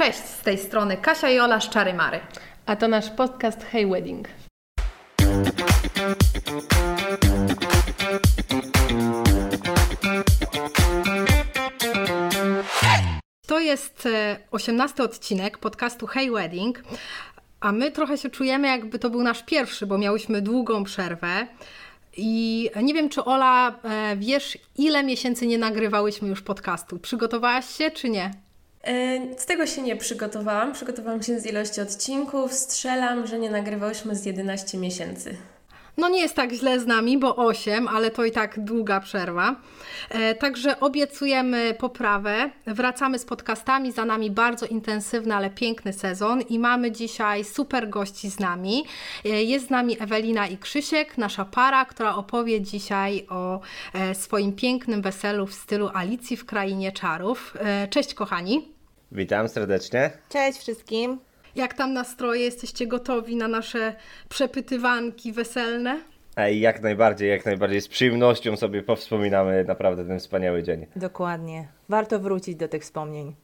Cześć, 0.00 0.18
z 0.18 0.42
tej 0.42 0.58
strony 0.58 0.96
Kasia 0.96 1.30
i 1.30 1.38
Ola 1.38 1.60
z 1.60 1.68
Czary 1.68 1.94
Mary. 1.94 2.20
A 2.66 2.76
to 2.76 2.88
nasz 2.88 3.10
podcast 3.10 3.64
Hey 3.64 3.86
Wedding. 3.86 4.28
To 13.46 13.60
jest 13.60 14.06
e, 14.06 14.36
osiemnasty 14.50 15.02
odcinek 15.02 15.58
podcastu 15.58 16.06
Hey 16.06 16.30
Wedding, 16.30 16.82
a 17.60 17.72
my 17.72 17.90
trochę 17.90 18.18
się 18.18 18.30
czujemy 18.30 18.68
jakby 18.68 18.98
to 18.98 19.10
był 19.10 19.22
nasz 19.22 19.42
pierwszy, 19.42 19.86
bo 19.86 19.98
miałyśmy 19.98 20.42
długą 20.42 20.84
przerwę. 20.84 21.46
I 22.16 22.70
nie 22.82 22.94
wiem, 22.94 23.08
czy 23.08 23.24
Ola, 23.24 23.78
e, 23.84 24.16
wiesz, 24.16 24.58
ile 24.76 25.02
miesięcy 25.02 25.46
nie 25.46 25.58
nagrywałyśmy 25.58 26.28
już 26.28 26.42
podcastu? 26.42 26.98
Przygotowałaś 26.98 27.76
się, 27.76 27.90
czy 27.90 28.08
nie? 28.10 28.49
E, 28.84 29.20
z 29.38 29.46
tego 29.46 29.66
się 29.66 29.82
nie 29.82 29.96
przygotowałam. 29.96 30.72
Przygotowałam 30.72 31.22
się 31.22 31.40
z 31.40 31.46
ilości 31.46 31.80
odcinków. 31.80 32.52
Strzelam, 32.52 33.26
że 33.26 33.38
nie 33.38 33.50
nagrywałyśmy 33.50 34.16
z 34.16 34.24
11 34.24 34.78
miesięcy. 34.78 35.36
No 36.00 36.08
nie 36.08 36.20
jest 36.20 36.34
tak 36.34 36.52
źle 36.52 36.80
z 36.80 36.86
nami, 36.86 37.18
bo 37.18 37.36
8, 37.36 37.88
ale 37.88 38.10
to 38.10 38.24
i 38.24 38.30
tak 38.30 38.64
długa 38.64 39.00
przerwa. 39.00 39.56
E, 40.10 40.34
także 40.34 40.80
obiecujemy 40.80 41.74
poprawę. 41.78 42.50
Wracamy 42.66 43.18
z 43.18 43.24
podcastami, 43.24 43.92
za 43.92 44.04
nami 44.04 44.30
bardzo 44.30 44.66
intensywny, 44.66 45.34
ale 45.34 45.50
piękny 45.50 45.92
sezon 45.92 46.40
i 46.40 46.58
mamy 46.58 46.92
dzisiaj 46.92 47.44
super 47.44 47.88
gości 47.88 48.30
z 48.30 48.40
nami. 48.40 48.84
E, 49.24 49.28
jest 49.28 49.66
z 49.66 49.70
nami 49.70 49.96
Ewelina 50.02 50.46
i 50.46 50.58
Krzysiek, 50.58 51.18
nasza 51.18 51.44
para, 51.44 51.84
która 51.84 52.14
opowie 52.14 52.60
dzisiaj 52.60 53.26
o 53.28 53.60
e, 53.94 54.14
swoim 54.14 54.52
pięknym 54.52 55.02
weselu 55.02 55.46
w 55.46 55.54
stylu 55.54 55.90
Alicji 55.94 56.36
w 56.36 56.46
Krainie 56.46 56.92
Czarów. 56.92 57.54
Cześć 57.90 58.14
kochani. 58.14 58.68
Witam 59.12 59.48
serdecznie. 59.48 60.10
Cześć 60.28 60.58
wszystkim. 60.58 61.29
Jak 61.54 61.74
tam 61.74 61.92
nastroje? 61.92 62.40
Jesteście 62.40 62.86
gotowi 62.86 63.36
na 63.36 63.48
nasze 63.48 63.94
przepytywanki 64.28 65.32
weselne? 65.32 66.00
Ej, 66.36 66.60
jak 66.60 66.82
najbardziej, 66.82 67.30
jak 67.30 67.46
najbardziej. 67.46 67.80
Z 67.80 67.88
przyjemnością 67.88 68.56
sobie 68.56 68.82
powspominamy 68.82 69.64
naprawdę 69.64 70.06
ten 70.06 70.18
wspaniały 70.18 70.62
dzień. 70.62 70.86
Dokładnie. 70.96 71.68
Warto 71.88 72.20
wrócić 72.20 72.56
do 72.56 72.68
tych 72.68 72.82
wspomnień. 72.82 73.34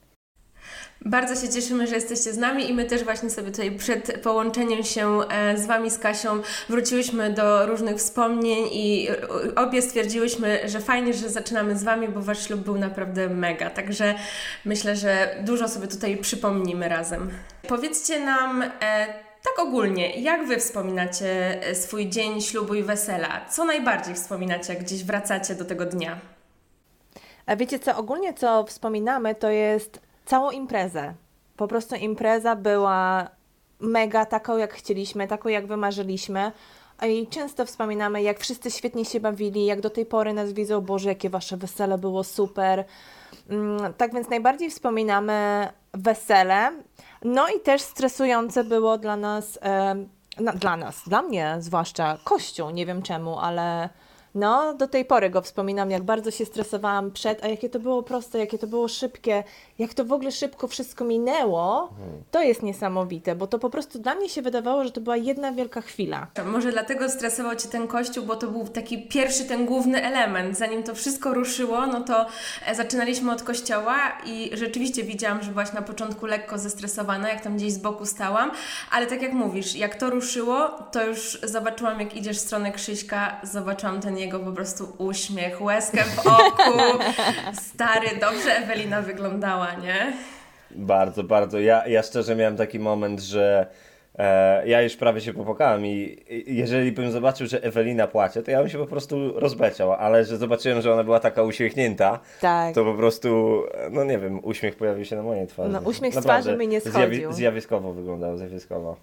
Bardzo 1.05 1.47
się 1.47 1.52
cieszymy, 1.52 1.86
że 1.86 1.94
jesteście 1.94 2.33
z 2.33 2.39
nami 2.39 2.70
i 2.70 2.75
my 2.75 2.84
też 2.84 3.05
właśnie 3.05 3.30
sobie 3.30 3.50
tutaj 3.50 3.70
przed 3.72 4.20
połączeniem 4.22 4.83
się 4.84 5.20
e, 5.20 5.58
z 5.58 5.66
Wami, 5.66 5.91
z 5.91 5.98
Kasią, 5.98 6.41
wróciłyśmy 6.69 7.30
do 7.30 7.66
różnych 7.66 7.97
wspomnień 7.97 8.69
i 8.72 9.08
e, 9.08 9.55
obie 9.55 9.83
stwierdziłyśmy, 9.83 10.61
że 10.69 10.80
fajnie, 10.80 11.14
że 11.14 11.28
zaczynamy 11.28 11.77
z 11.77 11.84
Wami, 11.84 12.08
bo 12.08 12.22
Wasz 12.22 12.47
ślub 12.47 12.61
był 12.61 12.78
naprawdę 12.78 13.28
mega. 13.28 13.70
Także 13.70 14.14
myślę, 14.64 14.97
że 14.97 15.36
dużo 15.44 15.69
sobie 15.69 15.86
tutaj 15.86 16.16
przypomnimy 16.16 16.88
razem. 16.88 17.31
Powiedzcie 17.69 18.20
nam 18.25 18.62
e, 18.62 18.69
tak 19.44 19.66
ogólnie, 19.66 20.20
jak 20.20 20.47
Wy 20.47 20.56
wspominacie 20.56 21.60
swój 21.75 22.08
dzień 22.08 22.41
ślubu 22.41 22.75
i 22.75 22.83
wesela? 22.83 23.47
Co 23.50 23.64
najbardziej 23.64 24.14
wspominacie, 24.14 24.75
jak 24.75 24.83
gdzieś 24.83 25.05
wracacie 25.05 25.55
do 25.55 25.64
tego 25.64 25.86
dnia? 25.86 26.19
A 27.47 27.56
wiecie 27.56 27.78
co, 27.78 27.97
ogólnie 27.97 28.34
co 28.34 28.64
wspominamy, 28.64 29.34
to 29.34 29.50
jest 29.50 30.05
całą 30.27 30.50
imprezę. 30.50 31.14
Po 31.56 31.69
prostu 31.69 31.94
impreza 31.94 32.56
była 32.56 33.28
mega 33.80 34.27
taką, 34.27 34.56
jak 34.56 34.74
chcieliśmy, 34.74 35.28
taką, 35.28 35.48
jak 35.48 35.66
wymarzyliśmy. 35.66 36.52
I 37.08 37.27
często 37.27 37.66
wspominamy, 37.66 38.22
jak 38.22 38.41
wszyscy 38.41 38.70
świetnie 38.70 39.04
się 39.04 39.20
bawili, 39.20 39.66
jak 39.66 39.80
do 39.80 39.91
tej 39.91 40.06
pory 40.06 40.32
nas 40.32 40.52
widzą, 40.52 40.80
Boże, 40.80 41.08
jakie 41.08 41.30
wasze 41.30 41.56
wesele 41.56 41.98
było 41.98 42.24
super. 42.24 42.84
Mm, 43.50 43.94
tak 43.94 44.14
więc 44.14 44.28
najbardziej 44.28 44.70
wspominamy 44.70 45.69
wesele. 45.92 46.72
No 47.24 47.48
i 47.48 47.60
też 47.60 47.82
stresujące 47.82 48.64
było 48.64 48.98
dla 48.98 49.16
nas, 49.16 49.58
dla 50.54 50.77
nas, 50.77 51.02
dla 51.06 51.22
mnie 51.22 51.56
zwłaszcza, 51.58 52.19
kościół. 52.24 52.70
Nie 52.70 52.86
wiem 52.86 53.02
czemu, 53.02 53.38
ale 53.38 53.88
no, 54.36 54.74
do 54.74 54.88
tej 54.88 55.04
pory 55.04 55.30
go 55.30 55.42
wspominam, 55.42 55.91
jak 55.91 56.02
bardzo 56.02 56.30
się 56.30 56.44
stresowałam 56.44 57.10
przed, 57.10 57.44
a 57.44 57.48
jakie 57.48 57.69
to 57.69 57.78
było 57.78 58.02
proste, 58.02 58.38
jakie 58.38 58.58
to 58.58 58.66
było 58.66 58.88
szybkie, 58.88 59.44
jak 59.78 59.94
to 59.94 60.04
w 60.04 60.12
ogóle 60.12 60.32
szybko 60.32 60.69
wszystko 60.69 61.04
minęło, 61.04 61.92
to 62.30 62.42
jest 62.42 62.62
niesamowite, 62.62 63.34
bo 63.34 63.46
to 63.46 63.58
po 63.58 63.70
prostu 63.70 63.98
dla 63.98 64.14
mnie 64.14 64.28
się 64.28 64.42
wydawało, 64.42 64.84
że 64.84 64.91
to 64.91 65.00
była 65.00 65.16
jedna 65.16 65.52
wielka 65.52 65.80
chwila. 65.80 66.26
Może 66.46 66.72
dlatego 66.72 67.08
stresował 67.08 67.56
Cię 67.56 67.69
ten 67.69 67.88
kościół, 67.88 68.26
bo 68.26 68.36
to 68.36 68.46
był 68.46 68.69
taki 68.69 69.08
pierwszy, 69.08 69.44
ten 69.44 69.66
główny 69.66 70.02
element. 70.02 70.58
Zanim 70.58 70.82
to 70.82 70.94
wszystko 70.94 71.34
ruszyło, 71.34 71.86
no 71.86 72.00
to 72.00 72.26
e, 72.66 72.75
zaczynaliśmy 72.75 73.32
od 73.32 73.42
kościoła 73.42 73.96
i 74.26 74.50
rzeczywiście 74.52 75.02
widziałam, 75.02 75.42
że 75.42 75.50
byłaś 75.50 75.72
na 75.72 75.82
początku 75.82 76.26
lekko 76.26 76.58
zestresowana, 76.58 77.28
jak 77.28 77.41
tam 77.41 77.56
gdzieś 77.56 77.72
z 77.72 77.78
boku 77.78 78.06
stałam, 78.06 78.50
ale 78.91 79.06
tak 79.06 79.22
jak 79.22 79.32
mówisz, 79.32 79.76
jak 79.76 79.94
to 79.94 80.10
ruszyło, 80.10 80.69
to 80.92 81.06
już 81.06 81.38
zobaczyłam, 81.42 82.00
jak 82.00 82.16
idziesz 82.16 82.36
w 82.36 82.41
stronę 82.41 82.72
Krzyśka, 82.72 83.41
zobaczyłam 83.42 84.00
ten 84.00 84.19
jego 84.19 84.25
po 84.31 84.53
prostu 84.53 84.94
uśmiech, 84.98 85.62
łezkę 85.62 86.04
w 86.04 86.26
oku. 86.26 86.78
Stary, 87.53 88.09
dobrze 88.20 88.56
Ewelina 88.56 89.03
wyglądała, 89.03 89.75
nie? 89.75 90.12
Bardzo, 90.70 91.25
bardzo. 91.25 91.60
Ja, 91.60 91.87
ja 91.87 92.03
szczerze 92.03 92.37
miałem 92.37 92.56
taki 92.56 92.78
moment, 92.78 93.20
że 93.20 93.66
e, 94.19 94.69
ja 94.69 94.82
już 94.82 94.97
prawie 94.97 95.20
się 95.20 95.32
popłakałem 95.32 95.87
i 95.87 96.16
i 96.28 96.56
jeżeli 96.56 96.92
bym 96.92 97.10
zobaczył, 97.10 97.47
że 97.47 97.62
Ewelina 97.62 98.06
płacze, 98.06 98.42
to 98.42 98.50
ja 98.50 98.59
bym 98.60 98.69
się 98.69 98.78
po 98.78 98.87
prostu 98.87 99.41
rozbeczał, 99.41 99.92
ale 99.92 100.25
że 100.25 100.37
zobaczyłem, 100.37 100.81
że 100.81 100.93
ona 100.93 101.04
była 101.04 101.20
taka 101.20 101.43
uśmiechnięta, 101.43 102.19
Tak. 102.41 102.75
to 102.75 102.84
po 102.84 102.94
prostu, 102.94 103.62
no 103.91 104.04
nie 104.04 104.19
wiem, 104.19 104.41
uśmiech 104.44 104.76
pojawił 104.76 105.04
się 105.04 105.16
na 105.16 105.22
mojej 105.22 105.47
twarzy. 105.47 105.72
No, 105.72 105.81
uśmiech 105.84 106.14
z 106.14 106.19
twarzy 106.20 106.56
mi 106.56 106.69
nie 106.69 106.81
schodził. 106.81 107.32
zjawiskowo 107.32 107.93
wyglądał, 107.93 108.37
zjawiskowo. 108.37 108.97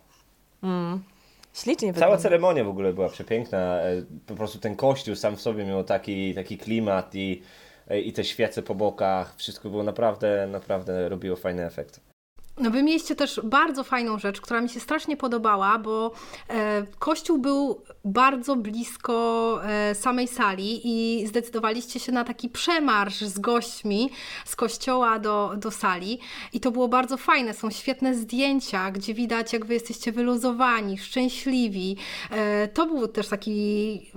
Ślicznie 1.54 1.88
Cała 1.94 1.94
wygląda. 1.94 2.18
ceremonia 2.18 2.64
w 2.64 2.68
ogóle 2.68 2.94
była 2.94 3.10
przepiękna. 3.10 3.80
e, 3.82 4.04
Po 4.28 4.36
prostu 4.36 4.60
ten 4.60 4.76
kościół 4.76 5.16
sam 5.16 5.36
w 5.36 5.42
sobie 5.42 5.66
miał 5.66 5.84
taki, 5.84 6.34
taki 6.36 6.58
klimat 6.58 7.16
i, 7.16 7.42
e, 7.88 8.00
i 8.00 8.14
te 8.14 8.24
świece 8.24 8.62
po 8.64 8.76
bokach. 8.76 9.36
Wszystko 9.38 9.70
było 9.70 9.84
naprawdę, 9.84 10.48
naprawdę 10.52 11.10
robiło 11.10 11.36
fajny 11.36 11.66
efekt. 11.66 12.13
No 12.58 12.72
wy 12.72 12.84
mieliście 12.84 13.16
też 13.16 13.42
bardzo 13.44 13.84
fajną 13.84 14.20
rzecz, 14.20 14.42
która 14.42 14.62
mi 14.62 14.70
się 14.70 14.80
strasznie 14.80 15.18
podobała, 15.18 15.80
bo 15.80 16.12
e, 16.50 16.86
kościół 17.00 17.38
był 17.38 17.82
bardzo 18.06 18.56
blisko 18.56 19.60
e, 19.64 19.96
samej 19.96 20.28
sali 20.28 20.82
i 20.84 21.28
zdecydowaliście 21.28 22.00
się 22.00 22.12
na 22.12 22.24
taki 22.24 22.50
przemarsz 22.50 23.22
z 23.22 23.40
gośćmi 23.40 24.10
z 24.46 24.56
kościoła 24.56 25.20
do, 25.20 25.54
do 25.58 25.72
sali 25.72 26.20
i 26.54 26.60
to 26.60 26.72
było 26.72 26.88
bardzo 26.88 27.18
fajne. 27.18 27.54
Są 27.54 27.72
świetne 27.72 28.16
zdjęcia, 28.16 28.92
gdzie 28.92 29.14
widać 29.14 29.54
jak 29.54 29.66
wy 29.66 29.74
jesteście 29.74 30.12
wyluzowani, 30.12 30.98
szczęśliwi. 30.98 31.98
E, 32.32 32.68
to 32.68 32.86
był 32.86 33.08
też 33.08 33.28
taki 33.28 34.12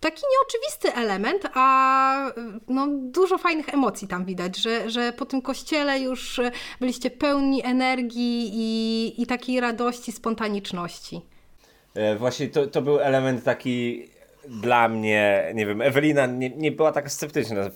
taki 0.00 0.22
nieoczywisty 0.32 0.94
element, 0.94 1.42
a 1.54 2.32
no, 2.68 2.88
dużo 2.90 3.38
fajnych 3.38 3.68
emocji 3.74 4.08
tam 4.08 4.24
widać, 4.24 4.56
że, 4.56 4.90
że 4.90 5.12
po 5.12 5.26
tym 5.26 5.42
kościele 5.42 6.00
już 6.00 6.40
byliście 6.80 7.10
pełni 7.10 7.64
energii 7.64 8.50
i, 8.54 9.22
i 9.22 9.26
takiej 9.26 9.60
radości, 9.60 10.12
spontaniczności. 10.12 11.20
E, 11.94 12.16
Właśnie 12.16 12.48
to, 12.48 12.66
to 12.66 12.82
był 12.82 13.00
element 13.00 13.44
taki 13.44 14.08
dla 14.48 14.88
mnie, 14.88 15.52
nie 15.54 15.66
wiem, 15.66 15.82
Ewelina 15.82 16.26
nie, 16.26 16.50
nie 16.50 16.72
była 16.72 16.92
taka 16.92 17.08
sceptyczna, 17.08 17.70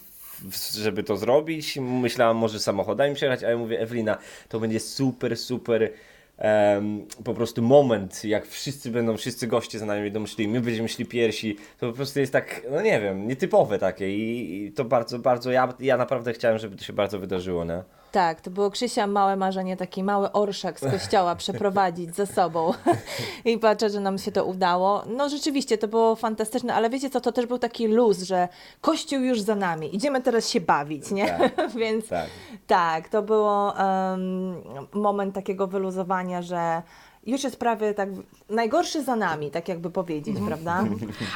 żeby 0.75 1.03
to 1.03 1.17
zrobić. 1.17 1.79
Myślałam, 1.81 2.37
może 2.37 2.61
samochodami 2.61 3.15
przejechać, 3.15 3.45
ale 3.45 3.57
mówię, 3.57 3.81
Ewelina, 3.81 4.19
to 4.49 4.61
będzie 4.61 4.81
super, 4.81 5.37
super 5.37 5.91
em, 6.39 7.07
po 7.25 7.35
prostu 7.35 7.63
moment, 7.63 8.25
jak 8.25 8.47
wszyscy 8.47 8.91
będą, 8.91 9.17
wszyscy 9.17 9.47
goście 9.47 9.79
za 9.79 9.87
nami 9.87 10.03
będą 10.11 10.27
szli, 10.27 10.49
my 10.49 10.61
będziemy 10.61 10.89
szli 10.89 11.07
pierwsi, 11.07 11.57
to 11.79 11.87
po 11.91 11.93
prostu 11.93 12.21
jest 12.21 12.33
tak, 12.33 12.63
no 12.71 12.83
nie 12.83 13.01
wiem, 13.01 13.29
nietypowe 13.29 13.79
takie 13.79 14.17
i, 14.17 14.65
i 14.65 14.73
to 14.73 14.85
bardzo, 14.85 15.19
bardzo, 15.19 15.51
ja, 15.51 15.75
ja 15.81 15.97
naprawdę 15.97 16.33
chciałem, 16.33 16.59
żeby 16.59 16.77
to 16.77 16.85
się 16.85 16.93
bardzo 16.93 17.19
wydarzyło, 17.19 17.65
nie? 17.65 17.83
Tak, 18.15 18.41
to 18.41 18.51
było 18.51 18.71
Krzysia 18.71 19.07
małe 19.07 19.37
marzenie, 19.37 19.77
taki 19.77 20.03
mały 20.03 20.33
orszak 20.33 20.81
z 20.81 20.91
kościoła 20.91 21.37
przeprowadzić 21.45 22.17
ze 22.17 22.27
sobą 22.27 22.73
i 23.45 23.59
patrzę, 23.59 23.91
że 23.91 24.01
nam 24.01 24.19
się 24.19 24.33
to 24.33 24.45
udało. 24.45 25.05
No 25.07 25.29
rzeczywiście, 25.29 25.79
to 25.79 25.89
było 25.89 26.17
fantastyczne, 26.17 26.75
ale 26.75 26.91
wiecie 26.91 27.11
co, 27.11 27.21
to 27.21 27.33
też 27.33 27.47
był 27.47 27.59
taki 27.59 27.87
luz, 27.87 28.23
że 28.23 28.49
kościół 28.81 29.21
już 29.21 29.41
za 29.41 29.55
nami, 29.55 29.97
idziemy 29.97 30.23
teraz 30.23 30.49
się 30.49 30.61
bawić, 30.61 31.11
nie? 31.11 31.27
Tak, 31.27 31.71
Więc 31.81 32.09
tak. 32.09 32.27
tak, 32.67 33.09
to 33.09 33.23
było 33.23 33.79
em, 33.79 34.63
moment 34.93 35.35
takiego 35.35 35.67
wyluzowania, 35.67 36.43
że 36.43 36.83
już 37.27 37.45
jest 37.45 37.57
prawie 37.57 37.95
tak, 37.95 38.09
najgorszy 38.51 39.03
za 39.03 39.17
nami, 39.17 39.51
tak 39.51 39.69
jakby 39.69 39.91
powiedzieć, 39.91 40.37
prawda? 40.47 40.85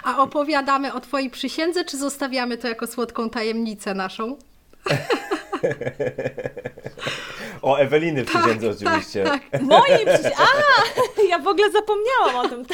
A 0.04 0.22
opowiadamy 0.22 0.92
o 0.92 1.00
Twojej 1.00 1.30
przysiędze, 1.30 1.84
czy 1.84 1.96
zostawiamy 1.96 2.58
to 2.58 2.68
jako 2.68 2.86
słodką 2.86 3.30
tajemnicę 3.30 3.94
naszą? 3.94 4.36
O 7.62 7.76
Eweliny 7.78 8.24
przysiędze 8.24 8.70
oczywiście. 8.70 9.24
Mojej 9.60 10.06
przecież. 10.06 10.32
A! 10.38 11.22
Ja 11.28 11.38
w 11.38 11.48
ogóle 11.48 11.70
zapomniałam 11.70 12.36
o 12.36 12.48
tym. 12.48 12.64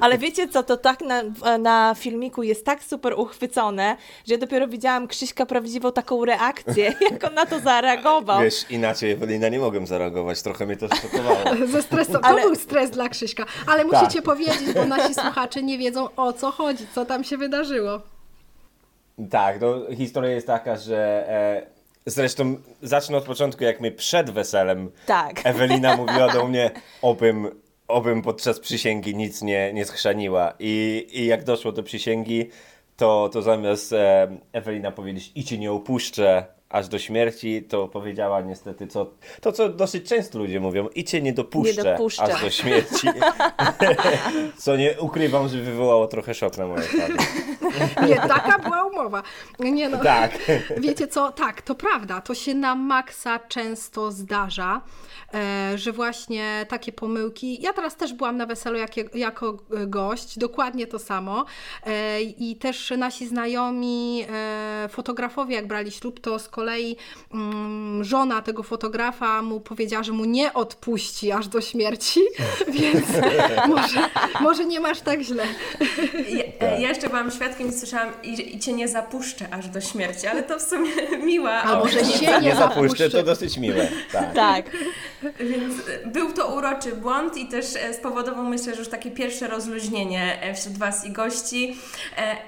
Ale 0.00 0.18
wiecie 0.18 0.48
co, 0.48 0.62
to 0.62 0.76
tak 0.76 1.00
na, 1.00 1.22
na 1.58 1.94
filmiku 1.98 2.42
jest 2.42 2.64
tak 2.64 2.84
super 2.84 3.14
uchwycone, 3.16 3.96
że 4.26 4.34
ja 4.34 4.40
dopiero 4.40 4.68
widziałam 4.68 5.08
Krzyśka 5.08 5.46
prawdziwą 5.46 5.92
taką 5.92 6.24
reakcję, 6.24 6.94
jak 7.10 7.24
on 7.24 7.34
na 7.34 7.46
to 7.46 7.60
zareagował. 7.60 8.40
Wiesz, 8.40 8.70
inaczej 8.70 9.10
Ewelina 9.10 9.48
nie 9.48 9.58
mogłem 9.58 9.86
zareagować, 9.86 10.42
trochę 10.42 10.66
mnie 10.66 10.76
to 10.76 10.88
zszokowało. 10.88 11.38
Ze 11.72 11.82
stresu. 11.82 12.12
To 12.12 12.24
Ale- 12.24 12.42
był 12.42 12.54
stres 12.54 12.90
dla 12.90 13.08
Krzyśka. 13.08 13.46
Ale 13.66 13.84
musicie 13.84 14.22
powiedzieć, 14.22 14.72
bo 14.74 14.84
nasi 14.84 15.14
słuchacze 15.14 15.62
nie 15.62 15.78
wiedzą 15.78 16.08
o 16.16 16.32
co 16.32 16.50
chodzi, 16.50 16.86
co 16.94 17.04
tam 17.04 17.24
się 17.24 17.36
wydarzyło. 17.36 18.00
Tak, 19.30 19.60
no 19.60 19.94
historia 19.96 20.30
jest 20.30 20.46
taka, 20.46 20.76
że 20.76 21.28
e, 21.28 21.66
zresztą 22.06 22.56
zacznę 22.82 23.16
od 23.16 23.24
początku, 23.24 23.64
jak 23.64 23.80
mnie 23.80 23.92
przed 23.92 24.30
weselem 24.30 24.90
Tak. 25.06 25.40
Ewelina 25.46 25.96
mówiła 25.96 26.28
do 26.28 26.46
mnie, 26.48 26.70
obym, 27.02 27.50
obym 27.88 28.22
podczas 28.22 28.60
przysięgi 28.60 29.14
nic 29.14 29.42
nie, 29.42 29.72
nie 29.72 29.84
schrzaniła. 29.84 30.54
I, 30.58 31.06
I 31.12 31.26
jak 31.26 31.44
doszło 31.44 31.72
do 31.72 31.82
przysięgi, 31.82 32.48
to, 32.96 33.30
to 33.32 33.42
zamiast 33.42 33.92
e, 33.92 34.28
Ewelina 34.52 34.92
powiedzieć 34.92 35.32
i 35.34 35.44
cię 35.44 35.58
nie 35.58 35.72
opuszczę 35.72 36.44
aż 36.68 36.88
do 36.88 36.98
śmierci, 36.98 37.62
to 37.62 37.88
powiedziała 37.88 38.40
niestety 38.40 38.86
co, 38.86 39.10
to, 39.40 39.52
co 39.52 39.68
dosyć 39.68 40.08
często 40.08 40.38
ludzie 40.38 40.60
mówią, 40.60 40.88
i 40.94 41.04
cię 41.04 41.22
nie 41.22 41.32
dopuszczę, 41.32 41.82
Nie 41.82 41.90
dopuszczę. 41.90 42.22
aż 42.22 42.42
do 42.42 42.50
śmierci. 42.50 43.08
co 44.64 44.76
nie 44.76 45.00
ukrywam, 45.00 45.48
że 45.48 45.58
wywołało 45.58 46.06
trochę 46.06 46.34
szok 46.34 46.58
na 46.58 46.66
mojej 46.66 46.88
twarzy. 46.88 47.16
Nie, 48.08 48.16
taka 48.16 48.58
była 48.58 48.84
umowa. 48.84 49.22
Nie 49.58 49.88
no. 49.88 49.98
Tak. 49.98 50.30
Wiecie 50.78 51.08
co? 51.08 51.32
Tak, 51.32 51.62
to 51.62 51.74
prawda. 51.74 52.20
To 52.20 52.34
się 52.34 52.54
na 52.54 52.74
maksa 52.74 53.38
często 53.38 54.12
zdarza, 54.12 54.80
e, 55.34 55.72
że 55.78 55.92
właśnie 55.92 56.66
takie 56.68 56.92
pomyłki. 56.92 57.62
Ja 57.62 57.72
teraz 57.72 57.96
też 57.96 58.12
byłam 58.12 58.36
na 58.36 58.46
weselu 58.46 58.78
jakie, 58.78 59.04
jako 59.14 59.58
gość, 59.86 60.38
dokładnie 60.38 60.86
to 60.86 60.98
samo. 60.98 61.44
E, 61.86 62.20
I 62.22 62.56
też 62.56 62.92
nasi 62.98 63.26
znajomi 63.26 64.24
e, 64.32 64.88
fotografowie, 64.90 65.54
jak 65.54 65.66
brali 65.66 65.90
ślub, 65.90 66.20
to 66.20 66.38
z 66.38 66.48
kolei 66.48 66.96
mm, 67.34 68.04
żona 68.04 68.42
tego 68.42 68.62
fotografa 68.62 69.42
mu 69.42 69.60
powiedziała, 69.60 70.02
że 70.02 70.12
mu 70.12 70.24
nie 70.24 70.52
odpuści 70.52 71.32
aż 71.32 71.48
do 71.48 71.60
śmierci, 71.60 72.20
więc 72.80 73.06
może, 73.68 74.10
może 74.40 74.64
nie 74.64 74.80
masz 74.80 75.00
tak 75.00 75.20
źle. 75.20 75.44
Ja, 76.28 76.68
ja 76.68 76.88
jeszcze 76.88 77.08
byłam 77.08 77.30
świadkiem 77.30 77.59
i 77.68 77.72
słyszałam 77.72 78.12
i, 78.22 78.56
i 78.56 78.58
cię 78.58 78.72
nie 78.72 78.88
zapuszczę 78.88 79.46
aż 79.50 79.68
do 79.68 79.80
śmierci, 79.80 80.26
ale 80.26 80.42
to 80.42 80.58
w 80.58 80.62
sumie 80.62 80.90
miła 81.26 81.62
A 81.62 81.78
może 81.78 82.04
się 82.04 82.26
nie 82.26 82.40
Nie 82.40 82.56
zapuszczę, 82.56 83.10
to 83.10 83.22
dosyć 83.22 83.58
miłe. 83.58 83.88
Tak. 84.12 84.34
Tak. 84.34 84.64
Więc 85.40 85.74
e, 85.88 86.06
był 86.06 86.32
to 86.32 86.54
uroczy 86.56 86.96
błąd 86.96 87.36
i 87.36 87.48
też 87.48 87.76
e, 87.76 87.94
spowodował 87.94 88.44
myślę, 88.44 88.74
że 88.74 88.78
już 88.78 88.88
takie 88.88 89.10
pierwsze 89.10 89.48
rozluźnienie 89.48 90.42
e, 90.42 90.54
wśród 90.54 90.78
Was 90.78 91.04
i 91.04 91.12
gości, 91.12 91.76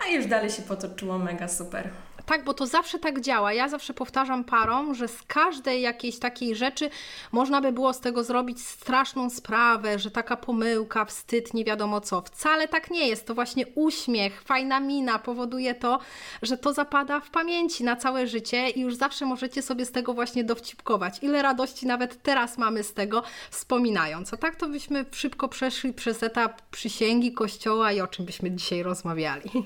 a 0.07 0.09
już 0.09 0.27
dalej 0.27 0.51
się 0.51 0.63
potoczyło 0.63 1.19
mega 1.19 1.49
super. 1.49 1.89
Tak, 2.27 2.45
bo 2.45 2.55
to 2.55 2.67
zawsze 2.67 2.99
tak 2.99 3.21
działa. 3.21 3.53
Ja 3.53 3.69
zawsze 3.69 3.95
powtarzam 3.95 4.45
parom, 4.45 4.95
że 4.95 5.09
z 5.09 5.23
każdej 5.23 5.83
jakiejś 5.83 6.19
takiej 6.19 6.57
rzeczy 6.57 6.91
można 7.33 7.61
by 7.61 7.73
było 7.73 7.93
z 7.93 8.01
tego 8.01 8.25
zrobić 8.25 8.61
straszną 8.61 9.31
sprawę, 9.31 9.99
że 9.99 10.11
taka 10.11 10.37
pomyłka, 10.37 11.05
wstyd, 11.05 11.55
nie 11.55 11.65
wiadomo 11.65 12.01
co. 12.01 12.21
Wcale 12.21 12.69
tak 12.69 12.91
nie 12.91 13.09
jest. 13.09 13.27
To 13.27 13.35
właśnie 13.35 13.67
uśmiech, 13.75 14.43
fajna 14.43 14.81
mina 14.81 15.19
powoduje 15.19 15.75
to, 15.75 15.99
że 16.43 16.59
to 16.59 16.73
zapada 16.73 17.21
w 17.21 17.31
pamięci 17.31 17.85
na 17.85 17.97
całe 17.97 18.27
życie 18.27 18.71
i 18.71 18.81
już 18.81 18.95
zawsze 18.95 19.27
możecie 19.27 19.63
sobie 19.63 19.85
z 19.87 19.93
tego 19.93 20.15
właśnie 20.15 20.45
dowcipkować. 20.45 21.19
Ile 21.23 21.43
radości 21.43 21.87
nawet 21.87 22.23
teraz 22.23 22.59
mamy 22.59 22.83
z 22.83 22.95
tego, 22.95 23.23
wspominając. 23.51 24.35
A 24.35 24.37
tak 24.37 24.57
to 24.57 24.69
byśmy 24.69 25.05
szybko 25.13 25.49
przeszli 25.49 25.93
przez 25.93 26.23
etap 26.23 26.63
przysięgi, 26.71 27.33
kościoła 27.33 27.93
i 27.93 28.01
o 28.01 28.07
czym 28.07 28.25
byśmy 28.25 28.51
dzisiaj 28.51 28.83
rozmawiali. 28.83 29.51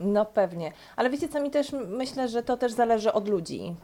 No 0.00 0.24
pewnie. 0.24 0.72
Ale 0.96 1.10
wiecie 1.10 1.28
co, 1.28 1.40
mi 1.40 1.50
też 1.50 1.72
myślę, 1.88 2.28
że 2.28 2.42
to 2.42 2.56
też 2.56 2.72
zależy 2.72 3.12
od 3.12 3.28
ludzi. 3.28 3.74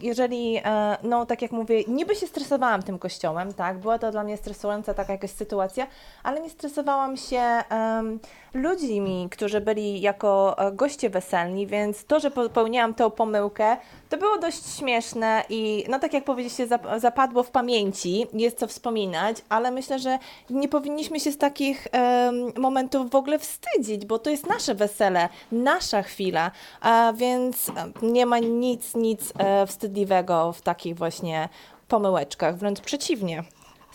Jeżeli, 0.00 0.60
e, 0.64 0.96
no 1.02 1.26
tak 1.26 1.42
jak 1.42 1.52
mówię, 1.52 1.84
niby 1.88 2.14
się 2.14 2.26
stresowałam 2.26 2.82
tym 2.82 2.98
kościołem, 2.98 3.54
tak, 3.54 3.78
była 3.78 3.98
to 3.98 4.10
dla 4.10 4.24
mnie 4.24 4.36
stresująca 4.36 4.94
taka 4.94 5.12
jakaś 5.12 5.30
sytuacja, 5.30 5.86
ale 6.22 6.40
nie 6.40 6.50
stresowałam 6.50 7.16
się 7.16 7.38
em, 7.38 8.20
ludźmi, 8.54 9.28
którzy 9.30 9.60
byli 9.60 10.00
jako 10.00 10.58
e, 10.58 10.72
goście 10.72 11.10
weselni, 11.10 11.66
więc 11.66 12.04
to, 12.04 12.20
że 12.20 12.30
popełniłam 12.30 12.94
tą 12.94 13.10
pomyłkę, 13.10 13.76
to 14.08 14.16
było 14.16 14.38
dość 14.38 14.76
śmieszne 14.78 15.44
i 15.48 15.84
no 15.88 15.98
tak 15.98 16.12
jak 16.12 16.24
powiedzieliście, 16.24 16.66
zap- 16.66 17.00
zapadło 17.00 17.42
w 17.42 17.50
pamięci, 17.50 18.26
jest 18.32 18.58
co 18.58 18.66
wspominać, 18.66 19.36
ale 19.48 19.70
myślę, 19.70 19.98
że 19.98 20.18
nie 20.50 20.68
powinniśmy 20.68 21.20
się 21.20 21.32
z 21.32 21.38
takich 21.38 21.86
em, 21.92 22.34
momentów 22.56 23.10
w 23.10 23.14
ogóle 23.14 23.38
wstydzić, 23.38 24.06
bo 24.06 24.18
to 24.18 24.30
jest 24.30 24.46
nasze 24.46 24.74
wesele, 24.74 25.28
nasza 25.52 26.02
chwila, 26.02 26.50
a 26.80 27.12
więc 27.16 27.68
e, 27.68 27.72
nie 28.06 28.26
ma 28.26 28.38
nic, 28.38 28.94
nic 28.94 29.32
e, 29.38 29.66
wstydliwego 29.66 30.52
w 30.52 30.62
takich 30.62 30.96
właśnie 30.96 31.48
pomyłeczkach, 31.88 32.56
wręcz 32.56 32.80
przeciwnie. 32.80 33.44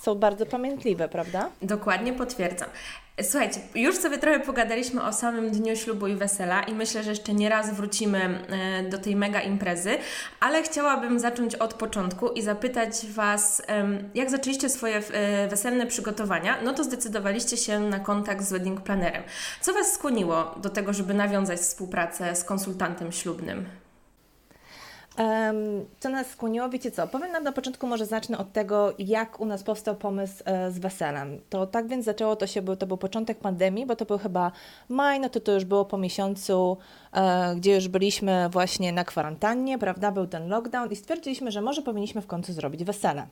Są 0.01 0.15
bardzo 0.15 0.45
pamiętliwe, 0.45 1.09
prawda? 1.09 1.49
Dokładnie 1.61 2.13
potwierdzam. 2.13 2.69
Słuchajcie, 3.21 3.59
już 3.75 3.95
sobie 3.95 4.17
trochę 4.17 4.39
pogadaliśmy 4.39 5.03
o 5.03 5.13
samym 5.13 5.51
dniu 5.51 5.75
ślubu 5.75 6.07
i 6.07 6.15
wesela 6.15 6.63
i 6.63 6.73
myślę, 6.73 7.03
że 7.03 7.09
jeszcze 7.09 7.33
nie 7.33 7.49
raz 7.49 7.73
wrócimy 7.73 8.19
e, 8.49 8.89
do 8.89 8.97
tej 8.97 9.15
mega 9.15 9.41
imprezy, 9.41 9.97
ale 10.39 10.63
chciałabym 10.63 11.19
zacząć 11.19 11.55
od 11.55 11.73
początku 11.73 12.29
i 12.29 12.41
zapytać 12.41 12.91
Was, 13.13 13.61
jak 14.15 14.29
zaczęliście 14.29 14.69
swoje 14.69 14.97
e, 14.97 15.47
weselne 15.47 15.87
przygotowania, 15.87 16.57
no 16.63 16.73
to 16.73 16.83
zdecydowaliście 16.83 17.57
się 17.57 17.79
na 17.79 17.99
kontakt 17.99 18.43
z 18.43 18.51
wedding 18.51 18.81
planerem. 18.81 19.23
Co 19.61 19.73
Was 19.73 19.93
skłoniło 19.93 20.55
do 20.61 20.69
tego, 20.69 20.93
żeby 20.93 21.13
nawiązać 21.13 21.59
współpracę 21.59 22.35
z 22.35 22.43
konsultantem 22.43 23.11
ślubnym? 23.11 23.65
Co 25.99 26.09
nas 26.09 26.27
skłoniło? 26.27 26.69
Wiecie 26.69 26.91
co? 26.91 27.07
Powiem 27.07 27.31
nam 27.31 27.43
na 27.43 27.51
początku, 27.51 27.87
może 27.87 28.05
zacznę 28.05 28.37
od 28.37 28.53
tego, 28.53 28.93
jak 28.99 29.39
u 29.39 29.45
nas 29.45 29.63
powstał 29.63 29.95
pomysł 29.95 30.43
e, 30.45 30.71
z 30.71 30.79
weselem. 30.79 31.41
To 31.49 31.67
tak 31.67 31.87
więc 31.87 32.05
zaczęło 32.05 32.35
to 32.35 32.47
się, 32.47 32.77
to 32.77 32.87
był 32.87 32.97
początek 32.97 33.37
pandemii, 33.37 33.85
bo 33.85 33.95
to 33.95 34.05
był 34.05 34.17
chyba 34.17 34.51
maj, 34.89 35.19
no 35.19 35.29
to 35.29 35.39
to 35.39 35.51
już 35.51 35.65
było 35.65 35.85
po 35.85 35.97
miesiącu, 35.97 36.77
e, 37.13 37.55
gdzie 37.55 37.75
już 37.75 37.87
byliśmy 37.87 38.49
właśnie 38.49 38.93
na 38.93 39.03
kwarantannie, 39.03 39.77
prawda? 39.77 40.11
Był 40.11 40.27
ten 40.27 40.49
lockdown 40.49 40.91
i 40.91 40.95
stwierdziliśmy, 40.95 41.51
że 41.51 41.61
może 41.61 41.81
powinniśmy 41.81 42.21
w 42.21 42.27
końcu 42.27 42.53
zrobić 42.53 42.83
wesele. 42.83 43.27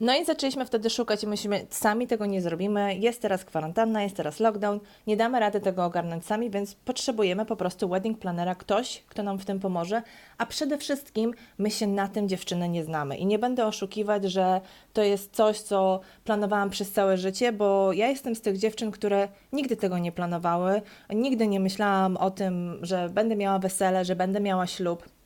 No 0.00 0.16
i 0.16 0.24
zaczęliśmy 0.24 0.66
wtedy 0.66 0.90
szukać 0.90 1.22
i 1.22 1.26
myślimy, 1.26 1.66
sami 1.70 2.06
tego 2.06 2.26
nie 2.26 2.42
zrobimy, 2.42 2.94
jest 2.94 3.22
teraz 3.22 3.44
kwarantanna, 3.44 4.02
jest 4.02 4.16
teraz 4.16 4.40
lockdown, 4.40 4.80
nie 5.06 5.16
damy 5.16 5.40
rady 5.40 5.60
tego 5.60 5.84
ogarnąć 5.84 6.26
sami, 6.26 6.50
więc 6.50 6.74
potrzebujemy 6.74 7.46
po 7.46 7.56
prostu 7.56 7.88
wedding 7.88 8.18
planera, 8.18 8.54
ktoś, 8.54 9.04
kto 9.08 9.22
nam 9.22 9.38
w 9.38 9.44
tym 9.44 9.60
pomoże, 9.60 10.02
a 10.38 10.46
przede 10.46 10.78
wszystkim 10.78 11.34
my 11.58 11.70
się 11.70 11.86
na 11.86 12.08
tym 12.08 12.28
dziewczyny 12.28 12.68
nie 12.68 12.84
znamy 12.84 13.16
i 13.16 13.26
nie 13.26 13.38
będę 13.38 13.66
oszukiwać, 13.66 14.24
że 14.24 14.60
to 14.92 15.02
jest 15.02 15.36
coś, 15.36 15.60
co 15.60 16.00
planowałam 16.24 16.70
przez 16.70 16.92
całe 16.92 17.16
życie, 17.16 17.52
bo 17.52 17.92
ja 17.92 18.08
jestem 18.08 18.34
z 18.34 18.40
tych 18.40 18.58
dziewczyn, 18.58 18.90
które 18.90 19.28
nigdy 19.52 19.76
tego 19.76 19.98
nie 19.98 20.12
planowały, 20.12 20.82
nigdy 21.10 21.46
nie 21.46 21.60
myślałam 21.60 22.16
o 22.16 22.30
tym, 22.30 22.78
że 22.82 23.08
będę 23.08 23.36
miała 23.36 23.58
wesele, 23.58 24.04
że 24.04 24.16
będę 24.16 24.40
miała 24.40 24.66
ślub. 24.66 25.19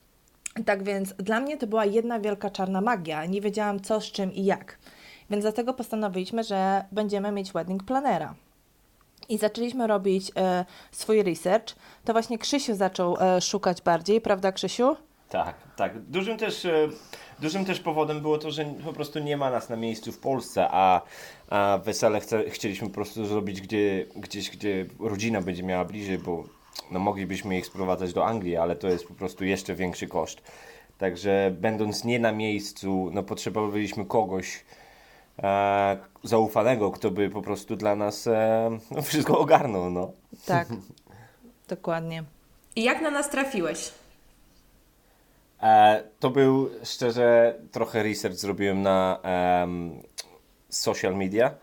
Tak 0.66 0.82
więc 0.82 1.14
dla 1.14 1.40
mnie 1.40 1.56
to 1.56 1.66
była 1.66 1.84
jedna 1.84 2.20
wielka 2.20 2.50
czarna 2.50 2.80
magia. 2.80 3.24
Nie 3.24 3.40
wiedziałam 3.40 3.80
co, 3.80 4.00
z 4.00 4.04
czym 4.04 4.32
i 4.32 4.44
jak. 4.44 4.78
Więc 5.30 5.42
dlatego 5.42 5.74
postanowiliśmy, 5.74 6.44
że 6.44 6.84
będziemy 6.92 7.32
mieć 7.32 7.52
wedding 7.52 7.84
planera. 7.84 8.34
I 9.28 9.38
zaczęliśmy 9.38 9.86
robić 9.86 10.32
e, 10.36 10.64
swój 10.92 11.22
research. 11.22 11.74
To 12.04 12.12
właśnie 12.12 12.38
Krzysiu 12.38 12.74
zaczął 12.74 13.16
e, 13.20 13.40
szukać 13.40 13.82
bardziej, 13.82 14.20
prawda 14.20 14.52
Krzysiu? 14.52 14.96
Tak, 15.28 15.54
tak. 15.76 16.02
Dużym 16.02 16.38
też, 16.38 16.64
e, 16.64 16.88
dużym 17.40 17.64
też 17.64 17.80
powodem 17.80 18.20
było 18.20 18.38
to, 18.38 18.50
że 18.50 18.64
po 18.64 18.92
prostu 18.92 19.18
nie 19.18 19.36
ma 19.36 19.50
nas 19.50 19.68
na 19.68 19.76
miejscu 19.76 20.12
w 20.12 20.18
Polsce, 20.18 20.68
a, 20.70 21.00
a 21.50 21.78
wesele 21.84 22.20
chce, 22.20 22.50
chcieliśmy 22.50 22.88
po 22.88 22.94
prostu 22.94 23.26
zrobić 23.26 23.60
gdzie, 23.60 24.06
gdzieś, 24.16 24.50
gdzie 24.50 24.86
rodzina 25.00 25.40
będzie 25.40 25.62
miała 25.62 25.84
bliżej, 25.84 26.18
bo 26.18 26.44
no, 26.90 26.98
moglibyśmy 26.98 27.58
ich 27.58 27.66
sprowadzać 27.66 28.12
do 28.12 28.26
Anglii, 28.26 28.56
ale 28.56 28.76
to 28.76 28.88
jest 28.88 29.06
po 29.06 29.14
prostu 29.14 29.44
jeszcze 29.44 29.74
większy 29.74 30.06
koszt. 30.06 30.42
Także 30.98 31.54
będąc 31.60 32.04
nie 32.04 32.18
na 32.18 32.32
miejscu, 32.32 33.10
no 33.12 33.22
potrzebowaliśmy 33.22 34.06
kogoś 34.06 34.64
e, 35.42 35.98
zaufanego, 36.22 36.90
kto 36.90 37.10
by 37.10 37.30
po 37.30 37.42
prostu 37.42 37.76
dla 37.76 37.96
nas 37.96 38.26
e, 38.26 38.78
no, 38.90 39.02
wszystko 39.02 39.38
ogarnął, 39.38 39.90
no. 39.90 40.12
Tak, 40.46 40.68
dokładnie. 41.68 42.24
I 42.76 42.84
jak 42.84 43.00
na 43.00 43.10
nas 43.10 43.30
trafiłeś? 43.30 43.92
E, 45.62 46.02
to 46.20 46.30
był 46.30 46.70
szczerze 46.84 47.58
trochę 47.72 48.02
research 48.02 48.36
zrobiłem 48.36 48.82
na 48.82 49.18
social 50.68 51.16
media 51.16 51.54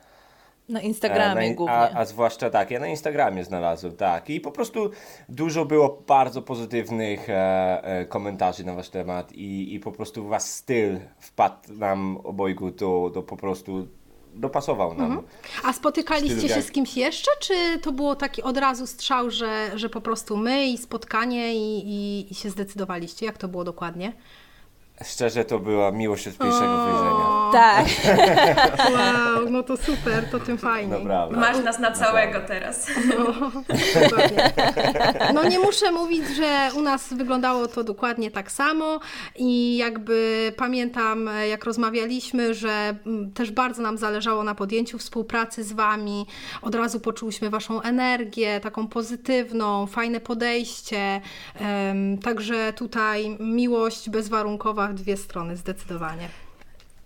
Na 0.71 0.81
Instagramie 0.81 1.45
E, 1.45 1.49
na- 1.49 1.55
głównie. 1.55 1.75
A, 1.75 1.89
a 1.99 2.05
zwłaszcza 2.05 2.49
tak, 2.49 2.71
ja 2.71 2.79
na 2.79 2.87
Instagramie 2.87 3.43
znalazłem, 3.43 3.95
tak. 3.95 4.29
I 4.29 4.41
po 4.41 4.51
prostu 4.51 4.89
dużo 5.29 5.65
było 5.65 6.03
bardzo 6.07 6.41
pozytywnych 6.41 7.29
e, 7.29 7.83
e, 7.83 8.05
komentarzy 8.05 8.63
na 8.63 8.73
wasz 8.73 8.89
temat 8.89 9.31
i, 9.31 9.73
i 9.75 9.79
po 9.79 9.91
prostu 9.91 10.27
wasz 10.27 10.43
styl 10.43 10.99
wpadł 11.19 11.73
nam 11.73 12.17
obojgu, 12.23 12.71
to, 12.71 13.11
to 13.13 13.23
po 13.23 13.37
prostu 13.37 13.87
dopasował 14.33 14.93
nam. 14.93 15.21
A 15.63 15.73
spotykaliście 15.73 16.49
się 16.49 16.61
z 16.61 16.71
kimś 16.71 16.97
jeszcze, 16.97 17.31
czy 17.39 17.53
to 17.81 17.91
było 17.91 18.15
taki 18.15 18.43
od 18.43 18.57
razu 18.57 18.87
strzał, 18.87 19.29
że, 19.29 19.71
że 19.75 19.89
po 19.89 20.01
prostu 20.01 20.37
my 20.37 20.65
i 20.67 20.77
spotkanie 20.77 21.55
i, 21.55 21.79
i, 21.87 22.31
i 22.31 22.35
się 22.35 22.49
zdecydowaliście? 22.49 23.25
Jak 23.25 23.37
to 23.37 23.47
było 23.47 23.63
dokładnie? 23.63 24.13
Szczerze, 25.03 25.45
to 25.45 25.59
była 25.59 25.91
miłość 25.91 26.27
od 26.27 26.37
pierwszego 26.37 26.85
wejrzenia. 26.85 27.40
Tak. 27.51 27.86
Wow, 28.91 29.50
no 29.50 29.63
to 29.63 29.77
super, 29.77 30.29
to 30.31 30.39
tym 30.39 30.58
fajniej. 30.58 31.03
Naprawdę. 31.03 31.38
Masz 31.38 31.63
nas 31.63 31.79
na 31.79 31.91
całego 31.91 32.39
teraz. 32.48 32.88
Dokładnie. 34.01 34.51
No 35.34 35.43
nie 35.43 35.60
muszę 35.60 35.91
mówić, 35.91 36.27
że 36.36 36.70
u 36.75 36.81
nas 36.81 37.13
wyglądało 37.13 37.67
to 37.67 37.84
dokładnie 37.84 38.31
tak 38.31 38.51
samo 38.51 39.00
i 39.36 39.77
jakby 39.77 40.53
pamiętam, 40.58 41.29
jak 41.50 41.65
rozmawialiśmy, 41.65 42.53
że 42.53 42.96
mm, 43.05 43.31
też 43.31 43.51
bardzo 43.51 43.81
nam 43.81 43.98
zależało 43.98 44.43
na 44.43 44.55
podjęciu 44.55 44.98
współpracy 44.98 45.63
z 45.63 45.74
Wami. 45.74 46.25
Od 46.62 46.75
razu 46.75 47.00
poczułyśmy 47.00 47.50
Waszą 47.50 47.81
energię, 47.81 48.60
taką 48.60 48.88
pozytywną, 48.88 49.88
fajne 49.88 50.20
podejście. 50.20 51.22
Także 52.24 52.74
tutaj 52.74 53.38
miłość 53.39 54.10
bezwarunkowa 54.10 54.88
w 54.88 54.93
dwie 54.93 55.17
strony, 55.17 55.58
zdecydowanie. 55.58 56.29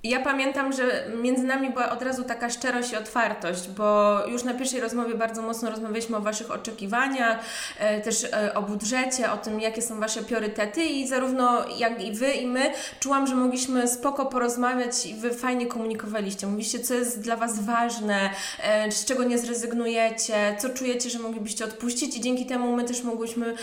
Ja 0.06 0.20
pamiętam, 0.20 0.74
że 0.74 1.06
między 1.22 1.44
nami 1.44 1.70
była 1.70 1.90
od 1.90 2.02
razu 2.02 2.24
taka 2.24 2.50
szczerość 2.50 2.92
i 2.92 2.96
otwartość, 2.96 3.70
bo 3.70 4.20
już 4.28 4.44
na 4.44 4.54
pierwszej 4.54 4.82
rozmowie 4.82 5.16
bardzo 5.16 5.42
mocno 5.42 5.70
rozmawialiśmy 5.70 6.18
o 6.18 6.22
Waszych 6.22 6.52
oczekiwaniach, 6.52 7.40
e, 7.80 8.02
też 8.02 8.24
e, 8.24 8.54
o 8.54 8.62
budżecie, 8.62 9.32
o 9.32 9.38
tym, 9.38 9.60
jakie 9.60 9.82
są 9.82 10.00
Wasze 10.00 10.24
priorytety 10.24 10.84
i 10.84 11.08
zarówno 11.08 11.66
jak 11.78 12.04
i 12.04 12.12
Wy 12.12 12.32
i 12.32 12.48
my 12.48 12.72
czułam, 13.00 13.28
że 13.28 13.36
mogliśmy 13.36 13.88
spoko 13.88 14.26
porozmawiać 14.26 15.06
i 15.06 15.16
Wy 15.16 15.34
fajnie 15.34 15.66
komunikowaliście. 15.66 16.48
Mówiliście, 16.48 16.80
co 16.80 16.94
jest 16.94 17.22
dla 17.22 17.36
Was 17.36 17.60
ważne, 17.60 18.30
e, 18.64 18.92
z 18.92 19.06
czego 19.06 19.24
nie 19.24 19.38
zrezygnujecie, 19.38 20.56
co 20.60 20.70
czujecie, 20.70 21.10
że 21.10 21.20
moglibyście 21.20 21.66
odpuścić 21.66 22.18
i 22.18 22.22
dzięki 22.22 22.46
temu 22.46 22.76
my 22.76 22.84
też 22.84 23.04
mogłyśmy, 23.04 23.56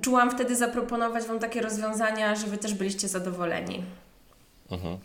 czułam 0.00 0.30
wtedy 0.30 0.56
zaproponować 0.56 1.24
Wam 1.24 1.38
takie 1.38 1.62
rozwiązania, 1.62 2.34
że 2.34 2.46
Wy 2.46 2.58
też 2.58 2.74
byliście 2.74 3.08
zadowoleni. 3.08 4.03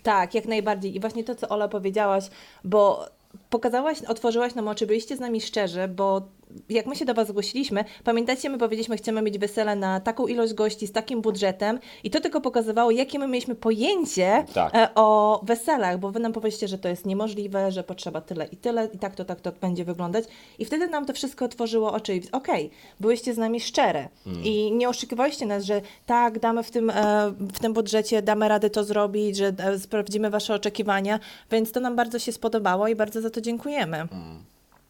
Tak, 0.03 0.35
jak 0.35 0.45
najbardziej. 0.45 0.95
I 0.95 0.99
właśnie 0.99 1.23
to, 1.23 1.35
co 1.35 1.49
Ola 1.49 1.67
powiedziałaś, 1.67 2.29
bo 2.63 3.05
pokazałaś, 3.49 4.01
otworzyłaś 4.01 4.55
nam 4.55 4.67
oczy, 4.67 4.87
byliście 4.87 5.17
z 5.17 5.19
nami 5.19 5.41
szczerzy, 5.41 5.87
bo 5.87 6.21
jak 6.69 6.85
my 6.85 6.95
się 6.95 7.05
do 7.05 7.13
Was 7.13 7.27
zgłosiliśmy, 7.27 7.85
pamiętacie, 8.03 8.49
my 8.49 8.57
powiedzieliśmy, 8.57 8.97
chcemy 8.97 9.21
mieć 9.21 9.37
wesele 9.37 9.75
na 9.75 9.99
taką 9.99 10.27
ilość 10.27 10.53
gości, 10.53 10.87
z 10.87 10.91
takim 10.91 11.21
budżetem 11.21 11.79
i 12.03 12.09
to 12.09 12.21
tylko 12.21 12.41
pokazywało, 12.41 12.91
jakie 12.91 13.19
my 13.19 13.27
mieliśmy 13.27 13.55
pojęcie 13.55 14.45
Tak. 14.53 14.75
e, 14.75 14.89
o 14.95 15.39
weselach, 15.43 15.99
bo 15.99 16.11
Wy 16.11 16.19
nam 16.19 16.33
powiedzieliście, 16.33 16.67
że 16.67 16.77
to 16.77 16.89
jest 16.89 17.05
niemożliwe, 17.05 17.71
że 17.71 17.83
potrzeba 17.83 18.21
tyle 18.21 18.45
i 18.45 18.57
tyle 18.57 18.89
i 18.93 18.97
tak 18.99 19.15
to, 19.15 19.25
tak 19.25 19.41
to 19.41 19.51
będzie 19.51 19.85
wyglądać 19.85 20.25
i 20.59 20.65
wtedy 20.65 20.87
nam 20.87 21.05
to 21.05 21.13
wszystko 21.13 21.45
otworzyło 21.45 21.93
oczy 21.93 22.15
i 22.15 22.21
okej, 22.31 22.71
byłyście 22.99 23.33
z 23.33 23.37
nami 23.37 23.59
szczere 23.59 24.09
i 24.43 24.71
nie 24.71 24.89
oszukiwaliście 24.89 25.45
nas, 25.45 25.63
że 25.63 25.81
tak, 26.05 26.39
damy 26.39 26.63
w 26.63 26.71
tym, 26.71 26.89
e, 26.89 27.31
w 27.53 27.59
tym 27.59 27.73
budżecie, 27.73 28.21
damy 28.21 28.47
radę 28.47 28.69
to 28.69 28.83
zrobić, 28.83 29.37
że 29.37 29.53
e, 29.57 29.79
sprawdzimy 29.79 30.29
Wasze 30.29 30.53
oczekiwania, 30.55 31.19
więc 31.51 31.71
to 31.71 31.79
nam 31.79 31.95
bardzo 31.95 32.19
się 32.19 32.31
spodobało 32.31 32.87
i 32.87 32.95
bardzo 32.95 33.21
za 33.21 33.29
to 33.29 33.41
dziękujemy. 33.41 34.07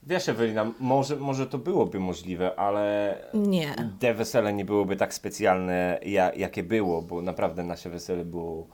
Wiesz, 0.10 0.30
Ewelina, 0.30 0.72
może, 0.80 1.16
może 1.16 1.48
to 1.48 1.58
byłoby 1.58 2.00
możliwe, 2.00 2.60
ale 2.60 3.16
Nie. 3.34 3.76
te 4.00 4.14
wesele 4.14 4.54
nie 4.54 4.66
byłoby 4.66 4.96
tak 4.96 5.14
specjalne, 5.14 6.00
ja, 6.06 6.34
jakie 6.34 6.64
było, 6.64 7.02
bo 7.02 7.22
naprawdę 7.22 7.64
nasze 7.64 7.90
wesele 7.90 8.26
było... 8.26 8.68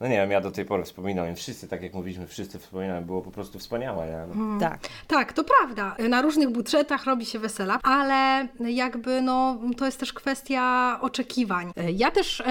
No 0.00 0.06
nie 0.08 0.16
wiem, 0.16 0.30
ja 0.30 0.40
do 0.40 0.50
tej 0.50 0.64
pory 0.64 0.84
wspominałem, 0.84 1.36
wszyscy, 1.36 1.68
tak 1.68 1.82
jak 1.82 1.94
mówiliśmy, 1.94 2.26
wszyscy 2.26 2.58
wspominałem, 2.58 3.04
było 3.04 3.22
po 3.22 3.30
prostu 3.30 3.58
wspaniałe. 3.58 4.26
Nie? 4.34 4.60
Tak. 4.60 4.80
Tak, 5.08 5.32
to 5.32 5.44
prawda. 5.44 5.96
Na 6.08 6.22
różnych 6.22 6.50
budżetach 6.50 7.04
robi 7.04 7.26
się 7.26 7.38
wesela, 7.38 7.78
ale 7.82 8.48
jakby 8.60 9.22
no, 9.22 9.58
to 9.76 9.86
jest 9.86 10.00
też 10.00 10.12
kwestia 10.12 10.98
oczekiwań. 11.00 11.72
Ja 11.92 12.10
też 12.10 12.42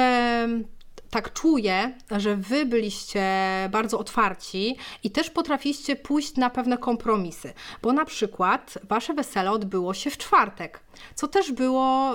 tak 1.13 1.34
czuję, 1.34 1.93
że 2.12 2.36
wy 2.36 2.65
byliście 2.65 3.24
bardzo 3.72 4.00
otwarci 4.00 4.77
i 5.03 5.12
też 5.12 5.29
potrafiliście 5.29 5.96
pójść 5.96 6.36
na 6.36 6.50
pewne 6.50 6.77
kompromisy, 6.77 7.53
bo 7.82 7.93
na 7.93 8.05
przykład 8.05 8.77
wasze 8.84 9.13
wesele 9.13 9.51
odbyło 9.51 9.93
się 9.93 10.10
w 10.10 10.17
czwartek, 10.17 10.79
co 11.15 11.27
też 11.27 11.51
było 11.51 12.13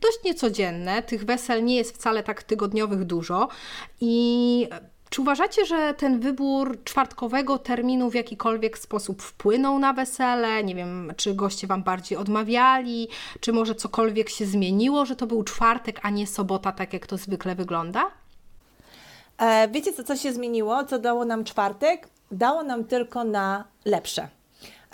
dość 0.00 0.18
niecodzienne. 0.24 1.02
Tych 1.02 1.24
wesel 1.24 1.64
nie 1.64 1.76
jest 1.76 1.94
wcale 1.94 2.22
tak 2.22 2.42
tygodniowych 2.42 3.04
dużo 3.04 3.48
i 4.00 4.68
czy 5.10 5.20
uważacie, 5.20 5.66
że 5.66 5.94
ten 5.94 6.20
wybór 6.20 6.84
czwartkowego 6.84 7.58
terminu 7.58 8.10
w 8.10 8.14
jakikolwiek 8.14 8.78
sposób 8.78 9.22
wpłynął 9.22 9.78
na 9.78 9.92
wesele? 9.92 10.64
Nie 10.64 10.74
wiem, 10.74 11.12
czy 11.16 11.34
goście 11.34 11.66
Wam 11.66 11.82
bardziej 11.82 12.18
odmawiali, 12.18 13.08
czy 13.40 13.52
może 13.52 13.74
cokolwiek 13.74 14.30
się 14.30 14.46
zmieniło, 14.46 15.06
że 15.06 15.16
to 15.16 15.26
był 15.26 15.42
czwartek, 15.44 16.00
a 16.02 16.10
nie 16.10 16.26
sobota, 16.26 16.72
tak 16.72 16.92
jak 16.92 17.06
to 17.06 17.16
zwykle 17.16 17.54
wygląda? 17.54 18.19
E, 19.40 19.68
wiecie, 19.68 19.92
co, 19.92 20.04
co 20.04 20.16
się 20.16 20.32
zmieniło? 20.32 20.84
Co 20.84 20.98
dało 20.98 21.24
nam 21.24 21.44
czwartek? 21.44 22.08
Dało 22.32 22.62
nam 22.62 22.84
tylko 22.84 23.24
na 23.24 23.64
lepsze. 23.84 24.28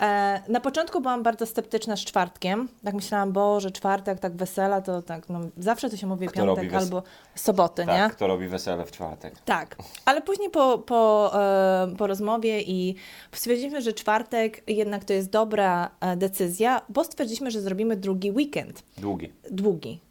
E, 0.01 0.41
na 0.47 0.59
początku 0.59 1.01
byłam 1.01 1.23
bardzo 1.23 1.45
sceptyczna 1.45 1.95
z 1.95 1.99
czwartkiem. 1.99 2.67
Tak 2.83 2.93
myślałam, 2.93 3.31
Boże, 3.31 3.71
czwartek, 3.71 4.19
tak 4.19 4.35
wesela, 4.35 4.81
to 4.81 5.01
tak, 5.01 5.29
no, 5.29 5.39
zawsze 5.57 5.89
to 5.89 5.97
się 5.97 6.07
mówi 6.07 6.27
Kto 6.27 6.35
piątek 6.45 6.73
albo 6.73 7.03
soboty, 7.35 7.81
nie? 7.81 7.87
Tak, 7.87 8.15
kto 8.15 8.27
robi 8.27 8.47
wesele 8.47 8.85
w 8.85 8.91
czwartek. 8.91 9.39
Tak, 9.45 9.75
ale 10.05 10.21
później 10.21 10.49
po, 10.49 10.77
po, 10.77 11.31
e, 11.33 11.95
po 11.97 12.07
rozmowie 12.07 12.61
i 12.61 12.95
stwierdziliśmy, 13.31 13.81
że 13.81 13.93
czwartek 13.93 14.63
jednak 14.67 15.05
to 15.05 15.13
jest 15.13 15.29
dobra 15.29 15.89
decyzja, 16.17 16.81
bo 16.89 17.03
stwierdziliśmy, 17.03 17.51
że 17.51 17.61
zrobimy 17.61 17.95
drugi 17.95 18.31
weekend. 18.31 18.83
Długi. 18.97 19.33
Długi. 19.51 20.06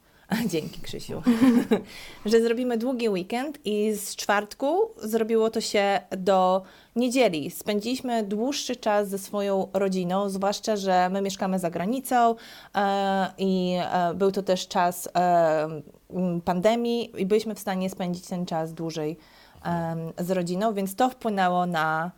Dzięki, 0.48 0.80
Krzysiu. 0.80 1.22
że 2.26 2.40
zrobimy 2.40 2.78
długi 2.78 3.08
weekend 3.08 3.58
i 3.64 3.92
z 3.92 4.16
czwartku 4.16 4.90
zrobiło 5.02 5.50
to 5.50 5.60
się 5.60 6.00
do 6.10 6.62
niedzieli. 6.96 7.50
Spędziliśmy 7.50 8.22
dłuższy 8.22 8.76
czas 8.76 9.08
ze 9.08 9.18
swoją 9.18 9.68
rodziną, 9.72 10.28
zwłaszcza, 10.28 10.76
że 10.76 11.08
my 11.10 11.22
mieszkamy 11.22 11.58
za 11.58 11.70
granicą 11.70 12.34
e, 12.74 13.26
i 13.38 13.76
e, 13.80 14.14
był 14.14 14.32
to 14.32 14.42
też 14.42 14.68
czas 14.68 15.08
e, 15.16 15.82
pandemii 16.44 17.22
i 17.22 17.26
byliśmy 17.26 17.54
w 17.54 17.58
stanie 17.60 17.90
spędzić 17.90 18.26
ten 18.26 18.46
czas 18.46 18.72
dłużej 18.72 19.16
z 20.18 20.30
rodziną, 20.30 20.74
więc 20.74 20.94
to 20.94 21.10
wpłynęło 21.10 21.66
na, 21.66 22.10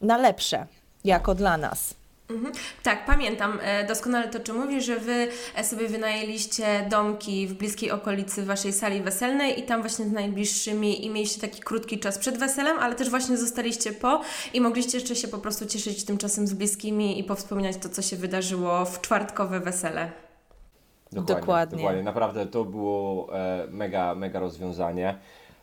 na 0.00 0.16
lepsze, 0.16 0.66
jako 1.04 1.34
dla 1.34 1.56
nas. 1.56 1.94
Mhm. 2.30 2.52
Tak, 2.82 3.04
pamiętam 3.04 3.58
e, 3.62 3.86
doskonale 3.86 4.28
to, 4.28 4.40
czy 4.40 4.52
mówisz, 4.52 4.84
że 4.84 4.96
Wy 4.98 5.28
e, 5.54 5.64
sobie 5.64 5.88
wynajęliście 5.88 6.86
domki 6.90 7.46
w 7.46 7.54
bliskiej 7.54 7.90
okolicy 7.90 8.44
Waszej 8.44 8.72
sali 8.72 9.02
weselnej 9.02 9.60
i 9.60 9.62
tam 9.62 9.80
właśnie 9.80 10.04
z 10.04 10.12
najbliższymi 10.12 11.06
i 11.06 11.10
mieliście 11.10 11.40
taki 11.40 11.60
krótki 11.60 11.98
czas 11.98 12.18
przed 12.18 12.38
weselem, 12.38 12.78
ale 12.78 12.94
też 12.94 13.10
właśnie 13.10 13.36
zostaliście 13.36 13.92
po 13.92 14.20
i 14.54 14.60
mogliście 14.60 14.98
jeszcze 14.98 15.16
się 15.16 15.28
po 15.28 15.38
prostu 15.38 15.66
cieszyć 15.66 16.04
tym 16.04 16.18
czasem 16.18 16.46
z 16.46 16.54
bliskimi 16.54 17.18
i 17.18 17.24
powspominać 17.24 17.76
to, 17.76 17.88
co 17.88 18.02
się 18.02 18.16
wydarzyło 18.16 18.84
w 18.84 19.00
czwartkowe 19.00 19.60
wesele. 19.60 20.10
Dokładnie. 21.12 21.40
Dokładnie. 21.40 21.78
dokładnie. 21.78 22.02
Naprawdę 22.02 22.46
to 22.46 22.64
było 22.64 23.28
e, 23.38 23.66
mega, 23.70 24.14
mega 24.14 24.40
rozwiązanie. 24.40 25.18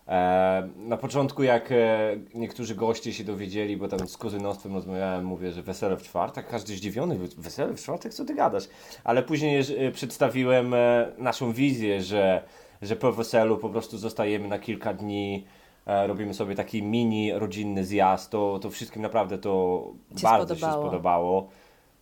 E, 0.08 0.70
na 0.78 0.98
początku, 0.98 1.44
jak 1.44 1.72
e, 1.72 2.16
niektórzy 2.36 2.76
goście 2.76 3.14
się 3.14 3.24
dowiedzieli, 3.24 3.78
bo 3.78 3.88
tam 3.88 4.08
z 4.08 4.18
kuzynostwem 4.18 4.74
rozmawiałem, 4.74 5.26
mówię, 5.26 5.52
że 5.52 5.64
wesele 5.64 5.98
w 5.98 6.04
czwartek, 6.04 6.48
każdy 6.48 6.74
zdziwiony, 6.76 7.18
wesele 7.38 7.74
w 7.74 7.80
czwartek, 7.82 8.14
co 8.14 8.26
ty 8.26 8.36
gadasz? 8.36 8.64
Ale 9.04 9.24
później 9.24 9.64
e, 9.78 9.92
przedstawiłem 9.92 10.76
naszą 11.18 11.54
wizję, 11.54 12.02
że, 12.02 12.44
że 12.82 12.96
po 12.96 13.12
weselu 13.12 13.58
po 13.58 13.70
prostu 13.70 13.98
zostajemy 13.98 14.48
na 14.48 14.60
kilka 14.60 14.94
dni, 14.94 15.46
robimy 15.86 16.34
sobie 16.34 16.56
taki 16.56 16.84
mini 16.84 17.34
rodzinny 17.34 17.86
zjazd, 17.86 18.32
to, 18.32 18.60
to 18.62 18.70
wszystkim 18.70 19.02
naprawdę 19.02 19.38
to 19.38 19.84
Się 20.18 20.24
bardzo 20.24 20.56
spodobało. 20.56 20.84
się 20.84 20.88
spodobało. 20.88 21.50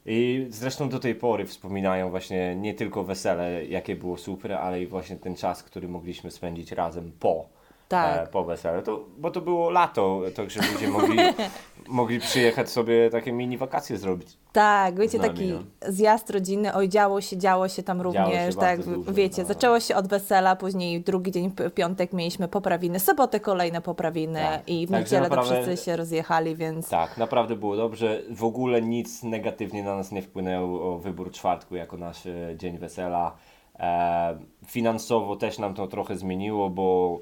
I 0.05 0.47
zresztą 0.49 0.89
do 0.89 0.99
tej 0.99 1.15
pory 1.15 1.45
wspominają 1.45 2.09
właśnie 2.09 2.55
nie 2.55 2.73
tylko 2.73 3.03
wesele, 3.03 3.65
jakie 3.65 3.95
było 3.95 4.17
super, 4.17 4.53
ale 4.53 4.81
i 4.81 4.87
właśnie 4.87 5.15
ten 5.15 5.35
czas, 5.35 5.63
który 5.63 5.87
mogliśmy 5.87 6.31
spędzić 6.31 6.71
razem 6.71 7.11
po, 7.19 7.49
Tak. 7.91 8.27
e, 8.27 8.31
po 8.31 8.43
weselu. 8.43 8.81
To, 8.81 9.05
bo 9.17 9.31
to 9.31 9.41
było 9.41 9.69
lato, 9.69 10.21
także 10.35 10.59
ludzie 10.73 10.87
mogli, 10.87 11.17
mogli 11.87 12.19
przyjechać 12.19 12.69
sobie 12.69 13.09
takie 13.09 13.31
mini 13.31 13.57
wakacje 13.57 13.97
zrobić. 13.97 14.37
Tak, 14.51 14.99
wiecie, 14.99 15.17
nami, 15.17 15.29
taki 15.29 15.47
no. 15.51 15.59
zjazd 15.87 16.29
rodzinny, 16.29 16.73
oj 16.73 16.89
działo 16.89 17.21
się, 17.21 17.37
działo 17.37 17.67
się 17.67 17.83
tam 17.83 18.01
również, 18.01 18.53
się 18.53 18.59
tak, 18.59 18.83
dużo, 18.83 19.13
wiecie, 19.13 19.41
no. 19.41 19.47
zaczęło 19.47 19.79
się 19.79 19.95
od 19.95 20.07
wesela, 20.07 20.55
później 20.55 21.01
drugi 21.01 21.31
dzień, 21.31 21.51
piątek 21.75 22.13
mieliśmy 22.13 22.47
poprawiny, 22.47 22.99
sobotę 22.99 23.39
kolejne 23.39 23.81
poprawiny 23.81 24.39
Tak. 24.39 24.69
i 24.69 24.87
w 24.87 24.91
Także 24.91 25.03
niedzielę 25.03 25.29
naprawdę- 25.29 25.55
to 25.55 25.63
wszyscy 25.63 25.85
się 25.85 25.95
rozjechali, 25.97 26.55
więc 26.55 26.89
Tak, 26.89 27.17
naprawdę 27.17 27.55
było 27.55 27.75
dobrze. 27.75 28.21
W 28.29 28.43
ogóle 28.43 28.81
nic 28.81 29.23
negatywnie 29.23 29.83
na 29.83 29.95
nas 29.95 30.11
nie 30.11 30.21
wpłynęło 30.21 30.93
o 30.93 30.97
wybór 30.97 31.31
czwartku 31.31 31.75
jako 31.75 31.97
nasz 31.97 32.25
e, 32.25 32.55
dzień 32.57 32.77
wesela. 32.77 33.35
E, 33.79 34.37
finansowo 34.67 35.35
też 35.35 35.59
nam 35.59 35.73
to 35.73 35.87
trochę 35.87 36.15
zmieniło, 36.15 36.69
bo 36.69 37.19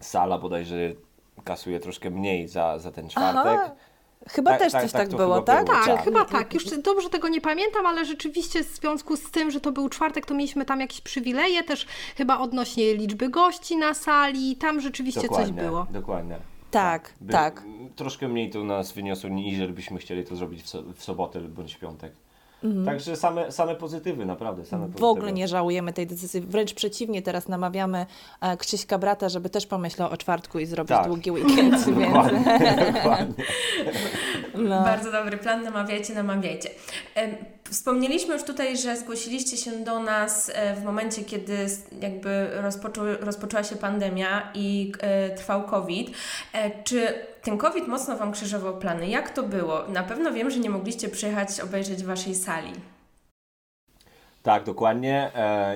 sala 0.00 0.38
bodajże 0.38 0.76
kasuje 1.44 1.80
troszkę 1.80 2.10
mniej 2.10 2.48
za, 2.48 2.78
za 2.78 2.92
ten 2.92 3.08
czwartek. 3.08 3.60
Aha, 3.62 3.74
chyba 4.28 4.50
Tak, 4.50 4.60
też 4.60 4.72
tak, 4.72 4.82
coś 4.82 4.92
tak 4.92 5.08
tak, 5.08 5.16
było, 5.16 5.34
chyba 5.34 5.46
tak? 5.46 5.64
było, 5.64 5.76
Tak, 5.76 5.86
tak. 5.86 6.04
chyba 6.04 6.24
tak. 6.24 6.54
Już 6.54 6.64
dobrze 6.64 7.10
tego 7.10 7.28
nie 7.28 7.40
pamiętam, 7.40 7.86
ale 7.86 8.04
rzeczywiście 8.04 8.64
w 8.64 8.66
związku 8.66 9.16
z 9.16 9.30
tym, 9.30 9.50
że 9.50 9.60
to 9.60 9.72
był 9.72 9.88
czwartek, 9.88 10.26
to 10.26 10.34
mieliśmy 10.34 10.64
tam 10.64 10.80
jakieś 10.80 11.00
przywileje 11.00 11.62
też 11.62 11.86
chyba 12.16 12.38
odnośnie 12.38 12.94
liczby 12.94 13.28
gości 13.28 13.76
na 13.76 13.94
sali. 13.94 14.56
Tam 14.56 14.80
rzeczywiście 14.80 15.28
coś 15.28 15.50
było. 15.50 15.86
Dokładnie. 15.90 16.38
Tak, 16.70 17.14
By- 17.20 17.32
tak. 17.32 17.62
Troszkę 17.96 18.28
mniej 18.28 18.50
to 18.50 18.64
nas 18.64 18.92
wyniosło, 18.92 19.30
niżeli 19.30 19.72
byśmy 19.72 19.98
chcieli 19.98 20.24
to 20.24 20.36
zrobić 20.36 20.62
w, 20.62 20.68
so, 20.68 20.82
w 20.94 21.04
sobotę 21.04 21.40
bądź 21.40 21.74
w 21.74 21.78
piątek. 21.78 22.12
Mhm. 22.64 22.84
Także 22.84 23.16
same, 23.16 23.52
same 23.52 23.74
pozytywy, 23.74 24.26
naprawdę. 24.26 24.64
Same 24.64 24.82
W 24.82 24.86
pozytywy. 24.86 25.06
ogóle 25.06 25.32
nie 25.32 25.48
żałujemy 25.48 25.92
tej 25.92 26.06
decyzji, 26.06 26.40
wręcz 26.40 26.74
przeciwnie, 26.74 27.22
teraz 27.22 27.48
namawiamy 27.48 28.06
e, 28.40 28.56
Krzyśka 28.56 28.98
brata, 28.98 29.28
żeby 29.28 29.50
też 29.50 29.66
pomyślał 29.66 30.12
o 30.12 30.16
czwartku 30.16 30.58
i 30.58 30.66
zrobić 30.66 30.88
Tak. 30.88 31.06
długi 31.06 31.30
weekend, 31.30 31.56
więc 31.86 31.86
Dokładnie, 31.86 32.92
dokładnie. 32.92 33.44
no. 34.54 34.82
Bardzo 34.82 35.12
dobry 35.12 35.36
plan, 35.36 35.62
namawiajcie, 35.62 36.14
namawiajcie. 36.14 36.70
Wspomnieliśmy 37.70 38.34
już 38.34 38.42
tutaj, 38.42 38.76
że 38.76 38.96
zgłosiliście 38.96 39.56
się 39.56 39.70
do 39.70 39.98
nas 39.98 40.50
e, 40.54 40.74
w 40.74 40.84
momencie, 40.84 41.24
kiedy 41.24 41.66
jakby 42.00 42.48
rozpoczął, 42.52 43.04
rozpoczęła 43.20 43.64
się 43.64 43.76
pandemia 43.76 44.50
i 44.54 44.92
e, 45.00 45.30
trwał 45.30 45.62
COVID. 45.62 46.10
E, 46.52 46.82
Czy 46.84 47.14
ten 47.42 47.58
COVID 47.58 47.88
mocno 47.88 48.16
Wam 48.16 48.32
krzyżował 48.32 48.78
plany? 48.78 49.08
Jak 49.08 49.30
to 49.30 49.42
było? 49.42 49.88
Na 49.88 50.02
pewno 50.02 50.32
wiem, 50.32 50.50
że 50.50 50.58
nie 50.58 50.70
mogliście 50.70 51.08
przyjechać 51.08 51.60
obejrzeć 51.60 52.04
Waszej 52.04 52.34
sali. 52.34 52.72
Tak, 54.42 54.64
dokładnie. 54.64 55.30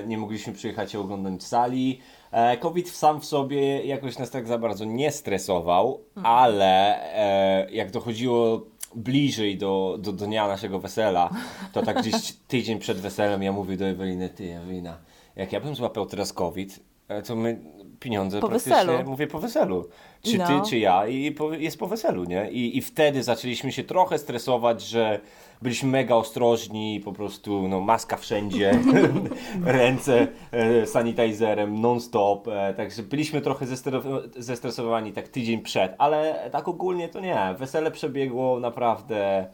Nie 0.07 0.17
mogliśmy 0.17 0.53
przyjechać 0.53 0.93
i 0.93 0.97
oglądać 0.97 1.43
sali. 1.43 2.01
E, 2.31 2.57
COVID 2.57 2.89
sam 2.89 3.21
w 3.21 3.25
sobie 3.25 3.85
jakoś 3.85 4.17
nas 4.17 4.29
tak 4.29 4.47
za 4.47 4.57
bardzo 4.57 4.85
nie 4.85 5.11
stresował, 5.11 6.03
ale 6.23 7.03
e, 7.15 7.71
jak 7.71 7.91
dochodziło 7.91 8.65
bliżej 8.95 9.57
do, 9.57 9.97
do 10.01 10.11
dnia 10.11 10.47
naszego 10.47 10.79
wesela, 10.79 11.29
to 11.73 11.83
tak 11.83 12.01
gdzieś 12.01 12.33
tydzień 12.47 12.79
przed 12.79 12.97
weselem 12.97 13.43
ja 13.43 13.51
mówię 13.51 13.77
do 13.77 13.85
Eweliny, 13.85 14.29
ty 14.29 14.57
Ewelina, 14.57 14.97
jak 15.35 15.51
ja 15.51 15.59
bym 15.59 15.75
złapał 15.75 16.05
teraz 16.05 16.33
COVID, 16.33 16.79
e, 17.07 17.21
to 17.21 17.35
my 17.35 17.59
pieniądze 17.99 18.39
Po 18.39 18.47
praktycznie, 18.47 18.75
weselu. 18.75 19.09
mówię 19.09 19.27
po 19.27 19.39
weselu. 19.39 19.85
Czy 20.23 20.37
No. 20.37 20.47
ty, 20.47 20.69
czy 20.69 20.77
ja 20.77 21.07
i 21.07 21.31
po, 21.31 21.53
jest 21.53 21.79
po 21.79 21.87
weselu, 21.87 22.23
nie? 22.23 22.51
I, 22.51 22.77
I 22.77 22.81
wtedy 22.81 23.23
zaczęliśmy 23.23 23.71
się 23.71 23.83
trochę 23.83 24.17
stresować, 24.17 24.81
że 24.81 25.19
byliśmy 25.61 25.89
mega 25.89 26.15
ostrożni, 26.15 27.01
po 27.05 27.13
prostu 27.13 27.67
no, 27.67 27.79
maska 27.81 28.17
wszędzie, 28.17 28.79
ręce 29.65 30.27
e, 30.51 30.85
sanitizerem 30.87 31.81
non-stop, 31.81 32.47
e, 32.47 32.73
także 32.73 33.03
byliśmy 33.03 33.41
trochę 33.41 33.65
zestre- 33.65 34.29
zestresowani 34.37 35.13
tak 35.13 35.27
tydzień 35.27 35.61
przed, 35.61 35.95
ale 35.97 36.49
tak 36.51 36.67
ogólnie 36.67 37.09
to 37.09 37.19
nie, 37.19 37.55
wesele 37.57 37.91
przebiegło 37.91 38.59
naprawdę, 38.59 39.47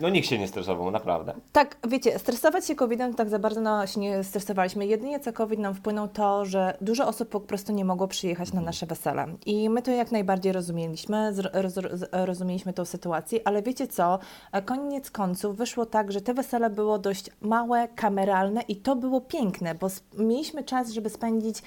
no 0.00 0.08
nikt 0.08 0.28
się 0.28 0.38
nie 0.38 0.48
stresował, 0.48 0.90
naprawdę. 0.90 1.34
Tak, 1.52 1.76
wiecie, 1.88 2.18
stresować 2.18 2.66
się 2.66 2.74
COVID-em 2.74 3.14
tak 3.14 3.28
za 3.28 3.38
bardzo 3.38 3.60
no, 3.60 3.86
się 3.86 4.00
nie 4.00 4.24
stresowaliśmy. 4.24 4.86
Jedynie 4.86 5.20
co 5.20 5.32
COVID 5.32 5.60
nam 5.60 5.74
wpłynął 5.74 6.08
to, 6.08 6.44
że 6.44 6.76
dużo 6.80 7.06
osób 7.06 7.28
po 7.28 7.40
prostu 7.40 7.72
nie 7.72 7.84
mogło 7.84 8.08
przyjechać 8.08 8.52
na 8.52 8.60
nasze 8.60 8.86
wesele. 8.86 9.26
I 9.46 9.70
my 9.70 9.82
to 9.82 9.90
jak 9.90 10.12
najbardziej 10.12 10.52
rozumieliśmy, 10.52 11.32
roz, 11.52 11.76
roz, 11.76 12.04
rozumieliśmy 12.12 12.72
tą 12.72 12.84
sytuację, 12.84 13.40
ale 13.44 13.62
wiecie 13.62 13.86
co, 13.86 14.18
E, 14.52 14.62
koniec 14.62 15.10
końców 15.10 15.56
wyszło 15.56 15.86
tak, 15.86 16.12
że 16.12 16.20
te 16.20 16.34
wesele 16.34 16.70
było 16.70 16.98
dość 16.98 17.30
małe, 17.40 17.88
kameralne 17.88 18.62
i 18.62 18.76
to 18.76 18.96
było 18.96 19.20
piękne, 19.20 19.74
bo 19.74 19.88
mieliśmy 20.18 20.64
czas, 20.64 20.90
żeby 20.90 21.10
spędzić 21.10 21.62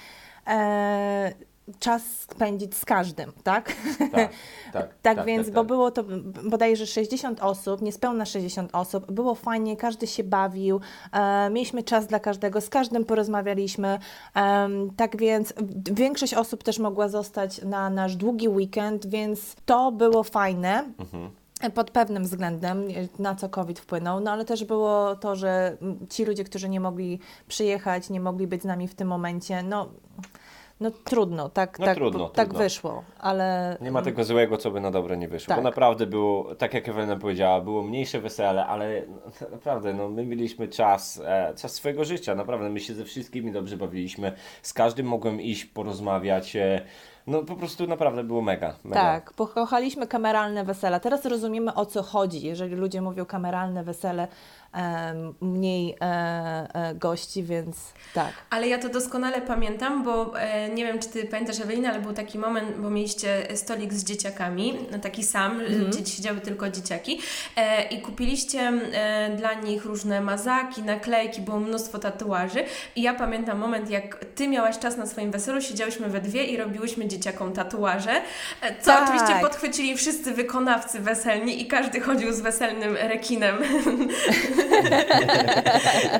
e, 0.46 1.32
czas 1.78 2.02
spędzić 2.20 2.74
z 2.74 2.84
każdym, 2.84 3.32
tak? 3.42 3.72
Tak, 4.12 4.30
tak. 4.72 4.94
Tak, 5.02 5.26
więc, 5.26 5.46
tak, 5.46 5.54
bo 5.54 5.60
tak. 5.60 5.66
było 5.68 5.90
to 5.90 6.04
bodajże 6.50 6.86
60 6.86 7.40
osób, 7.40 7.82
niespełna 7.82 8.24
60 8.24 8.70
osób, 8.72 9.12
było 9.12 9.34
fajnie, 9.34 9.76
każdy 9.76 10.06
się 10.06 10.24
bawił, 10.24 10.80
e, 11.12 11.50
mieliśmy 11.50 11.82
czas 11.82 12.06
dla 12.06 12.20
każdego, 12.20 12.60
z 12.60 12.68
każdym 12.68 13.04
porozmawialiśmy, 13.04 13.98
em, 14.34 14.90
tak 14.96 15.16
więc 15.16 15.54
większość 15.92 16.34
osób 16.34 16.62
też 16.62 16.78
mogła 16.78 17.08
zostać 17.08 17.62
na 17.62 17.90
nasz 17.90 18.16
długi 18.16 18.48
weekend, 18.48 19.06
więc 19.06 19.56
to 19.66 19.92
było 19.92 20.22
fajne. 20.22 20.84
Pod 21.74 21.90
pewnym 21.90 22.24
względem, 22.24 22.88
na 23.18 23.34
co 23.34 23.48
COVID 23.48 23.80
wpłynął, 23.80 24.20
no 24.20 24.30
ale 24.30 24.44
też 24.44 24.64
było 24.64 25.16
to, 25.16 25.36
że 25.36 25.76
ci 26.10 26.24
ludzie, 26.24 26.44
którzy 26.44 26.68
nie 26.68 26.80
mogli 26.80 27.18
przyjechać, 27.48 28.10
nie 28.10 28.20
mogli 28.20 28.46
być 28.46 28.62
z 28.62 28.64
nami 28.64 28.88
w 28.88 28.94
tym 28.94 29.08
momencie, 29.08 29.62
no, 29.62 29.88
no 30.80 30.90
trudno, 30.90 31.48
tak, 31.48 31.78
No 31.78 31.86
tak, 31.86 31.94
trudno, 31.94 32.28
tak 32.28 32.48
trudno. 32.48 32.62
wyszło, 32.64 33.04
ale 33.18 33.76
Nie 33.80 33.90
ma 33.90 34.02
tego 34.02 34.24
złego, 34.24 34.56
co 34.56 34.70
by 34.70 34.80
na 34.80 34.90
dobre 34.90 35.16
nie 35.16 35.28
wyszło. 35.28 35.48
Tak. 35.48 35.56
Bo 35.56 35.62
naprawdę 35.62 36.06
było, 36.06 36.54
tak 36.54 36.74
jak 36.74 36.88
Ewelina 36.88 37.16
powiedziała, 37.16 37.60
było 37.60 37.82
mniejsze 37.82 38.20
wesele, 38.20 38.66
ale 38.66 39.02
no, 39.08 39.48
naprawdę, 39.56 39.94
no, 39.94 40.08
my 40.08 40.26
mieliśmy 40.26 40.68
czas, 40.68 41.22
e, 41.24 41.54
czas 41.56 41.74
swojego 41.74 42.04
życia. 42.04 42.34
Naprawdę, 42.34 42.68
my 42.70 42.80
się 42.80 42.94
ze 42.94 43.04
wszystkimi 43.04 43.52
dobrze 43.52 43.76
bawiliśmy. 43.76 44.32
Z 44.62 44.72
każdym 44.72 45.06
mogłem 45.06 45.40
iść, 45.40 45.64
porozmawiać. 45.64 46.56
E, 46.56 46.84
no 47.26 47.42
po 47.42 47.56
prostu 47.56 47.86
naprawdę 47.86 48.24
było 48.24 48.42
mega. 48.42 48.74
mega. 48.84 49.00
Tak, 49.00 49.32
pokochaliśmy 49.32 50.06
kameralne 50.06 50.64
wesela. 50.64 51.00
Teraz 51.00 51.24
rozumiemy 51.24 51.74
o 51.74 51.86
co 51.86 52.02
chodzi, 52.02 52.46
jeżeli 52.46 52.74
ludzie 52.74 53.00
mówią 53.00 53.26
kameralne 53.26 53.84
wesele, 53.84 54.28
mniej 55.40 55.96
e, 56.00 56.04
e, 56.74 56.94
gości, 56.94 57.42
więc 57.42 57.92
tak. 58.14 58.32
Ale 58.50 58.68
ja 58.68 58.78
to 58.78 58.88
doskonale 58.88 59.40
pamiętam, 59.42 60.04
bo 60.04 60.40
e, 60.40 60.68
nie 60.68 60.84
wiem, 60.84 60.98
czy 60.98 61.08
Ty 61.08 61.24
pamiętasz, 61.24 61.60
Ewelina, 61.60 61.90
ale 61.90 62.00
był 62.00 62.12
taki 62.12 62.38
moment, 62.38 62.76
bo 62.78 62.90
mieliście 62.90 63.56
stolik 63.56 63.92
z 63.92 64.04
dzieciakami, 64.04 64.74
no, 64.92 64.98
taki 64.98 65.22
sam, 65.22 65.60
gdzie 65.88 66.06
siedziały 66.06 66.40
tylko 66.40 66.70
dzieciaki 66.70 67.20
e, 67.56 67.82
i 67.82 68.02
kupiliście 68.02 68.60
e, 68.60 69.36
dla 69.36 69.54
nich 69.54 69.84
różne 69.84 70.20
mazaki, 70.20 70.82
naklejki, 70.82 71.40
było 71.42 71.60
mnóstwo 71.60 71.98
tatuaży 71.98 72.64
i 72.96 73.02
ja 73.02 73.14
pamiętam 73.14 73.58
moment, 73.58 73.90
jak 73.90 74.24
Ty 74.34 74.48
miałaś 74.48 74.78
czas 74.78 74.96
na 74.96 75.06
swoim 75.06 75.30
weselu, 75.30 75.60
siedziałyśmy 75.60 76.08
we 76.08 76.20
dwie 76.20 76.44
i 76.44 76.56
robiłyśmy 76.56 77.08
dzieciakom 77.18 77.52
tatuaże, 77.52 78.12
e, 78.60 78.74
co 78.80 78.86
Tak. 78.86 79.02
oczywiście 79.08 79.34
podchwycili 79.40 79.96
wszyscy 79.96 80.32
wykonawcy 80.32 81.00
weselni 81.00 81.62
i 81.62 81.66
każdy 81.66 82.00
chodził 82.00 82.32
z 82.32 82.40
weselnym 82.40 82.96
rekinem. 82.96 83.56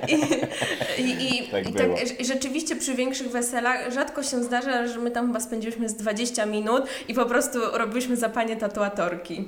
I, 0.08 1.02
i, 1.02 1.38
i, 1.44 1.48
Tak 1.48 1.68
i 1.68 1.72
było. 1.72 1.96
tak 1.96 2.04
rz- 2.06 2.24
rzeczywiście 2.26 2.76
przy 2.76 2.94
większych 2.94 3.30
weselach 3.30 3.92
rzadko 3.92 4.22
się 4.22 4.42
zdarza, 4.42 4.86
że 4.86 4.98
my 4.98 5.10
tam 5.10 5.26
chyba 5.26 5.40
spędziliśmy 5.40 5.88
z 5.88 5.94
20 5.94 6.46
minut 6.46 6.84
i 7.08 7.14
po 7.14 7.26
prostu 7.26 7.58
robiliśmy 7.72 8.16
zapanie 8.16 8.56
tatuatorki. 8.56 9.44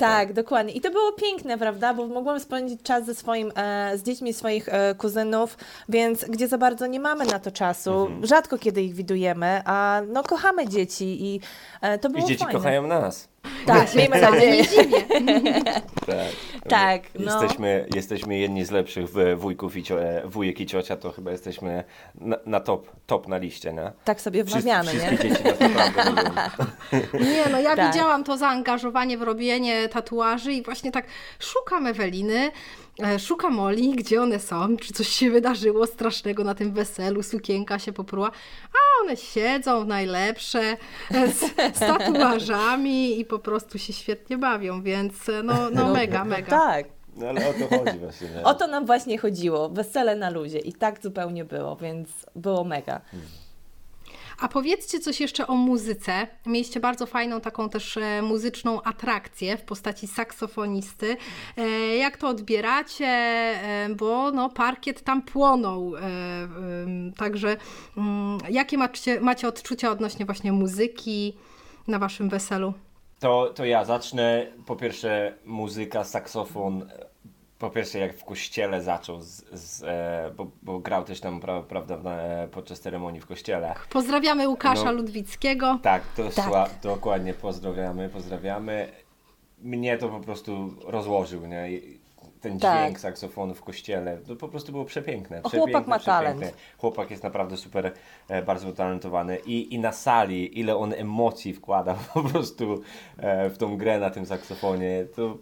Tak, 0.00 0.32
dokładnie. 0.32 0.72
I 0.72 0.80
to 0.80 0.90
było 0.90 1.12
piękne, 1.12 1.58
prawda? 1.58 1.94
Bo 1.94 2.06
mogłam 2.06 2.40
spędzić 2.40 2.82
czas 2.82 3.06
ze 3.06 3.14
swoim, 3.14 3.52
e, 3.56 3.98
z 3.98 4.02
dziećmi 4.02 4.32
swoich 4.32 4.68
e, 4.68 4.94
kuzynów, 4.94 5.58
więc 5.88 6.24
gdzie 6.24 6.48
za 6.48 6.58
bardzo 6.58 6.86
nie 6.86 7.00
mamy 7.00 7.24
na 7.24 7.38
to 7.38 7.50
czasu. 7.50 7.90
Mhm. 7.90 8.26
Rzadko 8.26 8.58
kiedy 8.58 8.82
ich 8.82 8.94
widujemy, 8.94 9.62
a 9.64 10.02
no 10.08 10.22
kochamy 10.22 10.68
dzieci 10.68 11.24
i 11.34 11.40
e, 11.80 11.98
to 11.98 12.10
było 12.10 12.24
I 12.24 12.28
dzieci 12.28 12.44
fajne. 12.44 12.58
kochają 12.58 12.86
nas. 12.86 13.28
Tak, 13.66 13.94
miejmy 13.94 14.16
Wcale 14.18 14.36
nadzieję. 14.36 14.64
Tak. 16.06 16.16
Tak, 16.68 17.02
no. 17.18 17.32
Jesteśmy, 17.42 17.86
jesteśmy 17.94 18.38
jedni 18.38 18.64
z 18.64 18.70
lepszych 18.70 19.08
w- 19.08 19.36
wujków 19.36 19.76
i 19.76 19.82
cio, 19.82 20.02
e, 20.02 20.22
wujek 20.26 20.60
i 20.60 20.66
ciocia, 20.66 20.96
to 20.96 21.12
chyba 21.12 21.30
jesteśmy 21.30 21.84
na, 22.14 22.36
na 22.46 22.60
top, 22.60 22.90
top 23.06 23.28
na 23.28 23.36
liście, 23.38 23.72
nie? 23.72 23.92
Tak 24.04 24.20
sobie 24.20 24.44
Wszyscy, 24.44 24.62
wmawiamy, 24.62 24.94
nie? 24.94 25.18
dzieci 25.18 25.44
nas. 25.44 26.52
Nie, 27.34 27.44
no 27.52 27.60
ja 27.60 27.76
Tak. 27.76 27.92
widziałam 27.92 28.24
to 28.24 28.36
zaangażowanie 28.36 29.18
w 29.18 29.22
robienie 29.22 29.88
tatuaży 29.88 30.52
i 30.52 30.62
właśnie 30.62 30.92
tak 30.92 31.06
szukam 31.38 31.86
Eweliny, 31.86 32.50
e, 33.02 33.18
szukam 33.18 33.60
Oli, 33.60 33.96
gdzie 33.96 34.22
one 34.22 34.38
są, 34.38 34.76
czy 34.76 34.92
coś 34.92 35.08
się 35.08 35.30
wydarzyło 35.30 35.86
strasznego 35.86 36.44
na 36.44 36.54
tym 36.54 36.72
weselu, 36.72 37.22
sukienka 37.22 37.78
się 37.78 37.92
popruła, 37.92 38.30
a 38.72 39.04
one 39.04 39.16
siedzą 39.16 39.84
najlepsze 39.84 40.76
e, 41.10 41.28
z, 41.32 41.40
z 41.76 41.78
tatuażami 41.78 43.20
i 43.20 43.24
po 43.24 43.38
prostu 43.38 43.78
się 43.78 43.92
świetnie 43.92 44.38
bawią, 44.38 44.82
więc 44.82 45.28
e, 45.28 45.42
no, 45.42 45.70
no 45.70 45.92
mega, 45.92 46.24
mega. 46.24 46.50
Tak. 46.50 46.86
No 47.16 47.28
ale 47.28 47.48
o 47.48 47.52
to 47.52 47.78
chodzi 47.78 47.98
właśnie. 47.98 48.28
Nie? 48.28 48.44
O 48.44 48.54
to 48.54 48.66
nam 48.66 48.86
właśnie 48.86 49.18
chodziło. 49.18 49.68
Wesele 49.68 50.16
na 50.16 50.30
luzie. 50.30 50.58
I 50.58 50.72
tak 50.72 51.02
zupełnie 51.02 51.44
było, 51.44 51.76
więc 51.76 52.08
było 52.36 52.64
mega. 52.64 53.00
A 54.40 54.48
powiedzcie 54.48 55.00
coś 55.00 55.20
jeszcze 55.20 55.46
o 55.46 55.54
muzyce. 55.54 56.26
Mieliście 56.46 56.80
bardzo 56.80 57.06
fajną 57.06 57.40
taką 57.40 57.68
też 57.68 57.96
e, 57.96 58.22
muzyczną 58.22 58.82
atrakcję 58.82 59.56
w 59.56 59.62
postaci 59.62 60.06
saksofonisty. 60.06 61.16
E, 61.56 61.68
jak 61.96 62.16
to 62.16 62.28
odbieracie? 62.28 63.06
E, 63.06 63.88
bo 63.96 64.30
no, 64.30 64.48
parkiet 64.48 65.02
tam 65.02 65.22
płonął. 65.22 65.92
Także 67.16 67.56
mm, 67.96 68.38
jakie 68.50 68.78
macie, 68.78 69.20
macie 69.20 69.48
odczucia 69.48 69.90
odnośnie 69.90 70.26
właśnie 70.26 70.52
muzyki 70.52 71.36
na 71.88 71.98
waszym 71.98 72.28
weselu? 72.28 72.74
To, 73.18 73.52
to 73.54 73.64
ja 73.64 73.84
zacznę. 73.84 74.46
Po 74.66 74.76
pierwsze, 74.76 75.34
muzyka, 75.44 76.04
saksofon. 76.04 76.88
Po 77.60 77.70
pierwsze, 77.70 77.98
jak 77.98 78.16
w 78.16 78.24
kościele 78.24 78.82
zaczął, 78.82 79.20
z, 79.20 79.44
z, 79.52 79.82
e, 79.82 80.30
bo, 80.36 80.46
bo 80.62 80.78
grał 80.78 81.04
też 81.04 81.20
tam, 81.20 81.40
pra, 81.40 81.62
prawda, 81.62 81.94
e, 82.12 82.48
podczas 82.48 82.80
ceremonii 82.80 83.20
w 83.20 83.26
kościele. 83.26 83.74
Pozdrawiamy 83.90 84.48
Łukasza 84.48 84.84
No. 84.84 84.92
Ludwickiego. 84.92 85.78
Tak, 85.82 86.02
to 86.16 86.30
Tak. 86.30 86.44
Sła, 86.44 86.68
dokładnie 86.82 87.34
pozdrawiamy, 87.34 88.08
pozdrawiamy. 88.08 88.88
Mnie 89.58 89.98
to 89.98 90.08
po 90.08 90.20
prostu 90.20 90.74
rozłożył, 90.86 91.46
nie? 91.46 91.68
Ten 92.40 92.58
Tak. 92.58 92.78
dźwięk 92.82 93.00
saksofonu 93.00 93.54
w 93.54 93.62
kościele, 93.62 94.18
to 94.18 94.36
po 94.36 94.48
prostu 94.48 94.72
było 94.72 94.84
przepiękne. 94.84 95.42
O, 95.42 95.48
chłopak 95.48 95.62
przepiękne, 95.68 95.90
ma 95.90 95.98
talent. 95.98 96.36
przepiękne. 96.36 96.62
Chłopak 96.78 97.10
jest 97.10 97.22
naprawdę 97.22 97.56
super, 97.56 97.92
e, 98.28 98.42
bardzo 98.42 98.68
utalentowany 98.68 99.38
I, 99.46 99.74
i 99.74 99.78
na 99.78 99.92
sali, 99.92 100.60
ile 100.60 100.76
on 100.76 100.92
emocji 100.92 101.54
wkłada 101.54 101.94
po 102.14 102.22
prostu 102.22 102.82
w 103.50 103.54
tą 103.58 103.76
grę 103.76 103.98
na 103.98 104.10
tym 104.10 104.26
saksofonie, 104.26 105.06
to 105.16 105.38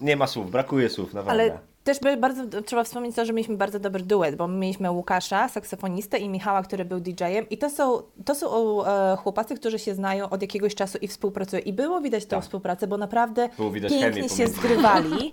nie 0.00 0.16
ma 0.16 0.26
słów, 0.26 0.50
brakuje 0.50 0.90
słów, 0.90 1.14
naprawdę. 1.14 1.42
Ale 1.42 1.58
też 1.84 2.00
by 2.00 2.16
bardzo 2.16 2.62
trzeba 2.62 2.84
wspomnieć 2.84 3.16
to, 3.16 3.24
że 3.24 3.32
mieliśmy 3.32 3.56
bardzo 3.56 3.78
dobry 3.78 4.02
duet, 4.02 4.36
bo 4.36 4.48
my 4.48 4.56
mieliśmy 4.58 4.90
Łukasza, 4.90 5.48
saksofonistę 5.48 6.18
i 6.18 6.28
Michała, 6.28 6.62
który 6.62 6.84
był 6.84 7.00
DJ-em 7.00 7.48
i 7.50 7.58
to 7.58 7.70
są, 7.70 8.02
to 8.24 8.34
są 8.34 8.84
e, 8.86 9.16
chłopacy, 9.16 9.54
którzy 9.54 9.78
się 9.78 9.94
znają 9.94 10.30
od 10.30 10.42
jakiegoś 10.42 10.74
czasu 10.74 10.98
i 10.98 11.08
współpracują. 11.08 11.62
I 11.62 11.72
było 11.72 12.00
widać 12.00 12.24
tę 12.24 12.30
Tak. 12.30 12.42
współpracę, 12.44 12.86
bo 12.86 12.96
naprawdę 12.96 13.48
pięknie 13.88 14.28
się 14.28 14.46
zgrywali. 14.46 15.32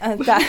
E, 0.00 0.24
tak. 0.24 0.42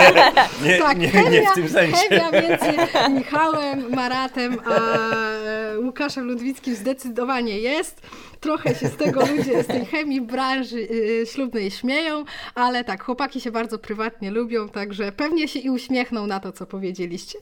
nie, 0.64 0.78
Tak, 0.78 0.98
nie, 0.98 1.08
chemia, 1.08 1.30
nie 1.30 1.50
w 1.50 1.54
tym 1.54 1.68
sensie. 1.68 1.96
chemia 1.96 2.30
między 2.30 2.66
Michałem 3.10 3.90
Maratem 3.94 4.56
a 4.64 4.74
e, 4.74 5.78
Łukaszem 5.78 6.24
Ludwickim 6.26 6.74
zdecydowanie 6.74 7.58
jest. 7.58 8.02
Trochę 8.40 8.74
się 8.74 8.88
z 8.88 8.96
tego 8.96 9.20
ludzie 9.26 9.62
z 9.62 9.66
tej 9.66 9.86
chemii 9.86 10.20
branży 10.20 10.76
y, 10.78 11.26
ślubnej 11.26 11.70
śmieją, 11.70 12.24
ale 12.54 12.84
tak, 12.84 13.04
chłopaki 13.04 13.40
się 13.40 13.50
bardzo 13.50 13.78
prywatnie 13.78 14.30
lubią, 14.30 14.68
także 14.68 15.12
pewnie 15.12 15.48
się 15.48 15.58
i 15.58 15.70
uśmiechną 15.70 16.26
na 16.26 16.40
to, 16.40 16.52
co 16.52 16.66
powiedzieliście. 16.66 17.38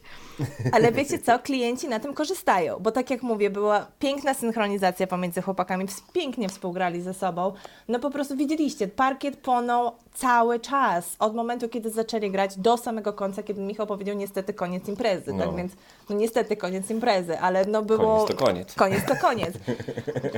Ale 0.72 0.92
wiecie 0.92 1.18
co, 1.18 1.38
klienci 1.38 1.88
na 1.88 2.00
tym 2.00 2.14
korzystają, 2.14 2.78
bo 2.80 2.92
tak 2.92 3.10
jak 3.10 3.22
mówię, 3.22 3.50
była 3.50 3.86
piękna 3.98 4.34
synchronizacja 4.34 5.06
pomiędzy 5.06 5.42
chłopakami, 5.42 5.86
pięknie 6.12 6.48
współgrali 6.48 7.02
ze 7.02 7.14
sobą. 7.14 7.52
No 7.88 7.98
po 7.98 8.10
prostu 8.10 8.36
widzieliście, 8.36 8.88
parkiet 8.88 9.36
płonął 9.36 9.92
cały 10.14 10.60
czas, 10.60 11.16
od 11.18 11.34
momentu, 11.34 11.68
kiedy 11.68 11.90
zaczęli 11.90 12.30
grać 12.30 12.56
do 12.58 12.76
samego 12.76 13.12
końca, 13.12 13.42
kiedy 13.42 13.60
Michał 13.60 13.86
powiedział 13.86 14.16
niestety 14.16 14.54
koniec 14.54 14.88
imprezy, 14.88 15.32
No. 15.32 15.44
tak 15.46 15.56
więc 15.56 15.72
no 16.10 16.16
niestety 16.16 16.56
koniec 16.56 16.90
imprezy, 16.90 17.38
ale 17.38 17.64
no 17.64 17.82
było... 17.82 18.24
Koniec 18.26 18.36
to 18.38 18.44
koniec. 18.44 18.74
Koniec 18.74 19.04
to 19.06 19.16
koniec. 19.16 19.54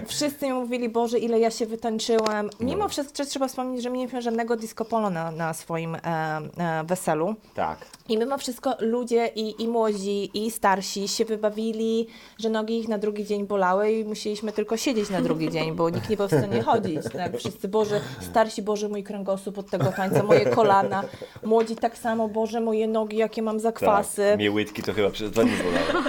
Wszyscy 0.06 0.46
mi 0.48 0.54
mówili, 0.54 0.88
Boże, 0.88 1.18
ile 1.18 1.38
ja 1.40 1.50
się 1.50 1.66
wytańczyłem. 1.66 2.50
Mimo 2.61 2.82
No. 2.82 2.88
wszystko 2.88 3.24
trzeba 3.24 3.48
wspomnieć, 3.48 3.82
że 3.82 3.90
nie 3.90 3.96
mieliśmy 3.98 4.22
żadnego 4.22 4.56
disco 4.56 4.84
polo 4.84 5.11
na, 5.11 5.30
na 5.30 5.54
swoim 5.54 5.94
e, 5.94 5.98
e, 6.04 6.84
weselu. 6.84 7.34
Tak. 7.54 7.78
I 8.08 8.18
mimo 8.18 8.38
wszystko 8.38 8.74
ludzie 8.80 9.26
i, 9.34 9.62
i 9.62 9.68
młodzi, 9.68 10.30
i 10.34 10.50
starsi 10.50 11.08
się 11.08 11.24
wybawili, 11.24 12.06
że 12.38 12.50
nogi 12.50 12.78
ich 12.78 12.88
na 12.88 12.98
drugi 12.98 13.24
dzień 13.24 13.46
bolały 13.46 13.90
i 13.92 14.04
musieliśmy 14.04 14.52
tylko 14.52 14.76
siedzieć 14.76 15.11
na 15.11 15.20
drugi 15.20 15.50
dzień, 15.50 15.72
bo 15.72 15.90
nikt 15.90 16.08
nie 16.11 16.16
był 16.16 16.26
w 16.28 16.30
stanie 16.30 16.62
chodzić. 16.62 17.02
Tak? 17.12 17.37
Wszyscy, 17.38 17.68
Boże, 17.68 18.00
starsi, 18.20 18.62
Boże, 18.62 18.88
mój 18.88 19.02
kręgosłup 19.02 19.58
od 19.58 19.70
tego 19.70 19.92
tańca, 19.92 20.22
moje 20.22 20.46
kolana. 20.46 21.02
Młodzi 21.44 21.76
tak 21.76 21.98
samo, 21.98 22.28
Boże, 22.28 22.61
moje 22.61 22.88
nogi, 22.88 23.16
jakie 23.16 23.42
mam 23.42 23.61
zakwasy. 23.61 24.22
Tak. 24.30 24.37
Mnie 24.38 24.50
łydki 24.50 24.82
to 24.82 24.92
chyba 24.92 25.11
przez 25.11 25.30
dwa 25.30 25.42
dni 25.42 25.52
bolały. 25.56 26.08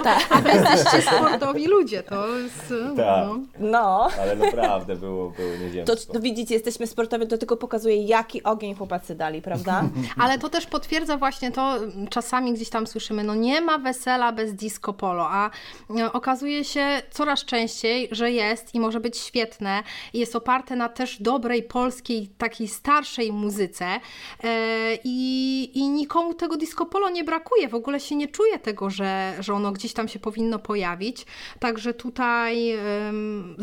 Jesteście 0.54 1.02
sportowi 1.02 1.66
ludzie, 1.66 2.02
to 2.02 2.36
jest... 2.36 2.74
Tak. 2.96 3.26
No. 3.26 3.38
No. 3.58 4.08
Ale 4.20 4.29
naprawdę 4.36 4.96
było, 4.96 5.30
było 5.30 5.48
To, 5.56 5.64
nieziemsko. 5.64 6.12
to 6.12 6.20
widzicie, 6.20 6.54
jesteśmy 6.54 6.86
sportowi, 6.86 7.26
to 7.26 7.38
tylko 7.38 7.56
pokazuje, 7.56 7.96
jaki 8.04 8.42
ogień 8.42 8.74
chłopacy 8.74 9.14
dali, 9.14 9.42
prawda? 9.42 9.84
Ale 10.22 10.38
to 10.38 10.48
też 10.48 10.66
potwierdza 10.66 11.16
właśnie 11.16 11.50
to, 11.50 11.76
m, 11.76 12.08
czasami 12.10 12.52
gdzieś 12.52 12.70
tam 12.70 12.86
słyszymy, 12.86 13.24
no 13.24 13.34
nie 13.34 13.60
ma 13.60 13.78
wesela 13.78 14.32
bez 14.32 14.54
disco 14.54 14.92
polo, 14.92 15.26
a 15.30 15.50
e, 15.98 16.12
okazuje 16.12 16.64
się 16.64 17.02
coraz 17.10 17.44
częściej, 17.44 18.08
że 18.12 18.30
jest 18.30 18.74
i 18.74 18.80
może 18.80 19.00
być 19.00 19.18
świetne 19.18 19.82
i 20.12 20.18
jest 20.18 20.36
oparte 20.36 20.76
na 20.76 20.88
też 20.88 21.22
dobrej 21.22 21.62
polskiej, 21.62 22.28
takiej 22.38 22.68
starszej 22.68 23.32
muzyce 23.32 23.86
e, 24.44 24.98
i, 25.04 25.70
i 25.78 25.88
nikomu 25.88 26.34
tego 26.34 26.56
disco 26.56 26.86
polo 26.86 27.10
nie 27.10 27.24
brakuje, 27.24 27.68
w 27.68 27.74
ogóle 27.74 28.00
się 28.00 28.16
nie 28.16 28.28
czuje 28.28 28.58
tego, 28.58 28.90
że, 28.90 29.34
że 29.40 29.54
ono 29.54 29.72
gdzieś 29.72 29.92
tam 29.92 30.08
się 30.08 30.18
powinno 30.18 30.58
pojawić, 30.58 31.26
także 31.58 31.94
tutaj 31.94 32.70
em, 32.70 33.54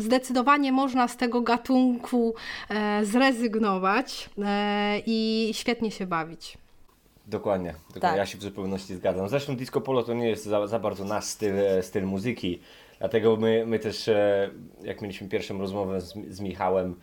zdecydowanie 0.58 0.72
można 0.72 1.08
z 1.08 1.16
tego 1.16 1.40
gatunku 1.40 2.34
e, 2.68 3.04
zrezygnować 3.04 4.30
e, 4.38 5.02
i 5.06 5.50
świetnie 5.52 5.90
się 5.90 6.06
bawić. 6.06 6.58
Dokładnie, 7.26 7.72
dokładnie. 7.72 8.00
Tak. 8.00 8.16
ja 8.16 8.26
się 8.26 8.38
w 8.38 8.42
zupełności 8.42 8.94
zgadzam. 8.94 9.28
Zresztą 9.28 9.56
disco 9.56 9.80
polo 9.80 10.02
to 10.02 10.14
nie 10.14 10.28
jest 10.28 10.44
za, 10.44 10.66
za 10.66 10.78
bardzo 10.78 11.04
nasz 11.04 11.24
styl, 11.24 11.58
e, 11.58 11.82
styl 11.82 12.04
muzyki, 12.04 12.60
dlatego 12.98 13.36
my, 13.36 13.64
my 13.66 13.78
też, 13.78 14.10
jak 14.82 15.02
mieliśmy 15.02 15.28
pierwszą 15.28 15.58
rozmowę 15.58 16.00
z, 16.00 16.14
z 16.28 16.40
Michałem, 16.40 16.94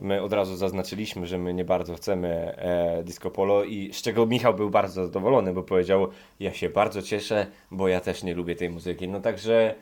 my 0.00 0.22
od 0.22 0.32
razu 0.32 0.56
zaznaczyliśmy, 0.56 1.26
że 1.26 1.38
my 1.38 1.54
nie 1.54 1.64
bardzo 1.64 1.94
chcemy 1.94 2.28
e, 2.28 3.02
disco 3.02 3.30
polo 3.30 3.64
i 3.64 3.92
z 3.92 4.02
czego 4.02 4.26
Michał 4.26 4.54
był 4.54 4.70
bardzo 4.70 5.06
zadowolony, 5.06 5.52
bo 5.52 5.62
powiedział, 5.62 6.08
ja 6.40 6.52
się 6.52 6.68
bardzo 6.68 7.02
cieszę, 7.02 7.46
bo 7.70 7.88
ja 7.88 8.00
też 8.00 8.22
nie 8.22 8.34
lubię 8.34 8.56
tej 8.56 8.70
muzyki. 8.70 9.08
No 9.08 9.20
także, 9.20 9.74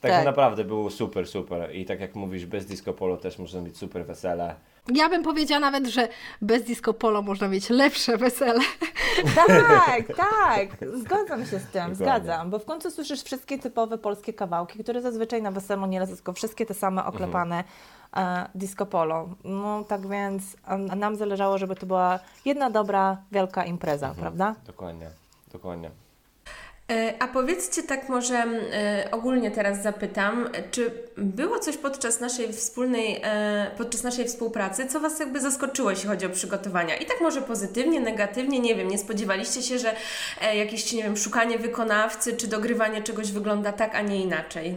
także 0.00 0.16
Tak. 0.16 0.26
naprawdę 0.26 0.64
było 0.64 0.90
super, 0.90 1.26
super 1.28 1.74
i 1.74 1.84
tak 1.84 2.00
jak 2.00 2.14
mówisz, 2.14 2.46
bez 2.46 2.66
disco 2.66 2.92
polo 2.92 3.16
też 3.16 3.38
można 3.38 3.60
mieć 3.60 3.78
super 3.78 4.06
wesele. 4.06 4.54
Ja 4.94 5.08
bym 5.08 5.22
powiedziała 5.22 5.60
nawet, 5.60 5.86
że 5.86 6.08
bez 6.42 6.62
disco 6.64 6.94
polo 6.94 7.22
można 7.22 7.48
mieć 7.48 7.70
lepsze 7.70 8.16
wesele. 8.16 8.60
Tak, 9.34 10.16
tak, 10.16 10.88
zgadzam 10.94 11.46
się 11.46 11.58
z 11.58 11.64
tym, 11.64 11.82
Dokładnie. 11.82 11.94
zgadzam, 11.94 12.50
bo 12.50 12.58
w 12.58 12.64
końcu 12.64 12.90
słyszysz 12.90 13.22
wszystkie 13.22 13.58
typowe 13.58 13.98
polskie 13.98 14.32
kawałki, 14.32 14.78
które 14.78 15.02
zazwyczaj 15.02 15.42
na 15.42 15.50
weselu 15.50 15.86
nie 15.86 16.00
lecą, 16.00 16.14
tylko 16.14 16.32
wszystkie 16.32 16.66
te 16.66 16.74
same 16.74 17.04
oklepane 17.04 17.64
e, 18.16 18.48
disco 18.54 18.86
polo. 18.86 19.28
No 19.44 19.84
tak 19.84 20.08
więc 20.08 20.56
a, 20.64 20.74
a 20.74 20.96
nam 20.96 21.16
zależało, 21.16 21.58
żeby 21.58 21.76
to 21.76 21.86
była 21.86 22.18
jedna 22.44 22.70
dobra, 22.70 23.16
wielka 23.32 23.64
impreza, 23.64 24.14
prawda? 24.20 24.54
Dokładnie, 24.66 25.10
dokładnie. 25.52 25.90
E, 26.90 27.14
A 27.18 27.28
powiedzcie 27.28 27.82
tak 27.82 28.08
może 28.08 28.36
e, 28.36 29.08
ogólnie 29.10 29.50
teraz 29.50 29.82
zapytam, 29.82 30.48
czy 30.70 30.90
było 31.16 31.58
coś 31.58 31.76
podczas 31.76 32.20
naszej 32.20 32.52
wspólnej, 32.52 33.20
e, 33.24 33.70
podczas 33.78 34.02
naszej 34.02 34.24
współpracy, 34.24 34.86
co 34.86 35.00
Was 35.00 35.20
jakby 35.20 35.40
zaskoczyło, 35.40 35.90
jeśli 35.90 36.08
chodzi 36.08 36.26
o 36.26 36.30
przygotowania? 36.30 36.96
I 36.96 37.06
tak 37.06 37.20
może 37.20 37.42
pozytywnie, 37.42 38.00
negatywnie, 38.00 38.60
nie 38.60 38.74
wiem, 38.74 38.88
nie 38.88 38.98
spodziewaliście 38.98 39.62
się, 39.62 39.78
że 39.78 39.96
jakieś, 40.54 40.92
nie 40.92 41.02
wiem, 41.02 41.16
szukanie 41.16 41.58
wykonawcy, 41.58 42.36
czy 42.36 42.46
dogrywanie 42.46 43.02
czegoś 43.02 43.32
wygląda 43.32 43.72
tak, 43.72 43.94
a 43.94 44.00
nie 44.00 44.22
inaczej? 44.22 44.74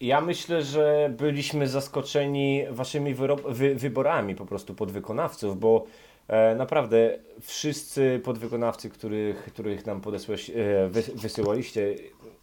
Ja 0.00 0.20
myślę, 0.20 0.62
że 0.62 1.10
byliśmy 1.18 1.68
zaskoczeni 1.68 2.62
waszymi 2.70 3.14
wy- 3.48 3.74
wyborami 3.74 4.34
po 4.34 4.46
prostu 4.46 4.74
podwykonawców, 4.74 5.60
bo 5.60 5.84
e, 6.28 6.54
naprawdę 6.54 7.18
wszyscy 7.40 8.20
podwykonawcy, 8.24 8.90
których, 8.90 9.36
których 9.44 9.86
nam 9.86 10.00
podesłałeś, 10.00 10.50
e, 10.50 10.54
wy- 10.88 11.12
wysyłaliście, 11.14 11.94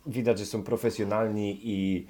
widać, 0.06 0.40
że 0.40 0.46
są 0.46 0.64
profesjonalni 0.64 1.60
i 1.64 2.08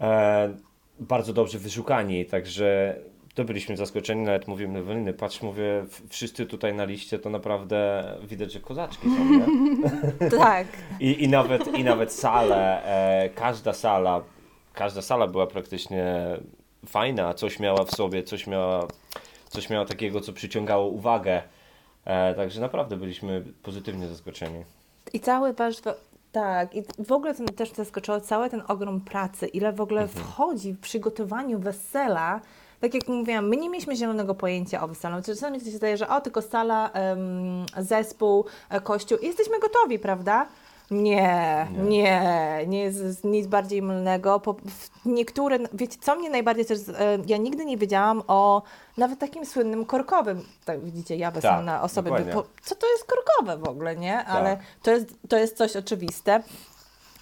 e, 0.00 0.54
bardzo 1.00 1.32
dobrze 1.32 1.58
wyszukani, 1.58 2.24
także 2.26 2.96
to 3.34 3.44
byliśmy 3.44 3.76
zaskoczeni, 3.76 4.22
nawet 4.22 4.48
mówimy 4.48 4.78
Eweliny, 4.78 5.12
patrz, 5.12 5.42
mówię, 5.42 5.84
wszyscy 6.08 6.46
tutaj 6.46 6.74
na 6.74 6.84
liście 6.84 7.18
to 7.18 7.30
naprawdę 7.30 8.04
widać, 8.28 8.52
że 8.52 8.60
kozaczki 8.60 9.06
są, 9.08 9.24
nie? 9.24 9.46
Tak. 10.38 10.66
I, 11.00 11.24
i, 11.24 11.28
nawet, 11.28 11.78
I 11.78 11.84
nawet 11.84 12.12
sale, 12.12 12.84
e, 13.24 13.28
każda 13.30 13.72
sala, 13.72 14.22
każda 14.74 15.02
sala 15.02 15.26
była 15.26 15.46
praktycznie 15.46 16.26
fajna, 16.86 17.34
coś 17.34 17.58
miała 17.58 17.84
w 17.84 17.90
sobie, 17.90 18.22
coś 18.22 18.46
miała, 18.46 18.86
coś 19.48 19.70
miała 19.70 19.86
takiego, 19.86 20.20
co 20.20 20.32
przyciągało 20.32 20.88
uwagę. 20.88 21.42
E, 22.04 22.34
także 22.34 22.60
naprawdę 22.60 22.96
byliśmy 22.96 23.44
pozytywnie 23.62 24.08
zaskoczeni. 24.08 24.64
I 25.12 25.20
cały 25.20 25.52
wasz. 25.52 25.76
Tak, 26.32 26.74
i 26.74 26.82
w 26.98 27.12
ogóle 27.12 27.34
to 27.34 27.42
mnie 27.42 27.52
też 27.52 27.72
zaskoczyło 27.72 28.20
cały 28.20 28.50
ten 28.50 28.62
ogrom 28.68 29.00
pracy, 29.00 29.46
ile 29.46 29.72
w 29.72 29.80
ogóle 29.80 30.08
wchodzi 30.08 30.72
w 30.72 30.80
przygotowaniu 30.80 31.58
wesela. 31.58 32.40
Tak 32.80 32.94
jak 32.94 33.08
mówiłam, 33.08 33.48
my 33.48 33.56
nie 33.56 33.70
mieliśmy 33.70 33.96
zielonego 33.96 34.34
pojęcia 34.34 34.82
o 34.82 34.88
weselu. 34.88 35.16
Czasami 35.26 35.60
się 35.60 35.70
zdaje, 35.70 35.96
że 35.96 36.08
o, 36.08 36.20
tylko 36.20 36.42
sala, 36.42 36.90
zespół, 37.78 38.44
e, 38.70 38.80
kościół 38.80 39.18
i 39.18 39.26
jesteśmy 39.26 39.58
gotowi, 39.60 39.98
prawda? 39.98 40.46
Nie, 40.92 41.66
nie, 41.88 42.20
nie 42.66 42.80
jest 42.80 43.24
nic 43.24 43.46
bardziej 43.46 43.82
mylnego. 43.82 44.40
Po, 44.40 44.56
niektóre, 45.04 45.58
wiecie, 45.72 45.98
co 46.00 46.16
mnie 46.16 46.30
najbardziej 46.30 46.66
też, 46.66 46.78
e, 46.88 47.18
ja 47.26 47.36
nigdy 47.36 47.64
nie 47.64 47.76
wiedziałam 47.76 48.22
o 48.28 48.62
nawet 48.96 49.18
takim 49.18 49.46
słynnym 49.46 49.84
korkowym. 49.84 50.44
Tak 50.64 50.84
widzicie, 50.84 51.16
ja 51.16 51.30
weselna 51.30 51.74
Tak, 51.74 51.84
osoby, 51.84 52.10
by, 52.10 52.16
dokładnie. 52.18 52.32
po, 52.42 52.48
co 52.62 52.74
to 52.74 52.90
jest 52.92 53.04
korkowe 53.04 53.56
w 53.56 53.68
ogóle, 53.68 53.96
nie? 53.96 54.24
Ale 54.24 54.58
to 54.82 54.90
jest, 54.90 55.06
to 55.28 55.36
jest 55.38 55.56
coś 55.56 55.76
oczywiste. 55.76 56.42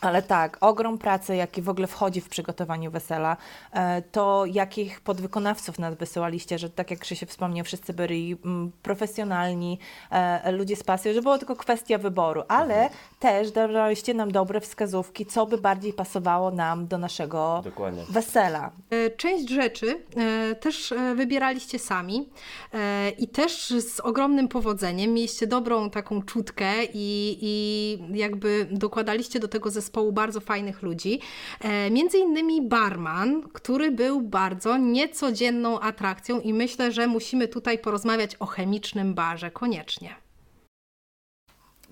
Ale 0.00 0.22
tak, 0.22 0.56
ogrom 0.60 0.98
pracy, 0.98 1.36
jaki 1.36 1.62
w 1.62 1.68
ogóle 1.68 1.86
wchodzi 1.86 2.20
w 2.20 2.28
przygotowaniu 2.28 2.90
wesela, 2.90 3.36
e, 3.72 4.02
to 4.02 4.44
jakich 4.46 5.00
podwykonawców 5.00 5.78
nas 5.78 5.94
wysyłaliście, 5.94 6.58
że 6.58 6.70
tak 6.70 6.90
jak 6.90 7.00
Krzysiek 7.00 7.28
wspomniał, 7.30 7.64
wszyscy 7.64 7.92
byli 7.92 8.36
mm, 8.44 8.72
profesjonalni, 8.82 9.78
e, 10.10 10.52
ludzie 10.52 10.76
z 10.76 10.82
pasją, 10.82 11.12
że 11.14 11.22
było 11.22 11.38
tylko 11.38 11.56
kwestia 11.56 11.98
wyboru, 11.98 12.42
ale 12.48 12.74
Mhm. 12.74 12.90
też 13.18 13.50
dawaliście 13.50 14.14
nam 14.14 14.32
dobre 14.32 14.60
wskazówki, 14.60 15.26
co 15.26 15.46
by 15.46 15.58
bardziej 15.58 15.92
pasowało 15.92 16.50
nam 16.50 16.86
do 16.86 16.98
naszego 16.98 17.60
Dokładnie. 17.64 18.04
wesela. 18.10 18.70
E, 18.90 19.10
Część 19.10 19.48
rzeczy 19.50 20.02
też 20.60 20.94
wybieraliście 21.16 21.78
sami 21.78 22.28
i 23.18 23.28
też 23.28 23.70
z 23.70 24.00
ogromnym 24.00 24.48
powodzeniem. 24.48 25.12
Mieliście 25.14 25.46
dobrą 25.46 25.90
taką 25.90 26.22
czutkę 26.22 26.84
i, 26.84 27.38
i 27.42 27.98
jakby 28.18 28.68
dokładaliście 28.70 29.40
do 29.40 29.48
tego 29.48 29.70
zespołu 29.70 29.89
bardzo 30.12 30.40
fajnych 30.40 30.83
ludzi. 30.83 31.20
E, 31.61 31.90
Między 31.90 32.18
innymi 32.18 32.62
barman, 32.62 33.42
który 33.53 33.90
był 33.90 34.20
bardzo 34.20 34.76
niecodzienną 34.76 35.81
atrakcją 35.81 36.40
i 36.40 36.55
myślę, 36.55 36.92
że 36.92 37.07
musimy 37.07 37.48
tutaj 37.48 37.79
porozmawiać 37.79 38.37
o 38.37 38.46
chemicznym 38.46 39.14
barze 39.14 39.50
koniecznie. 39.50 40.14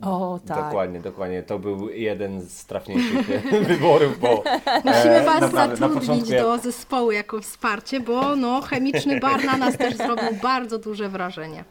O 0.03 0.41
tak. 0.47 0.65
Dokładnie, 0.65 1.01
dokładnie. 1.01 1.43
To 1.43 1.59
był 1.59 1.91
jeden 1.91 2.41
z 2.41 2.67
trafniejszych 2.67 3.27
wyborów, 3.69 4.19
bo 4.21 4.43
Musimy 4.85 5.15
e, 5.21 5.25
Was 5.25 5.41
naprawdę, 5.41 5.77
zatrudnić 5.77 6.29
jak- 6.29 6.43
do 6.43 6.59
zespołu 6.59 7.11
jako 7.13 7.41
wsparcie, 7.41 8.01
bo 8.01 8.37
no, 8.37 8.61
chemiczny 8.61 9.21
bar 9.21 9.45
na 9.45 9.57
nas 9.57 9.77
też 9.77 9.97
zrobił 9.97 10.39
bardzo 10.43 10.79
duże 10.79 11.09
wrażenie. 11.09 11.65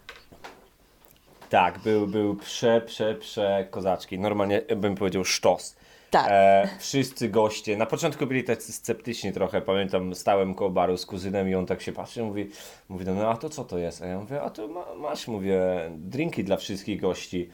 Tak, 1.50 1.80
był, 1.80 2.08
był 2.08 2.36
prze, 2.36 2.82
prze, 2.82 3.16
prze 3.16 3.68
kozaczki. 3.72 4.20
Normalnie 4.20 4.62
bym 4.78 4.96
powiedział 4.96 5.26
sztos. 5.26 5.76
Tak. 6.10 6.28
E, 6.30 6.70
wszyscy 6.80 7.30
goście, 7.30 7.78
na 7.78 7.86
początku 7.86 8.28
byli 8.28 8.44
tacy 8.44 8.74
sceptyczni 8.74 9.34
trochę, 9.34 9.62
pamiętam, 9.62 10.16
stałem 10.16 10.56
koło 10.56 10.70
baru 10.70 10.98
z 10.98 11.06
kuzynem 11.06 11.50
i 11.50 11.56
on 11.56 11.66
tak 11.66 11.82
się 11.82 11.92
patrzy, 11.92 12.24
mówi, 12.24 12.50
mówi 12.90 13.06
do 13.06 13.14
mnie, 13.14 13.28
a 13.28 13.38
to 13.38 13.50
co 13.50 13.64
to 13.64 13.78
jest? 13.78 14.02
A 14.02 14.06
ja 14.06 14.20
mówię, 14.20 14.42
a 14.42 14.50
to 14.50 14.68
ma, 14.68 14.86
masz, 14.96 15.28
mówię, 15.28 15.62
drinki 15.98 16.44
dla 16.44 16.58
wszystkich 16.58 17.02
gości. 17.02 17.50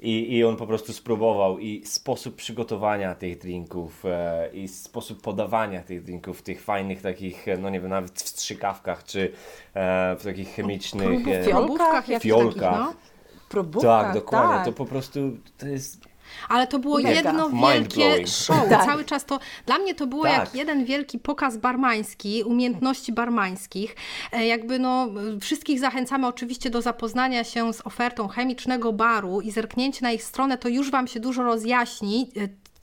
I, 0.00 0.36
I 0.36 0.44
on 0.44 0.56
po 0.56 0.66
prostu 0.66 0.92
spróbował 0.92 1.58
i 1.58 1.86
sposób 1.86 2.36
przygotowania 2.36 3.14
tych 3.14 3.38
drinków 3.38 4.04
e, 4.06 4.48
i 4.52 4.68
sposób 4.68 5.22
podawania 5.22 5.82
tych 5.82 6.02
drinków, 6.02 6.42
tych 6.42 6.62
fajnych 6.62 7.02
takich, 7.02 7.46
no 7.58 7.70
nie 7.70 7.80
wiem, 7.80 7.90
nawet 7.90 8.12
w 8.12 8.28
strzykawkach, 8.28 9.04
czy 9.04 9.32
e, 9.74 10.16
w 10.18 10.24
takich 10.24 10.54
chemicznych... 10.54 11.08
E, 11.08 11.22
w 11.22 11.26
jakichś 11.26 12.22
fiolkach. 12.22 12.86
takich, 12.86 12.94
no. 13.54 13.80
Tak, 13.82 14.14
dokładnie. 14.14 14.54
tak. 14.54 14.64
To 14.64 14.72
po 14.72 14.86
prostu 14.86 15.20
to 15.58 15.66
jest 15.66 16.11
Ale 16.48 16.66
to 16.66 16.78
było 16.78 16.96
Mega. 16.96 17.10
jedno 17.10 17.50
wielkie 17.50 18.26
show. 18.26 18.68
Tak. 18.68 18.84
Cały 18.84 19.04
czas 19.04 19.24
to 19.24 19.38
dla 19.66 19.78
mnie 19.78 19.94
to 19.94 20.06
było 20.06 20.22
Tak. 20.24 20.32
jak 20.32 20.54
jeden 20.54 20.84
wielki 20.84 21.18
pokaz 21.18 21.56
barmański, 21.56 22.42
umiejętności 22.42 23.12
barmańskich. 23.12 23.96
E, 24.32 24.46
Jakby 24.46 24.78
no 24.78 25.08
e, 25.36 25.40
wszystkich 25.40 25.80
zachęcamy 25.80 26.26
oczywiście 26.26 26.70
do 26.70 26.82
zapoznania 26.82 27.44
się 27.44 27.72
z 27.72 27.86
ofertą 27.86 28.28
chemicznego 28.28 28.92
baru 28.92 29.40
i 29.40 29.50
zerknięcie 29.50 29.98
na 30.02 30.10
ich 30.12 30.22
stronę, 30.24 30.58
to 30.58 30.68
już 30.68 30.90
wam 30.90 31.06
się 31.06 31.20
dużo 31.20 31.42
rozjaśni. 31.42 32.30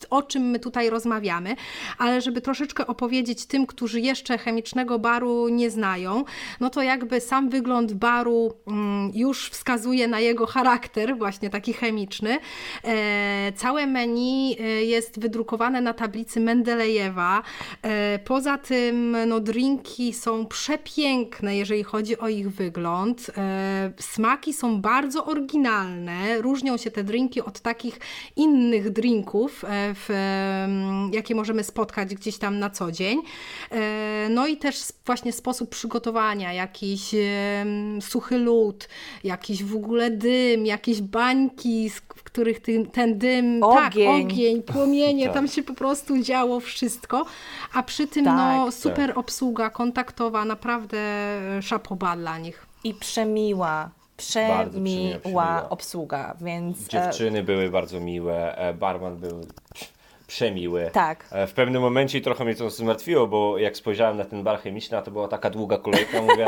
O 0.09 0.23
czym 0.23 0.43
my 0.43 0.59
tutaj 0.59 0.89
rozmawiamy, 0.89 1.55
ale 1.97 2.21
żeby 2.21 2.41
troszeczkę 2.41 2.87
opowiedzieć 2.87 3.45
tym, 3.45 3.65
którzy 3.65 4.01
jeszcze 4.01 4.37
chemicznego 4.37 4.99
baru 4.99 5.49
nie 5.49 5.69
znają, 5.69 6.23
no 6.59 6.69
to 6.69 6.81
jakby 6.81 7.21
sam 7.21 7.49
wygląd 7.49 7.93
baru 7.93 8.53
mm, 8.67 9.11
już 9.13 9.49
wskazuje 9.49 10.07
na 10.07 10.19
jego 10.19 10.45
charakter, 10.45 11.17
właśnie 11.17 11.49
taki 11.49 11.73
chemiczny. 11.73 12.37
E, 12.83 13.51
całe 13.55 13.87
menu 13.87 14.55
e, 14.59 14.63
jest 14.63 15.19
wydrukowane 15.19 15.81
na 15.81 15.93
tablicy 15.93 16.39
Mendelejewa. 16.39 17.43
E, 17.81 18.19
poza 18.19 18.57
tym 18.57 19.17
no, 19.27 19.39
drinki 19.39 20.13
są 20.13 20.45
przepiękne, 20.45 21.57
jeżeli 21.57 21.83
chodzi 21.83 22.17
o 22.17 22.29
ich 22.29 22.51
wygląd. 22.51 23.31
Smaki 23.99 24.53
są 24.53 24.81
bardzo 24.81 25.25
oryginalne. 25.25 26.41
Różnią 26.41 26.77
się 26.77 26.91
te 26.91 27.03
drinki 27.03 27.41
od 27.41 27.59
takich 27.59 27.99
innych 28.35 28.89
drinków, 28.89 29.65
w, 29.95 30.09
jakie 31.11 31.35
możemy 31.35 31.63
spotkać 31.63 32.15
gdzieś 32.15 32.37
tam 32.37 32.59
na 32.59 32.69
co 32.69 32.91
dzień. 32.91 33.21
E, 33.71 34.09
No 34.29 34.47
i 34.47 34.57
też 34.57 34.75
właśnie 35.05 35.33
sposób 35.33 35.69
przygotowania, 35.69 36.53
jakiś 36.53 37.15
suchy 38.01 38.37
lód, 38.37 38.87
jakiś 39.23 39.63
w 39.63 39.75
ogóle 39.75 40.11
dym, 40.11 40.65
jakieś 40.65 41.01
bańki, 41.01 41.89
z 41.89 42.01
w 42.15 42.23
których 42.23 42.59
ten, 42.59 42.85
ten 42.85 43.17
dym, 43.17 43.61
tak, 43.61 43.93
Ogień. 43.93 44.25
ogień, 44.25 44.63
płomienie, 44.63 45.25
Tak. 45.29 45.33
tam 45.33 45.47
się 45.47 45.63
po 45.63 45.73
prostu 45.73 46.23
działo 46.23 46.59
wszystko, 46.59 47.25
a 47.73 47.83
przy 47.83 48.07
tym 48.07 48.25
Tak, 48.25 48.37
no 48.37 48.65
tak. 48.65 48.73
super 48.73 49.11
obsługa 49.15 49.69
kontaktowa, 49.69 50.45
naprawdę 50.45 50.97
szapoba 51.61 52.15
dla 52.15 52.37
nich. 52.37 52.65
I 52.83 52.93
przemiła, 52.93 53.89
przemiła, 54.19 55.69
obsługa, 55.69 56.35
więc... 56.41 56.77
e, 56.85 56.89
Dziewczyny 56.89 57.43
były 57.43 57.69
bardzo 57.69 57.99
miłe, 57.99 58.57
e, 58.57 58.73
barman 58.73 59.17
był 59.17 59.41
przemiły. 60.33 60.89
Tak. 60.93 61.25
E, 61.31 61.47
W 61.47 61.53
pewnym 61.53 61.81
momencie 61.81 62.21
trochę 62.21 62.45
mnie 62.45 62.55
to 62.55 62.69
zmartwiło, 62.69 63.27
bo 63.27 63.57
jak 63.57 63.77
spojrzałem 63.77 64.17
na 64.17 64.25
ten 64.25 64.43
bar 64.43 64.59
chemiczny, 64.61 64.97
a 64.97 65.01
to 65.01 65.11
była 65.11 65.27
taka 65.27 65.49
długa 65.49 65.77
kolejka, 65.77 66.21
mówię, 66.21 66.45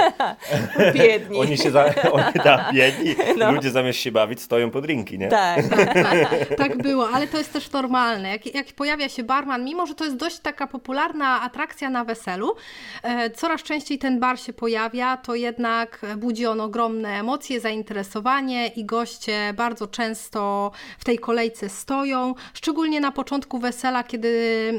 Biedni. 0.93 1.39
oni 1.39 1.57
się 1.57 1.71
za, 1.71 1.85
oni 2.11 2.23
tam 2.43 2.59
biedni, 2.73 3.15
No. 3.37 3.51
ludzie 3.51 3.71
zamiast 3.71 3.99
się 3.99 4.11
bawić 4.11 4.41
stoją 4.41 4.71
po 4.71 4.81
drinki, 4.81 5.19
nie? 5.19 5.27
Tak. 5.27 5.61
Tak 6.57 6.77
było, 6.77 7.09
ale 7.09 7.27
to 7.27 7.37
jest 7.37 7.53
też 7.53 7.71
normalne. 7.71 8.29
Jak, 8.29 8.55
jak 8.55 8.67
pojawia 8.67 9.09
się 9.09 9.23
barman, 9.23 9.63
mimo 9.65 9.85
że 9.85 9.95
to 9.95 10.03
jest 10.03 10.15
dość 10.17 10.39
taka 10.39 10.67
popularna 10.67 11.41
atrakcja 11.41 11.89
na 11.89 12.03
weselu, 12.03 12.55
e, 13.03 13.29
coraz 13.29 13.63
częściej 13.63 13.97
ten 13.99 14.19
bar 14.19 14.39
się 14.39 14.53
pojawia, 14.53 15.17
to 15.17 15.35
jednak 15.35 16.05
budzi 16.17 16.45
on 16.45 16.61
ogromne 16.61 17.09
emocje, 17.09 17.59
zainteresowanie 17.59 18.67
i 18.67 18.85
goście 18.85 19.53
bardzo 19.57 19.87
często 19.87 20.71
w 20.99 21.03
tej 21.05 21.19
kolejce 21.19 21.69
stoją, 21.69 22.33
szczególnie 22.53 22.99
na 23.01 23.11
początku 23.11 23.59
wesela, 23.59 23.70
kiedy 24.03 24.29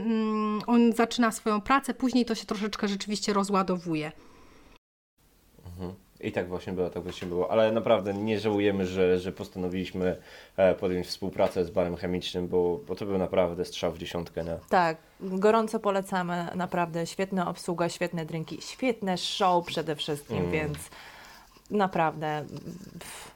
mm, 0.04 0.60
on 0.66 0.92
zaczyna 0.92 1.32
swoją 1.32 1.60
pracę, 1.60 1.94
później 1.94 2.24
to 2.24 2.34
się 2.34 2.46
troszeczkę 2.46 2.88
rzeczywiście 2.88 3.32
rozładowuje. 3.32 4.12
I 6.22 6.32
tak 6.32 6.48
właśnie 6.48 6.72
było, 6.72 6.90
tak 6.90 7.02
właśnie 7.02 7.28
było. 7.28 7.50
Ale 7.50 7.72
naprawdę 7.72 8.14
nie 8.14 8.40
żałujemy, 8.40 8.86
że, 8.86 9.18
że 9.18 9.32
postanowiliśmy 9.32 10.16
e, 10.56 10.74
podjąć 10.74 11.06
współpracę 11.06 11.64
z 11.64 11.70
barem 11.70 11.96
chemicznym, 11.96 12.48
bo, 12.48 12.80
bo 12.88 12.94
to 12.94 13.06
był 13.06 13.18
naprawdę 13.18 13.64
strzał 13.64 13.92
w 13.92 13.98
dziesiątkę, 13.98 14.44
nie? 14.44 14.56
Tak, 14.68 14.96
gorąco 15.20 15.80
polecamy, 15.80 16.46
naprawdę 16.54 17.06
świetna 17.06 17.48
obsługa, 17.48 17.88
świetne 17.88 18.26
drinki, 18.26 18.58
świetne 18.60 19.18
show 19.18 19.66
przede 19.66 19.96
wszystkim, 19.96 20.38
Mm. 20.38 20.50
więc 20.50 20.78
naprawdę 21.72 22.44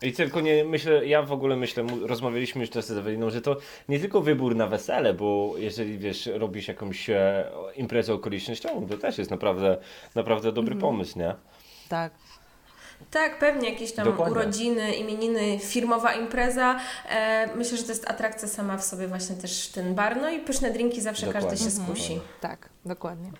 I 0.03 0.12
tylko 0.12 0.40
nie 0.40 0.64
myślę, 0.64 1.07
ja 1.07 1.22
w 1.22 1.33
ogóle 1.33 1.57
myślę, 1.57 1.87
rozmawialiśmy 2.03 2.61
już 2.61 2.70
teraz 2.70 2.87
z 2.87 2.90
Eweliną, 2.99 3.31
że 3.31 3.40
to 3.42 3.57
nie 3.88 4.01
tylko 4.01 4.20
wybór 4.20 4.57
na 4.57 4.66
wesele, 4.66 5.14
bo 5.14 5.55
jeżeli 5.59 5.99
wiesz, 5.99 6.27
robisz 6.35 6.68
jakąś 6.68 7.11
e, 7.11 7.44
imprezę 7.77 8.14
okolicznościową, 8.14 8.87
to 8.88 8.99
też 8.99 9.18
jest 9.18 9.31
naprawdę, 9.31 9.77
naprawdę 10.14 10.53
dobry 10.53 10.75
Mhm. 10.75 10.81
pomysł, 10.81 11.18
nie? 11.18 11.35
tak. 11.88 12.12
Tak, 13.11 13.38
pewnie 13.38 13.70
jakieś 13.70 13.92
tam 13.92 14.05
Dokładnie. 14.05 14.33
urodziny, 14.33 14.94
imieniny, 14.94 15.59
firmowa 15.59 16.12
impreza. 16.14 16.81
E, 17.09 17.49
myślę, 17.57 17.77
że 17.79 17.83
to 17.85 17.88
jest 17.88 18.11
atrakcja 18.11 18.49
sama 18.49 18.77
w 18.79 18.85
sobie 18.85 19.09
właśnie 19.09 19.37
też 19.37 19.68
ten 19.68 19.94
bar. 19.94 20.16
No 20.16 20.31
i 20.31 20.40
pyszne 20.40 20.70
drinki 20.70 21.01
zawsze 21.01 21.27
Dokładnie. 21.27 21.51
każdy 21.51 21.64
się 21.64 21.70
skusi. 21.70 22.20
Tak, 22.40 22.68
dokładnie. 22.85 23.31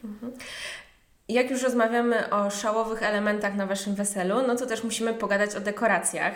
Jak 1.29 1.51
już 1.51 1.63
rozmawiamy 1.63 2.31
o 2.31 2.51
szałowych 2.51 3.03
elementach 3.03 3.55
na 3.57 3.67
Waszym 3.67 3.95
weselu, 3.95 4.35
no 4.47 4.57
to 4.57 4.67
też 4.67 4.85
musimy 4.85 5.15
pogadać 5.15 5.55
o 5.57 5.61
dekoracjach. 5.61 6.33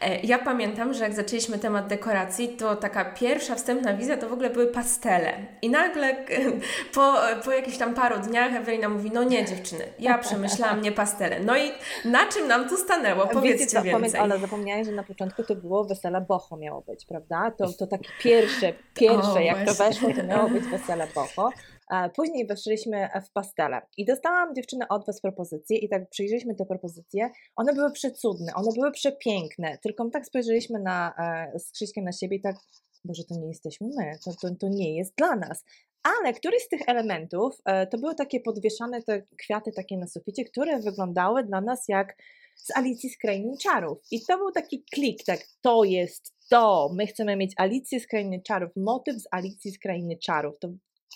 E, 0.00 0.20
Ja 0.20 0.38
pamiętam, 0.38 0.94
że 0.94 1.04
jak 1.04 1.14
zaczęliśmy 1.14 1.58
temat 1.58 1.86
dekoracji, 1.86 2.48
to 2.48 2.76
taka 2.76 3.04
pierwsza 3.04 3.54
wstępna 3.54 3.94
wizja 3.94 4.16
to 4.16 4.28
w 4.28 4.32
ogóle 4.32 4.50
były 4.50 4.66
pastele. 4.66 5.32
I 5.62 5.70
nagle 5.70 6.16
po, 6.94 7.14
po 7.44 7.52
jakichś 7.52 7.78
tam 7.78 7.94
paru 7.94 8.18
dniach 8.18 8.54
Ewelina 8.54 8.88
mówi, 8.88 9.10
no 9.14 9.24
nie 9.24 9.44
dziewczyny, 9.44 9.84
ja 9.98 10.18
przemyślałam 10.18 10.80
nie 10.82 10.92
pastele. 10.92 11.40
No 11.40 11.56
i 11.56 11.72
na 12.04 12.26
czym 12.26 12.48
nam 12.48 12.68
tu 12.68 12.76
stanęło? 12.76 13.26
Powiedzcie 13.26 13.58
Wiecie 13.64 13.92
co, 13.92 14.00
więcej. 14.00 14.40
zapomniałeś, 14.40 14.86
że 14.86 14.92
na 14.92 15.02
początku 15.02 15.44
to 15.44 15.54
było 15.54 15.84
wesele 15.84 16.20
boho 16.20 16.56
miało 16.56 16.80
być, 16.80 17.04
prawda? 17.04 17.50
To, 17.58 17.72
to 17.72 17.86
takie 17.86 18.10
pierwsze, 18.22 18.72
pierwsze 18.94 19.32
O, 19.32 19.38
jak 19.38 19.58
to 19.66 19.74
właśnie. 19.74 20.08
weszło, 20.08 20.22
to 20.22 20.28
miało 20.28 20.48
być 20.50 20.64
wesele 20.64 21.06
boho. 21.14 21.50
A 21.90 22.08
później 22.08 22.46
weszliśmy 22.46 23.08
w 23.26 23.32
pastele 23.32 23.82
i 23.96 24.04
dostałam 24.04 24.54
dziewczynę 24.54 24.88
od 24.88 25.06
Was 25.06 25.20
propozycję 25.20 25.78
i 25.78 25.88
tak 25.88 26.10
przyjrzeliśmy 26.10 26.54
te 26.54 26.66
propozycje. 26.66 27.30
One 27.56 27.74
były 27.74 27.92
przecudne, 27.92 28.52
one 28.54 28.70
były 28.74 28.92
przepiękne, 28.92 29.78
tylko 29.82 30.10
tak 30.10 30.26
spojrzeliśmy 30.26 30.80
na, 30.80 31.14
e, 31.54 31.58
z 31.58 31.72
Krzyśkiem 31.72 32.04
na 32.04 32.12
siebie 32.12 32.36
i 32.36 32.40
tak 32.40 32.56
Boże, 33.04 33.24
to 33.24 33.34
nie 33.34 33.48
jesteśmy 33.48 33.88
my, 33.96 34.18
to, 34.24 34.30
to, 34.40 34.54
to 34.54 34.68
nie 34.68 34.96
jest 34.96 35.14
dla 35.16 35.36
nas. 35.36 35.64
Ale 36.02 36.32
któryś 36.32 36.62
z 36.62 36.68
tych 36.68 36.80
elementów 36.86 37.56
e, 37.64 37.86
to 37.86 37.98
były 37.98 38.14
takie 38.14 38.40
podwieszane 38.40 39.02
te 39.02 39.22
kwiaty 39.38 39.72
takie 39.72 39.96
na 39.96 40.06
suficie, 40.06 40.44
które 40.44 40.80
wyglądały 40.80 41.44
dla 41.44 41.60
nas 41.60 41.84
jak 41.88 42.16
z 42.56 42.76
Alicji 42.76 43.10
z 43.10 43.18
Krainy 43.18 43.56
Czarów. 43.62 43.98
I 44.10 44.24
to 44.24 44.38
był 44.38 44.50
taki 44.50 44.84
klik, 44.94 45.24
tak, 45.24 45.40
to 45.60 45.84
jest 45.84 46.34
to, 46.50 46.90
my 46.94 47.06
chcemy 47.06 47.36
mieć 47.36 47.52
Alicję 47.56 48.00
z 48.00 48.06
Krainy 48.06 48.42
Czarów, 48.42 48.70
motyw 48.76 49.16
z 49.16 49.28
Alicji 49.30 49.70
z 49.70 49.78
Krainy 49.78 50.18
Czarów. 50.18 50.58
To, 50.58 50.68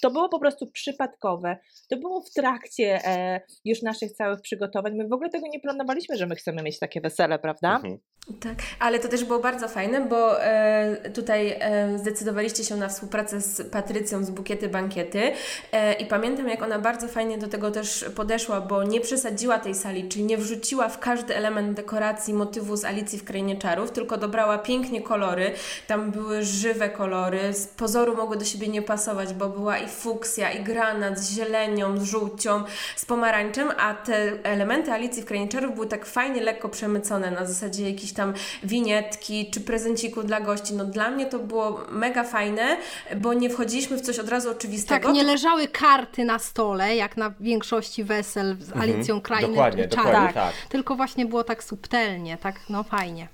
to 0.03 0.11
było 0.11 0.29
po 0.29 0.41
prostu 0.41 0.67
przypadkowe. 0.67 1.57
To 1.91 1.97
było 1.97 2.21
w 2.21 2.31
trakcie 2.31 3.01
e, 3.05 3.41
już 3.65 3.83
naszych 3.83 4.13
całych 4.13 4.41
przygotowań. 4.41 4.95
My 4.95 5.09
w 5.09 5.13
ogóle 5.13 5.31
tego 5.31 5.47
nie 5.49 5.61
planowaliśmy, 5.61 6.17
że 6.17 6.27
my 6.27 6.37
chcemy 6.37 6.63
mieć 6.63 6.79
takie 6.79 7.01
wesele, 7.01 7.39
prawda? 7.39 7.77
Mhm. 7.77 7.99
Tak, 8.41 8.59
ale 8.79 8.99
to 8.99 9.09
też 9.09 9.25
było 9.25 9.39
bardzo 9.39 9.69
fajne, 9.69 10.01
bo 10.01 10.45
e, 10.45 11.11
tutaj 11.15 11.57
e, 11.61 11.99
zdecydowaliście 11.99 12.65
się 12.65 12.77
na 12.77 12.89
współpracę 12.89 13.41
z 13.41 13.71
Patrycją 13.71 14.25
z 14.25 14.31
Bukiety 14.31 14.69
Bankiety 14.69 15.33
e, 15.73 15.93
i 15.93 16.07
pamiętam, 16.07 16.49
jak 16.49 16.63
ona 16.63 16.79
bardzo 16.79 17.09
fajnie 17.09 17.39
do 17.39 17.49
tego 17.49 17.71
też 17.71 18.05
podeszła, 18.17 18.61
bo 18.61 18.85
nie 18.85 19.01
przesadziła 19.01 19.59
tej 19.59 19.75
sali, 19.75 20.09
czyli 20.09 20.25
nie 20.25 20.39
wrzuciła 20.39 20.89
w 20.89 20.99
każdy 20.99 21.37
element 21.37 21.77
dekoracji 21.77 22.35
motywu 22.35 22.77
z 22.77 22.85
Alicji 22.85 23.19
w 23.19 23.25
Krainie 23.25 23.57
Czarów, 23.57 23.91
tylko 23.91 24.17
dobrała 24.17 24.59
pięknie 24.59 25.03
kolory, 25.03 25.53
tam 25.87 26.11
były 26.11 26.43
żywe 26.43 26.89
kolory, 26.89 27.53
z 27.53 27.67
pozoru 27.67 28.17
mogły 28.17 28.37
do 28.37 28.45
siebie 28.45 28.69
nie 28.69 28.83
pasować, 28.83 29.35
bo 29.35 29.49
była 29.49 29.79
i 29.85 29.89
fuksja, 29.89 30.53
i 30.53 30.65
granat 30.65 31.19
z 31.19 31.37
zielenią, 31.37 31.99
z 31.99 32.03
żółcią, 32.03 32.65
z 32.97 33.05
pomarańczem, 33.05 33.69
a 33.79 33.95
te 33.95 34.33
elementy 34.43 34.93
Alicji 34.93 35.23
w 35.23 35.25
Krainie 35.25 35.49
Czarów 35.49 35.75
były 35.75 35.87
tak 35.87 36.07
fajnie, 36.07 36.41
lekko 36.41 36.69
przemycone, 36.69 37.31
na 37.31 37.47
zasadzie 37.47 37.91
jakichś 37.91 38.13
tam 38.13 38.35
winietki 38.63 39.51
czy 39.51 39.61
prezenciku 39.61 40.23
dla 40.23 40.41
gości. 40.41 40.75
No 40.75 40.85
dla 40.85 41.11
mnie 41.11 41.27
to 41.27 41.39
było 41.39 41.81
mega 41.91 42.25
fajne, 42.25 42.77
bo 43.17 43.35
nie 43.35 43.51
wchodziliśmy 43.51 43.97
w 43.97 44.01
coś 44.01 44.19
od 44.19 44.29
razu 44.29 44.51
oczywistego. 44.51 45.07
Tak, 45.07 45.15
nie 45.17 45.25
leżały 45.25 45.69
karty 45.69 46.25
na 46.25 46.39
stole, 46.39 46.97
jak 46.97 47.17
na 47.17 47.33
większości 47.41 48.05
wesel 48.05 48.57
z 48.61 48.77
Alicją 48.77 49.21
Krainy 49.21 49.49
Dokładnie, 49.49 49.89
Czarów. 49.89 50.35
tak. 50.35 50.53
Tylko 50.69 50.97
właśnie 50.97 51.27
było 51.27 51.45
tak 51.45 51.65
subtelnie, 51.65 52.39
tak 52.39 52.55
no 52.69 52.83
fajnie. 52.83 53.29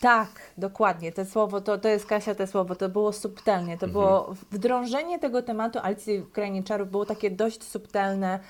Tak, 0.00 0.28
dokładnie. 0.58 1.12
To 1.12 1.24
słowo, 1.24 1.60
to, 1.60 1.78
to 1.78 1.88
jest 1.88 2.06
Kasia, 2.06 2.34
to 2.34 2.46
słowo, 2.46 2.74
to 2.76 2.88
było 2.88 3.12
subtelnie. 3.12 3.78
To 3.78 3.88
było 3.88 4.34
wdrążenie 4.50 5.18
tego 5.18 5.42
tematu 5.42 5.78
Alicji 5.82 6.18
w 6.20 6.32
Krainie 6.32 6.62
Czarów 6.62 6.90
było 6.90 7.06
takie 7.06 7.30
dość 7.30 7.64
subtelne, 7.64 8.40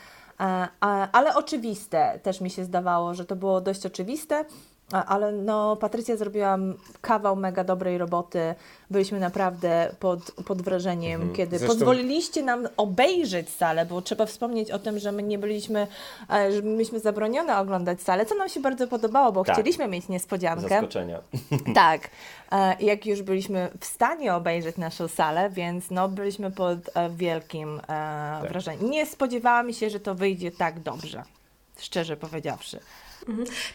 e, 0.41 0.69
ale 1.13 1.35
oczywiste. 1.35 2.21
Też 2.23 2.41
mi 2.41 2.51
się 2.51 2.65
zdawało, 2.65 3.15
że 3.15 3.25
to 3.25 3.37
było 3.37 3.61
dość 3.61 3.87
oczywiste. 3.87 4.45
Ale 4.93 5.33
no, 5.33 5.77
Patrycja 5.77 6.17
zrobiła 6.17 6.59
kawał 7.01 7.37
mega 7.37 7.65
dobrej 7.65 7.99
roboty. 7.99 8.55
Byliśmy 8.91 9.21
naprawdę 9.21 9.95
pod, 10.01 10.33
pod 10.47 10.63
wrażeniem, 10.63 11.33
kiedy 11.33 11.59
Zresztą- 11.59 11.75
pozwoliliście 11.77 12.43
nam 12.43 12.69
obejrzeć 12.77 13.51
salę, 13.51 13.87
bo 13.87 14.03
trzeba 14.03 14.27
wspomnieć 14.27 14.71
o 14.71 14.79
tym, 14.79 14.99
że 14.99 15.13
my 15.13 15.23
nie 15.23 15.39
byliśmy, 15.39 15.87
e, 16.33 16.53
że 16.53 16.63
myśmy 16.63 17.01
zabronione 17.01 17.59
oglądać 17.59 18.03
salę, 18.03 18.27
co 18.27 18.35
nam 18.35 18.49
się 18.49 18.61
bardzo 18.61 18.89
podobało, 18.89 19.33
bo 19.33 19.45
Tak. 19.45 19.55
chcieliśmy 19.55 19.89
mieć 19.89 20.09
niespodziankę. 20.09 20.69
Zaskoczenia. 20.69 21.19
Tak, 21.75 22.11
e, 22.53 22.77
jak 22.81 23.07
już 23.07 23.23
byliśmy 23.23 23.69
w 23.81 23.85
stanie 23.85 24.35
obejrzeć 24.35 24.77
naszą 24.77 25.09
salę, 25.09 25.51
więc 25.51 25.91
no, 25.91 26.09
byliśmy 26.09 26.51
pod 26.51 26.79
e, 26.95 27.11
wielkim 27.11 27.81
e, 27.89 28.41
wrażeniem. 28.49 28.91
Nie 28.91 29.07
spodziewałam 29.07 29.73
się, 29.73 29.91
że 29.91 30.01
to 30.01 30.15
wyjdzie 30.15 30.51
tak 30.51 30.81
dobrze, 30.81 31.23
szczerze 31.79 32.17
powiedziawszy. 32.17 32.81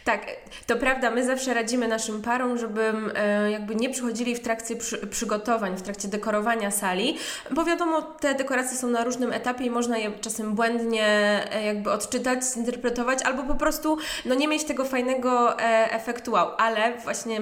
Tak, 0.03 0.25
to 0.67 0.75
prawda, 0.75 1.11
my 1.11 1.25
zawsze 1.25 1.53
radzimy 1.53 1.87
naszym 1.87 2.21
parom, 2.21 2.57
żeby 2.57 2.93
e, 3.15 3.51
jakby 3.51 3.75
nie 3.75 3.89
przychodzili 3.89 4.35
w 4.35 4.39
trakcie 4.39 4.75
przy, 4.75 5.07
przygotowań, 5.07 5.77
w 5.77 5.81
trakcie 5.81 6.07
dekorowania 6.07 6.71
sali, 6.71 7.17
bo 7.51 7.65
wiadomo, 7.65 8.01
te 8.01 8.35
dekoracje 8.35 8.77
są 8.77 8.87
na 8.87 9.03
różnym 9.03 9.33
etapie 9.33 9.65
i 9.65 9.69
można 9.69 9.97
je 9.97 10.11
czasem 10.21 10.55
błędnie 10.55 11.07
e, 11.51 11.65
jakby 11.65 11.91
odczytać, 11.91 12.43
zinterpretować, 12.43 13.23
albo 13.23 13.43
po 13.43 13.55
prostu 13.55 13.97
no, 14.25 14.35
nie 14.35 14.47
mieć 14.47 14.63
tego 14.63 14.85
fajnego 14.85 15.59
e, 15.59 15.91
efektu 15.91 16.31
wow. 16.31 16.51
Ale 16.57 16.97
właśnie 16.97 17.41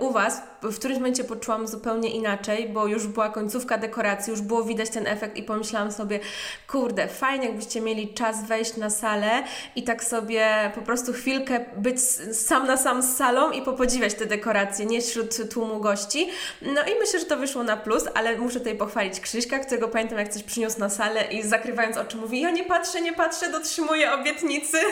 u 0.00 0.12
Was 0.12 0.42
w 0.62 0.78
którymś 0.78 0.98
momencie 0.98 1.24
poczułam 1.24 1.68
zupełnie 1.68 2.10
inaczej, 2.10 2.68
bo 2.68 2.86
już 2.86 3.06
była 3.06 3.28
końcówka 3.28 3.78
dekoracji, 3.78 4.30
już 4.30 4.40
było 4.40 4.62
widać 4.62 4.90
ten 4.90 5.06
efekt 5.06 5.36
i 5.36 5.42
pomyślałam 5.42 5.92
sobie, 5.92 6.20
kurde, 6.68 7.08
fajnie 7.08 7.46
jakbyście 7.46 7.80
mieli 7.80 8.14
czas 8.14 8.46
wejść 8.46 8.76
na 8.76 8.90
salę 8.90 9.42
i 9.76 9.82
tak 9.82 10.04
sobie 10.04 10.72
po 10.74 10.82
prostu 10.82 11.12
chwilkę 11.12 11.49
być 11.76 11.96
s- 11.96 12.46
sam 12.46 12.66
na 12.66 12.76
sam 12.76 13.02
z 13.02 13.16
salą 13.16 13.50
i 13.50 13.62
popodziwiać 13.62 14.14
te 14.14 14.26
dekoracje, 14.26 14.86
nie 14.86 15.00
wśród 15.00 15.52
tłumu 15.52 15.80
gości. 15.80 16.28
No 16.62 16.80
i 16.82 16.98
myślę, 17.00 17.18
że 17.20 17.26
to 17.26 17.36
wyszło 17.36 17.62
na 17.62 17.76
plus, 17.76 18.04
ale 18.14 18.38
muszę 18.38 18.58
tutaj 18.58 18.74
pochwalić 18.76 19.20
Krzyśka, 19.20 19.58
którego 19.58 19.88
pamiętam 19.88 20.18
jak 20.18 20.28
coś 20.28 20.42
przyniósł 20.42 20.80
na 20.80 20.88
salę 20.90 21.24
i 21.30 21.42
zakrywając 21.42 21.96
oczy 21.96 22.16
mówi, 22.16 22.40
ja 22.40 22.50
nie 22.50 22.64
patrzę, 22.64 23.00
nie 23.00 23.12
patrzę, 23.12 23.50
dotrzymuję 23.52 24.12
obietnicy. 24.12 24.76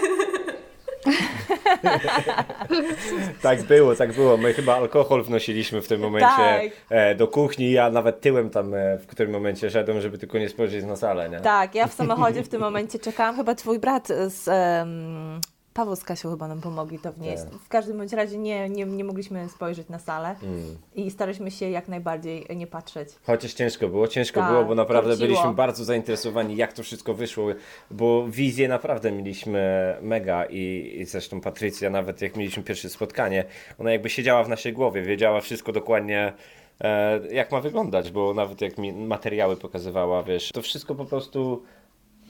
Tak 3.43 3.63
było, 3.63 3.95
tak 3.95 4.13
było. 4.13 4.37
My 4.37 4.55
chyba 4.55 4.77
alkohol 4.77 5.23
wnosiliśmy 5.23 5.83
w 5.83 5.89
tym 5.89 6.01
momencie 6.01 6.29
Tak. 6.37 6.63
e, 6.91 7.15
do 7.15 7.29
kuchni. 7.29 7.71
Ja 7.73 7.91
nawet 7.91 8.21
tyłem 8.21 8.51
tam 8.51 8.75
e, 8.75 8.99
w 8.99 9.07
którym 9.07 9.33
momencie 9.33 9.71
szedłem, 9.71 10.01
żeby 10.01 10.19
tylko 10.19 10.39
nie 10.39 10.49
spojrzeć 10.49 10.85
na 10.85 10.97
salę, 10.97 11.29
nie? 11.31 11.41
Tak, 11.41 11.75
ja 11.75 11.87
w 11.87 11.93
samochodzie 11.95 12.43
w 12.43 12.49
tym 12.49 12.61
momencie 12.61 12.99
czekałam, 12.99 13.37
chyba 13.37 13.55
twój 13.55 13.79
brat 13.79 14.09
z... 14.27 14.49
em, 14.49 15.41
Paweł 15.79 15.97
z 15.97 16.05
Kasią 16.05 16.31
chyba 16.31 16.49
nam 16.49 16.61
pomogli 16.61 16.99
to 16.99 17.13
wnieść. 17.13 17.43
Tak. 17.43 17.53
W 17.53 17.69
każdym 17.69 17.99
bądź 17.99 18.13
razie 18.13 18.39
nie, 18.39 18.69
nie, 18.69 18.85
nie 18.85 19.05
mogliśmy 19.05 19.49
spojrzeć 19.49 19.89
na 19.89 19.99
salę 19.99 20.37
Mm. 20.43 20.77
i 20.95 21.11
staraliśmy 21.11 21.51
się 21.51 21.71
jak 21.71 21.89
najbardziej 21.89 22.47
nie 22.57 22.67
patrzeć. 22.67 23.09
Chociaż 23.23 23.53
ciężko 23.53 23.89
było, 23.89 24.09
ciężko 24.09 24.41
Tak, 24.41 24.51
było, 24.51 24.65
bo 24.65 24.75
naprawdę 24.75 25.11
korciło. 25.11 25.29
byliśmy 25.29 25.55
bardzo 25.55 25.85
zainteresowani, 25.85 26.57
jak 26.57 26.73
to 26.73 26.83
wszystko 26.83 27.15
wyszło, 27.15 27.49
bo 27.91 28.29
wizję 28.29 28.69
naprawdę 28.69 29.13
mieliśmy 29.13 29.95
mega 30.03 30.45
i, 30.45 30.95
i 31.01 31.05
zresztą 31.05 31.41
Patrycja, 31.41 31.91
nawet 31.91 32.23
jak 32.23 32.37
mieliśmy 32.37 32.63
pierwsze 32.63 32.89
spotkanie, 32.89 33.45
ona 33.79 33.93
jakby 33.93 34.11
siedziała 34.11 34.45
w 34.45 34.49
naszej 34.49 34.73
głowie, 34.73 35.03
wiedziała 35.03 35.41
wszystko 35.41 35.73
dokładnie, 35.73 36.33
e, 36.81 37.21
jak 37.35 37.53
ma 37.53 37.61
wyglądać, 37.61 38.11
bo 38.11 38.35
nawet 38.35 38.61
jak 38.61 38.79
mi 38.79 38.93
materiały 38.93 39.57
pokazywała, 39.57 40.23
wiesz, 40.23 40.53
to 40.53 40.63
wszystko 40.63 40.95
po 40.95 41.05
prostu 41.05 41.63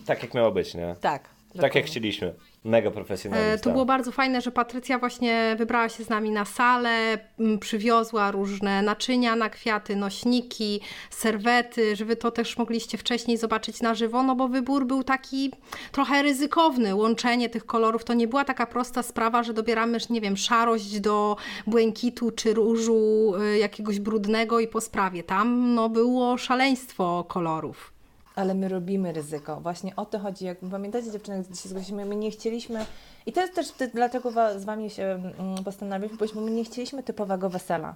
tak, 0.06 0.22
jak 0.22 0.34
miało 0.34 0.50
być, 0.50 0.74
nie? 0.74 0.96
Tak. 1.00 1.37
Tak 1.62 1.70
dokładnie. 1.70 1.80
jak 1.80 1.90
chcieliśmy. 1.90 2.34
Mega 2.64 2.88
E, 2.88 2.92
profesjonalista. 2.92 3.64
To 3.64 3.70
było 3.70 3.84
bardzo 3.84 4.12
fajne, 4.12 4.40
że 4.40 4.50
Patrycja 4.50 4.98
właśnie 4.98 5.54
wybrała 5.58 5.88
się 5.88 6.04
z 6.04 6.08
nami 6.08 6.30
na 6.30 6.44
salę, 6.44 7.18
m, 7.40 7.58
przywiozła 7.58 8.30
różne 8.30 8.82
naczynia 8.82 9.36
na 9.36 9.50
kwiaty, 9.50 9.96
nośniki, 9.96 10.80
serwety, 11.10 11.96
że 11.96 12.04
wy 12.04 12.16
to 12.16 12.30
też 12.30 12.58
mogliście 12.58 12.98
wcześniej 12.98 13.36
zobaczyć 13.36 13.80
na 13.80 13.94
żywo, 13.94 14.22
no 14.22 14.36
bo 14.36 14.48
wybór 14.48 14.86
był 14.86 15.04
taki 15.04 15.50
trochę 15.92 16.22
ryzykowny. 16.22 16.94
Łączenie 16.94 17.48
tych 17.48 17.66
kolorów 17.66 18.04
to 18.04 18.14
nie 18.14 18.28
była 18.28 18.44
taka 18.44 18.66
prosta 18.66 19.02
sprawa, 19.02 19.42
że 19.42 19.54
dobieramy, 19.54 19.98
nie 20.10 20.20
wiem, 20.20 20.36
szarość 20.36 21.00
do 21.00 21.36
błękitu 21.66 22.30
czy 22.30 22.54
różu 22.54 23.32
y, 23.54 23.58
jakiegoś 23.58 24.00
brudnego 24.00 24.60
i 24.60 24.68
po 24.68 24.80
sprawie. 24.80 25.22
Tam 25.22 25.74
no 25.74 25.88
było 25.88 26.38
szaleństwo 26.38 27.24
kolorów. 27.28 27.97
Ale 28.38 28.54
my 28.54 28.68
robimy 28.68 29.12
ryzyko. 29.12 29.60
Właśnie 29.60 29.96
o 29.96 30.04
to 30.06 30.18
chodzi. 30.18 30.44
Jak 30.44 30.58
pamiętacie 30.70 31.10
dziewczyny, 31.10 31.42
gdy 31.42 31.56
się 31.56 31.68
zgłosiliśmy, 31.68 32.04
my 32.04 32.16
nie 32.16 32.30
chcieliśmy 32.30 32.86
i 33.26 33.32
to 33.32 33.40
jest 33.40 33.54
też 33.54 33.70
te- 33.70 33.88
dlatego 33.88 34.30
z 34.58 34.64
Wami 34.64 34.90
się 34.90 35.02
mm, 35.02 35.64
postanowiłam, 35.64 36.18
bo 36.34 36.40
my 36.40 36.50
nie 36.50 36.64
chcieliśmy 36.64 37.02
typowego 37.02 37.50
wesela. 37.50 37.94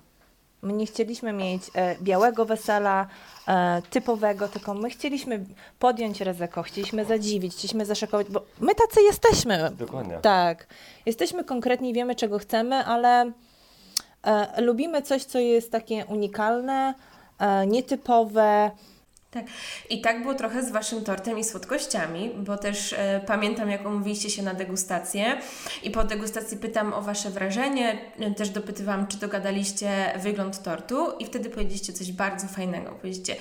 My 0.63 0.73
nie 0.73 0.87
chcieliśmy 0.87 1.33
mieć 1.33 1.63
e, 1.75 1.97
białego 2.03 2.45
wesela, 2.45 3.07
e, 3.49 3.83
typowego, 3.91 4.49
tylko 4.49 4.75
my 4.75 4.91
chcieliśmy 4.91 5.45
podjąć 5.79 6.21
ryzyko, 6.21 6.63
chcieliśmy 6.63 7.05
zadziwić, 7.05 7.53
chcieliśmy 7.53 7.87
zaszokować, 7.87 8.27
bo 8.31 8.43
my 8.61 8.75
tacy 8.75 9.03
jesteśmy. 9.03 9.71
Dokładnie. 9.79 10.19
Tak. 10.23 10.67
Jesteśmy 11.07 11.45
konkretni, 11.45 11.93
wiemy 11.95 12.15
czego 12.15 12.39
chcemy, 12.39 12.77
ale 12.85 13.33
e, 14.23 14.63
lubimy 14.63 15.03
coś, 15.03 15.25
co 15.25 15.39
jest 15.39 15.73
takie 15.73 16.07
unikalne, 16.07 16.95
e, 17.39 17.67
nietypowe. 17.67 18.71
Tak. 19.33 19.45
I 19.91 20.01
tak 20.01 20.23
było 20.23 20.35
trochę 20.35 20.63
z 20.63 20.71
Waszym 20.71 21.05
tortem 21.05 21.39
i 21.39 21.45
słodkościami, 21.45 22.31
bo 22.37 22.57
też 22.57 22.93
e, 22.93 23.21
pamiętam, 23.27 23.71
jak 23.71 23.87
umówiliście 23.87 24.31
się 24.31 24.43
na 24.43 24.55
degustację 24.55 25.39
i 25.83 25.91
po 25.91 26.05
degustacji 26.05 26.57
pytam 26.57 26.93
o 26.93 27.03
Wasze 27.03 27.31
wrażenie, 27.31 27.99
e, 28.19 28.31
też 28.31 28.51
dopytywałam, 28.51 29.07
czy 29.07 29.19
dogadaliście 29.19 30.13
wygląd 30.17 30.63
tortu 30.63 31.13
i 31.19 31.27
wtedy 31.27 31.51
powiedzieliście 31.51 31.93
coś 31.93 32.13
bardzo 32.13 32.47
fajnego. 32.47 32.91
Powiedzieliście, 32.91 33.37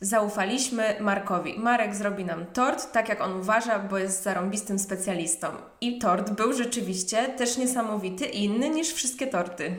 zaufaliśmy 0.00 0.96
Markowi. 1.00 1.58
Marek 1.58 1.94
zrobi 1.94 2.24
nam 2.24 2.46
tort 2.46 2.92
tak, 2.92 3.08
jak 3.08 3.20
on 3.20 3.40
uważa, 3.40 3.78
bo 3.78 3.98
jest 3.98 4.22
zarąbistym 4.22 4.78
specjalistą. 4.78 5.46
I 5.80 5.98
tort 5.98 6.30
był 6.30 6.52
rzeczywiście 6.52 7.28
też 7.28 7.56
niesamowity 7.56 8.26
i 8.26 8.44
inny 8.44 8.68
niż 8.68 8.92
wszystkie 8.92 9.26
torty. 9.26 9.76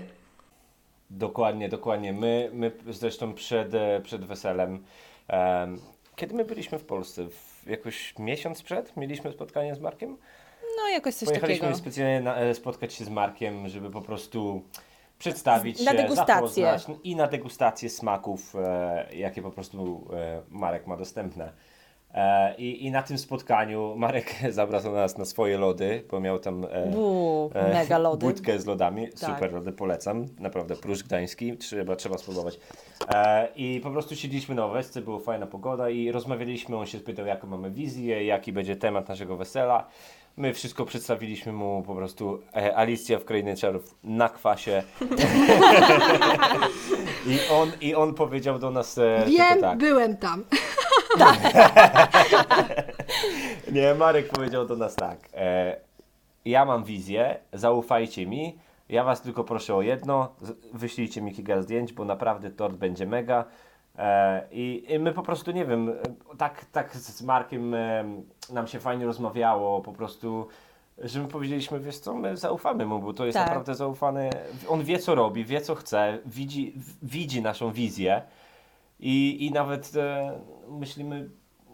Dokładnie, 1.09 1.69
dokładnie. 1.69 2.13
My, 2.13 2.49
my 2.53 2.71
zresztą 2.89 3.33
przed, 3.33 3.73
e, 3.73 4.01
przed 4.03 4.25
weselem, 4.25 4.69
em, 4.69 4.83
kiedy 6.15 6.35
my 6.35 6.45
byliśmy 6.45 6.79
w 6.79 6.85
Polsce? 6.85 7.29
W 7.29 7.67
jakoś 7.67 8.13
miesiąc 8.19 8.63
przed 8.63 8.97
mieliśmy 8.97 9.31
spotkanie 9.31 9.75
z 9.75 9.79
Markiem? 9.79 10.17
No 10.77 10.89
jakoś 10.89 11.15
coś 11.15 11.27
Pojechaliśmy 11.29 11.61
takiego. 11.61 11.77
specjalnie 11.77 12.21
na, 12.21 12.35
e, 12.35 12.53
spotkać 12.53 12.93
się 12.93 13.05
z 13.05 13.09
Markiem, 13.09 13.67
żeby 13.67 13.89
po 13.89 14.01
prostu 14.01 14.61
przedstawić 15.19 15.85
Na 15.85 15.91
się, 15.91 15.97
degustację. 15.97 16.65
zapoznać 16.65 16.99
i 17.03 17.15
na 17.15 17.27
degustację 17.27 17.89
smaków, 17.89 18.55
e, 18.55 19.07
jakie 19.15 19.41
po 19.41 19.51
prostu 19.51 20.07
e, 20.13 20.41
Marek 20.49 20.87
ma 20.87 20.97
dostępne. 20.97 21.51
E, 22.17 22.55
i, 22.57 22.85
I 22.85 22.91
na 22.91 23.03
tym 23.03 23.17
spotkaniu 23.17 23.95
Marek 23.95 24.35
zabrał 24.49 24.93
nas 24.93 25.17
na 25.17 25.25
swoje 25.25 25.57
lody, 25.57 26.03
bo 26.11 26.19
miał 26.19 26.39
tam 26.39 26.65
e, 26.71 26.87
Bu, 26.87 27.51
e, 27.53 27.73
mega 27.73 27.97
lody. 27.97 28.25
budkę 28.25 28.59
z 28.59 28.65
lodami. 28.65 29.07
Tak. 29.07 29.17
Super 29.19 29.53
lody, 29.53 29.71
polecam. 29.71 30.25
Naprawdę, 30.39 30.75
Pruszcz 30.75 31.03
Gdański, 31.03 31.57
trzeba, 31.57 31.95
trzeba 31.95 32.17
spróbować. 32.17 32.59
E, 33.13 33.47
I 33.55 33.79
po 33.83 33.91
prostu 33.91 34.15
siedzieliśmy 34.15 34.55
na 34.55 34.65
Owesce, 34.65 35.01
była 35.01 35.19
fajna 35.19 35.47
pogoda 35.47 35.89
i 35.89 36.11
rozmawialiśmy, 36.11 36.77
on 36.77 36.85
się 36.85 36.99
spytał 36.99 37.25
jaką 37.25 37.47
mamy 37.47 37.71
wizję, 37.71 38.25
jaki 38.25 38.53
będzie 38.53 38.75
temat 38.75 39.09
naszego 39.09 39.37
wesela. 39.37 39.87
My 40.37 40.53
wszystko 40.53 40.85
przedstawiliśmy 40.85 41.53
mu 41.53 41.83
po 41.87 41.95
prostu 41.95 42.39
e, 42.55 42.77
Alicja 42.77 43.19
w 43.19 43.25
Krainie 43.25 43.55
Czarów 43.55 43.95
na 44.03 44.29
kwasie. 44.29 44.83
I, 47.27 47.39
on, 47.51 47.71
I 47.81 47.95
on 47.95 48.13
powiedział 48.13 48.59
do 48.59 48.71
nas 48.71 48.97
e, 48.97 49.23
Wiem, 49.27 49.61
tak. 49.61 49.77
byłem 49.77 50.17
tam. 50.17 50.43
Nie, 53.71 53.93
Marek 53.93 54.29
powiedział 54.29 54.65
do 54.65 54.75
nas 54.75 54.95
tak. 54.95 55.19
E, 55.33 55.75
ja 56.45 56.65
mam 56.65 56.83
wizję, 56.83 57.37
zaufajcie 57.53 58.27
mi. 58.27 58.57
Ja 58.89 59.03
was 59.03 59.21
tylko 59.21 59.43
proszę 59.43 59.75
o 59.75 59.81
jedno. 59.81 60.35
Wyślijcie 60.73 61.21
mi 61.21 61.33
kilka 61.33 61.61
zdjęć, 61.61 61.93
bo 61.93 62.05
naprawdę 62.05 62.49
tort 62.49 62.75
będzie 62.75 63.05
mega. 63.05 63.45
E, 63.97 64.41
i, 64.51 64.85
I 64.89 64.99
my 64.99 65.13
po 65.13 65.23
prostu, 65.23 65.51
nie 65.51 65.65
wiem, 65.65 65.93
tak, 66.37 66.65
tak 66.65 66.95
z 66.95 67.21
Markiem 67.21 67.73
e, 67.73 68.03
nam 68.53 68.67
się 68.67 68.79
fajnie 68.79 69.05
rozmawiało, 69.05 69.81
po 69.81 69.93
prostu, 69.93 70.47
że 70.97 71.21
my 71.21 71.27
powiedzieliśmy, 71.27 71.79
wiesz 71.79 71.97
co, 71.97 72.13
my 72.13 72.37
zaufamy 72.37 72.85
mu, 72.85 72.99
bo 72.99 73.13
to 73.13 73.25
jest 73.25 73.37
Tak. 73.37 73.47
naprawdę 73.47 73.75
zaufany. 73.75 74.29
On 74.67 74.83
wie, 74.83 74.99
co 74.99 75.15
robi, 75.15 75.45
wie, 75.45 75.61
co 75.61 75.75
chce, 75.75 76.17
widzi, 76.25 76.73
widzi 77.03 77.41
naszą 77.41 77.71
wizję. 77.71 78.21
I, 78.99 79.45
i 79.45 79.51
nawet 79.51 79.91
e, 79.95 80.39
myślimy, 80.69 81.29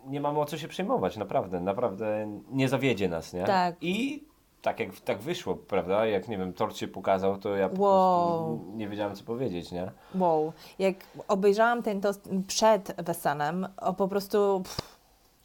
nie 0.06 0.22
mamy 0.22 0.40
o 0.40 0.46
co 0.46 0.58
się 0.58 0.68
przejmować, 0.68 1.18
naprawdę, 1.18 1.60
naprawdę 1.60 2.40
nie 2.52 2.70
zawiedzie 2.70 3.10
nas, 3.10 3.34
nie? 3.34 3.44
Tak. 3.44 3.76
I 3.82 4.24
tak 4.62 4.80
jak 4.80 5.00
tak 5.00 5.20
wyszło, 5.22 5.56
prawda? 5.56 6.06
Jak 6.06 6.28
nie 6.28 6.38
wiem, 6.38 6.54
tort 6.54 6.78
się 6.78 6.88
pokazał, 6.88 7.38
to 7.38 7.56
ja 7.56 7.70
po 7.70 7.82
Wow. 7.82 8.28
prostu 8.58 8.72
nie 8.78 8.90
wiedziałem 8.90 9.16
co 9.16 9.24
powiedzieć, 9.24 9.72
nie? 9.72 9.92
Wow. 10.16 10.54
Jak 10.80 10.96
obejrzałam 11.28 11.84
ten 11.84 12.02
tost 12.02 12.30
przed 12.48 12.96
weselem, 13.06 13.68
o 13.78 13.94
po 13.94 14.08
prostu 14.08 14.62
pff, 14.64 14.94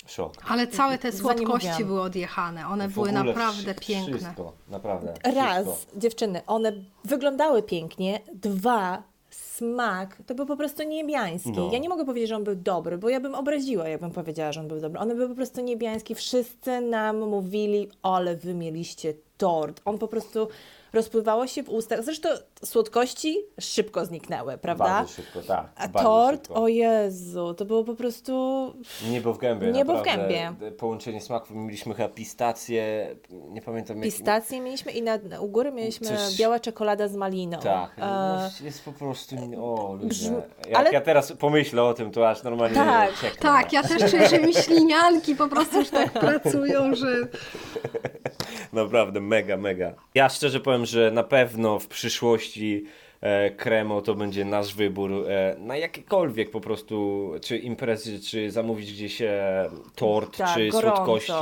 Szok. 0.07 0.33
Ale 0.49 0.66
całe 0.66 0.99
te 0.99 1.12
słodkości 1.12 1.85
były 1.85 2.01
odjechane. 2.03 2.68
One 2.68 2.89
W 2.89 2.95
były 2.95 3.12
naprawdę 3.12 3.74
wszy- 3.74 3.87
piękne. 3.87 4.18
Wszystko, 4.18 4.53
naprawdę. 4.68 5.14
raz, 5.35 5.66
Wszystko. 5.66 5.99
dziewczyny, 6.01 6.41
one 6.47 6.72
wyglądały 7.05 7.62
pięknie, 7.62 8.20
dwa, 8.35 9.03
smak, 9.59 10.23
to 10.27 10.35
był 10.35 10.47
po 10.47 10.57
prostu 10.57 10.83
niebiański. 10.83 11.51
No. 11.51 11.71
Ja 11.73 11.79
nie 11.79 11.89
mogę 11.89 12.05
powiedzieć, 12.05 12.29
że 12.29 12.37
on 12.37 12.45
był 12.45 12.55
dobry, 12.55 12.99
bo 12.99 13.09
ja 13.09 13.21
bym 13.21 13.35
obraziła, 13.35 13.89
jakbym 13.89 14.11
powiedziała, 14.11 14.53
że 14.53 14.61
on 14.61 14.69
był 14.69 14.81
dobry. 14.81 15.01
One 15.01 15.15
były 15.15 15.29
po 15.29 15.35
prostu 15.35 15.61
niebiański. 15.61 16.15
Wszyscy 16.15 16.81
nam 16.81 17.29
mówili, 17.29 17.89
ale 18.03 18.37
wy 18.37 18.55
mieliście 18.55 19.15
tort. 19.39 19.80
On 19.84 19.99
po 19.99 20.09
prostu 20.09 20.49
rozpływało 20.93 21.47
się 21.47 21.62
w 21.62 21.68
ustach. 21.68 22.05
Zresztą 22.05 22.28
słodkości 22.64 23.36
szybko 23.61 24.05
zniknęły, 24.05 24.59
prawda? 24.59 24.84
Bardzo 24.84 25.12
szybko, 25.12 25.43
tak. 25.43 25.66
A 25.76 25.89
bardzo 25.89 26.09
tort, 26.09 26.47
szybko. 26.47 26.62
o 26.62 26.68
Jezu, 26.68 27.55
to 27.55 27.64
było 27.64 27.84
po 27.84 27.95
prostu... 27.95 28.32
Niebo 29.11 29.34
w 29.34 29.39
gębie. 29.39 29.72
Niebo 29.72 29.93
w 29.95 29.97
naprawdę. 29.97 30.28
gębie. 30.34 30.72
Połączenie 30.72 31.20
smaków. 31.20 31.51
Mieliśmy 31.57 31.95
chyba 31.95 32.09
pistację, 32.09 33.09
nie 33.30 33.62
pamiętam 33.62 33.97
jak... 33.97 34.05
Pistacje 34.05 34.61
mieliśmy 34.61 34.93
i 34.93 35.03
na, 35.03 35.18
u 35.41 35.49
góry 35.49 35.72
mieliśmy 35.72 36.07
Coś- 36.07 36.36
biała 36.39 36.61
czekolada 36.61 37.09
z 37.09 37.16
maliną. 37.16 37.59
Tak, 37.59 37.91
E, 37.99 38.51
jest 38.64 38.84
po 38.84 38.93
prostu, 38.93 39.36
o 39.62 39.99
ludzie, 40.03 40.32
jak 40.68 40.78
ale- 40.78 40.93
ja 40.93 41.01
teraz 41.01 41.32
pomyślę 41.32 41.82
o 41.84 41.95
tym, 41.95 42.11
to 42.11 42.28
aż 42.30 42.43
normalnie 42.43 42.74
Tak, 42.76 43.20
cieknę. 43.20 43.41
Tak, 43.43 43.72
ja 43.72 43.82
też 43.82 44.11
czuję, 44.11 44.28
że 44.28 44.39
mi 44.41 44.55
ślinianki 44.55 45.34
po 45.34 45.49
prostu 45.49 45.78
już 45.78 45.91
tak 45.91 46.12
pracują, 46.12 46.95
że 46.95 47.07
Naprawdę 48.72 49.20
mega, 49.29 49.57
mega. 49.57 49.93
Ja 50.14 50.29
szczerze 50.29 50.61
powiem, 50.61 50.87
że 50.87 51.11
na 51.11 51.22
pewno 51.22 51.79
w 51.79 51.87
przyszłości 51.89 52.85
e, 53.20 53.51
Kremo 53.51 54.03
to 54.03 54.14
będzie 54.14 54.45
nasz 54.45 54.74
wybór 54.74 55.11
e, 55.29 55.57
na 55.59 55.76
jakiekolwiek 55.76 56.51
po 56.51 56.61
prostu, 56.61 57.31
czy 57.43 57.59
imprezy, 57.59 58.20
czy 58.20 58.51
zamówić 58.51 58.93
gdzieś 58.93 59.22
e, 59.22 59.70
tort, 59.95 60.37
Tak, 60.37 60.55
czy 60.55 60.68
gorąco 60.68 60.97
słodkości. 60.97 61.33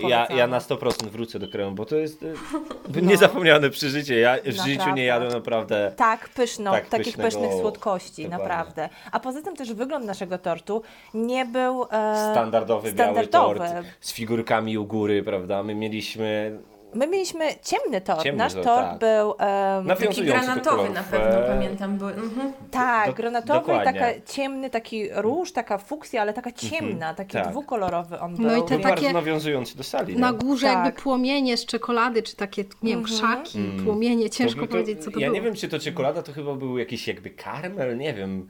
Ja, 0.00 0.26
ja 0.36 0.46
na 0.46 0.58
100% 0.58 1.06
wrócę 1.08 1.38
do 1.38 1.48
Kremu, 1.48 1.72
bo 1.72 1.84
to 1.86 1.96
jest 1.96 2.22
e, 2.22 3.00
niezapomniane 3.10 3.70
przeżycie. 3.70 4.18
Ja 4.18 4.36
w 4.42 4.46
życiu 4.46 4.60
No. 4.68 4.72
Naprawdę. 4.74 4.92
nie 5.00 5.04
jadłem 5.04 5.32
naprawdę 5.32 5.92
Tak, 5.96 6.28
pyszno, 6.28 6.70
Tak, 6.72 6.88
takich 6.88 7.16
pysznych 7.16 7.52
słodkości, 7.52 8.28
naprawdę. 8.28 8.88
A 9.12 9.20
poza 9.20 9.42
tym 9.42 9.56
też 9.56 9.72
wygląd 9.72 10.06
naszego 10.06 10.38
tortu 10.38 10.82
nie 11.14 11.44
był 11.44 11.82
e, 11.84 11.86
standardowy, 12.32 12.90
standardowy. 12.90 13.58
biały 13.58 13.68
tort 13.70 13.86
z 14.00 14.12
figurkami 14.12 14.78
u 14.78 14.86
góry, 14.86 15.22
prawda? 15.22 15.62
My 15.62 15.74
mieliśmy 15.74 16.58
My 16.94 17.06
mieliśmy 17.06 17.44
ciemny 17.62 18.00
tort. 18.00 18.22
Ciemny 18.22 18.38
Nasz 18.38 18.52
tort, 18.54 18.64
tort 18.66 18.86
tak. 18.86 18.98
był 18.98 19.34
e, 19.40 19.96
Taki 19.98 20.24
granatowy 20.24 20.90
na 20.90 21.02
pewno, 21.02 21.44
e, 21.44 21.48
pamiętam. 21.48 21.98
Był. 21.98 22.08
Mhm. 22.08 22.52
tak, 22.70 23.06
do- 23.06 23.12
granatowy, 23.12 23.60
dokładnie. 23.60 24.00
taka 24.00 24.06
ciemny, 24.26 24.70
taki 24.70 25.08
róż, 25.12 25.52
taka 25.52 25.78
fuksja, 25.78 26.20
ale 26.22 26.32
taka 26.32 26.52
ciemna, 26.52 27.14
taki 27.14 27.32
tak. 27.32 27.48
dwukolorowy 27.50 28.20
on 28.20 28.36
był. 28.36 28.46
No 28.46 28.56
i 28.56 28.62
te 28.62 28.74
Był 28.74 28.78
takie- 28.82 28.94
bardzo 29.02 29.12
nawiązujący 29.12 29.76
do 29.76 29.82
sali. 29.84 30.16
na 30.16 30.32
górze 30.32 30.66
Tak. 30.66 30.84
jakby 30.84 31.02
płomienie 31.02 31.56
z 31.56 31.66
czekolady, 31.66 32.22
czy 32.22 32.36
takie, 32.36 32.64
nie 32.82 32.92
wiem, 32.94 33.02
krzaki, 33.04 33.58
płomienie, 33.84 34.30
ciężko 34.30 34.58
Mm. 34.58 34.68
To- 34.68 34.72
powiedzieć, 34.72 35.04
co 35.04 35.10
to 35.10 35.18
ja 35.20 35.26
było. 35.26 35.34
nie 35.34 35.42
wiem, 35.42 35.54
czy 35.54 35.68
to 35.68 35.78
czekolada, 35.78 36.22
to 36.22 36.32
chyba 36.32 36.54
był 36.54 36.78
jakiś 36.78 37.08
jakby 37.08 37.30
karmel, 37.30 37.98
nie 37.98 38.14
wiem. 38.14 38.48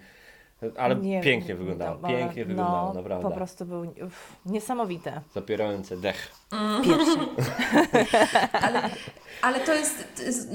Ale 0.79 0.97
Nie 0.97 1.21
pięknie 1.21 1.55
wyglądało, 1.55 1.99
no, 2.03 2.09
pięknie 2.09 2.43
no, 2.43 2.49
wyglądało, 2.49 2.93
naprawdę. 2.95 3.29
Po 3.29 3.35
prostu 3.35 3.65
był 3.65 3.95
niesamowite. 4.47 5.21
Zapierające 5.35 5.97
dech. 5.97 6.42
Pierwszy. 6.85 7.19
Ale 9.43 9.61
to 9.61 9.75
jest 9.75 10.05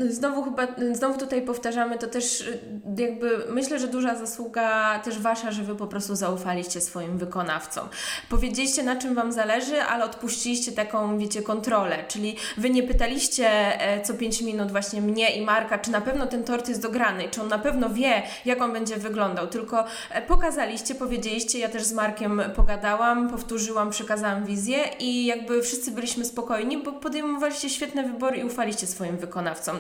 znowu 0.10 0.44
chyba, 0.44 0.68
znowu 0.92 1.20
tutaj 1.20 1.42
powtarzamy, 1.42 1.98
to 1.98 2.08
też 2.08 2.42
y, 2.42 2.60
jakby 2.98 3.46
myślę, 3.50 3.80
że 3.80 3.88
duża 3.88 4.16
zasługa 4.16 5.00
też 5.00 5.20
Wasza, 5.20 5.52
że 5.52 5.64
Wy 5.64 5.76
po 5.76 5.88
prostu 5.88 6.16
zaufaliście 6.16 6.82
swoim 6.82 7.18
wykonawcom. 7.18 7.88
Powiedzieliście 8.30 8.84
na 8.84 8.96
czym 8.96 9.16
Wam 9.16 9.32
zależy, 9.32 9.82
ale 9.82 10.06
odpuściliście 10.06 10.72
taką, 10.72 11.18
wiecie, 11.18 11.42
kontrolę, 11.42 11.98
czyli 12.08 12.36
Wy 12.58 12.70
nie 12.70 12.84
pytaliście 12.84 13.48
e, 13.82 14.02
co 14.02 14.14
5 14.14 14.42
minut 14.42 14.72
właśnie 14.72 15.02
mnie 15.02 15.36
i 15.36 15.46
Marka, 15.46 15.78
czy 15.78 15.92
na 15.92 16.02
pewno 16.02 16.28
ten 16.28 16.44
tort 16.44 16.70
jest 16.70 16.82
dograny, 16.82 17.30
czy 17.30 17.42
on 17.42 17.48
na 17.48 17.60
pewno 17.60 17.90
wie, 17.90 18.24
jak 18.46 18.62
on 18.62 18.74
będzie 18.74 18.98
wyglądał, 18.98 19.48
tylko 19.48 19.86
e, 20.12 20.22
pokazaliście, 20.22 20.96
powiedzieliście, 20.96 21.60
ja 21.60 21.70
też 21.70 21.84
z 21.84 21.94
Markiem 21.94 22.42
pogadałam, 22.56 23.30
powtórzyłam, 23.30 23.90
przekazałam 23.90 24.46
wizję 24.46 24.78
i 25.00 25.26
jakby 25.26 25.62
wszyscy 25.62 25.87
byliśmy 25.92 26.26
spokojni, 26.26 26.78
bo 26.78 26.94
podejmowaliście 26.94 27.70
świetne 27.70 28.04
wybory 28.04 28.38
i 28.38 28.44
ufaliście 28.44 28.88
swoim 28.88 29.18
wykonawcom. 29.18 29.78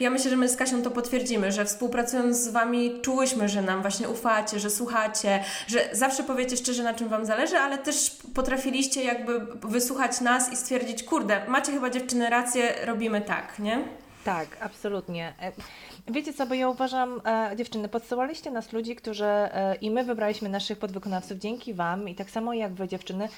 Ja 0.00 0.10
myślę, 0.10 0.30
że 0.30 0.36
my 0.36 0.48
z 0.48 0.56
Kasią 0.56 0.82
to 0.82 0.90
potwierdzimy, 0.90 1.52
że 1.52 1.64
współpracując 1.64 2.36
z 2.36 2.48
Wami 2.48 3.00
czułyśmy, 3.02 3.48
że 3.48 3.62
nam 3.62 3.82
właśnie 3.82 4.08
ufacie, 4.08 4.60
że 4.60 4.70
słuchacie, 4.70 5.44
że 5.66 5.88
zawsze 5.92 6.22
powiecie 6.22 6.56
szczerze, 6.56 6.82
na 6.82 6.94
czym 6.94 7.08
Wam 7.08 7.26
zależy, 7.26 7.56
ale 7.56 7.78
też 7.78 8.16
potrafiliście 8.34 9.02
jakby 9.04 9.40
wysłuchać 9.68 10.20
nas 10.20 10.52
i 10.52 10.56
stwierdzić, 10.56 11.02
kurde, 11.02 11.48
macie 11.48 11.72
chyba 11.72 11.90
dziewczyny 11.90 12.30
rację, 12.30 12.74
robimy 12.84 13.20
tak, 13.20 13.58
nie? 13.58 13.84
Tak, 14.24 14.56
absolutnie. 14.60 15.32
E, 15.42 15.52
Wiecie 16.08 16.32
co, 16.32 16.46
bo 16.46 16.54
ja 16.54 16.68
uważam, 16.68 17.20
e, 17.26 17.56
dziewczyny, 17.56 17.88
podsyłaliście 17.88 18.50
nas 18.50 18.72
ludzi, 18.72 18.96
którzy 18.96 19.24
e, 19.24 19.74
i 19.74 19.90
my 19.90 20.04
wybraliśmy 20.04 20.48
naszych 20.48 20.78
podwykonawców 20.78 21.38
dzięki 21.38 21.74
Wam 21.74 22.08
i 22.08 22.14
tak 22.14 22.30
samo 22.30 22.54
jak 22.54 22.72
Wy, 22.72 22.88
dziewczyny, 22.88 23.28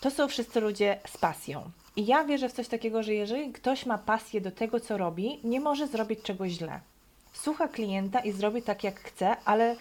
to 0.00 0.10
są 0.10 0.28
wszyscy 0.28 0.60
ludzie 0.60 1.00
z 1.06 1.18
pasją. 1.18 1.70
I 1.96 2.06
ja 2.06 2.24
wierzę 2.24 2.48
w 2.48 2.52
coś 2.52 2.68
takiego, 2.68 3.02
że 3.02 3.14
jeżeli 3.14 3.52
ktoś 3.52 3.86
ma 3.86 3.98
pasję 3.98 4.40
do 4.40 4.50
tego, 4.50 4.80
co 4.80 4.98
robi, 4.98 5.40
nie 5.44 5.60
może 5.60 5.86
zrobić 5.86 6.22
czegoś 6.22 6.50
źle. 6.50 6.80
Słucha 7.32 7.68
klienta 7.68 8.20
i 8.20 8.32
zrobi 8.32 8.62
tak, 8.62 8.84
jak 8.84 9.00
chce, 9.00 9.36
ale 9.44 9.76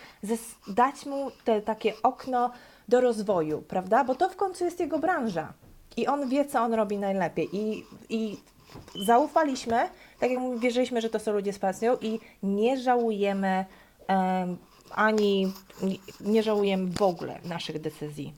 dać 0.68 1.05
mu 1.05 1.32
te 1.43 1.61
takie 1.61 1.93
okno 2.03 2.51
do 2.88 3.01
rozwoju, 3.01 3.61
prawda? 3.61 4.03
Bo 4.03 4.15
to 4.15 4.30
w 4.30 4.36
końcu 4.36 4.65
jest 4.65 4.80
jego 4.80 4.99
branża. 4.99 5.53
I 5.97 6.07
on 6.07 6.30
wie, 6.30 6.45
co 6.45 6.61
on 6.61 6.74
robi 6.74 6.97
najlepiej. 6.97 7.49
I, 7.55 7.84
i 8.09 8.38
zaufaliśmy, 9.05 9.89
tak 10.20 10.32
jak 10.32 10.39
mówię, 10.39 10.59
wierzyliśmy, 10.59 11.01
że 11.01 11.09
to 11.09 11.20
są 11.20 11.34
ludzie 11.34 11.53
z 11.53 11.59
pasją 11.59 11.97
i 12.01 12.20
nie 12.43 12.78
żałujemy 12.78 13.65
em, 14.07 14.57
ani 14.91 15.53
nie, 16.22 16.43
żałujemy 16.43 16.91
w 16.91 17.01
ogóle 17.01 17.39
naszych 17.43 17.82
decyzji. 17.82 18.34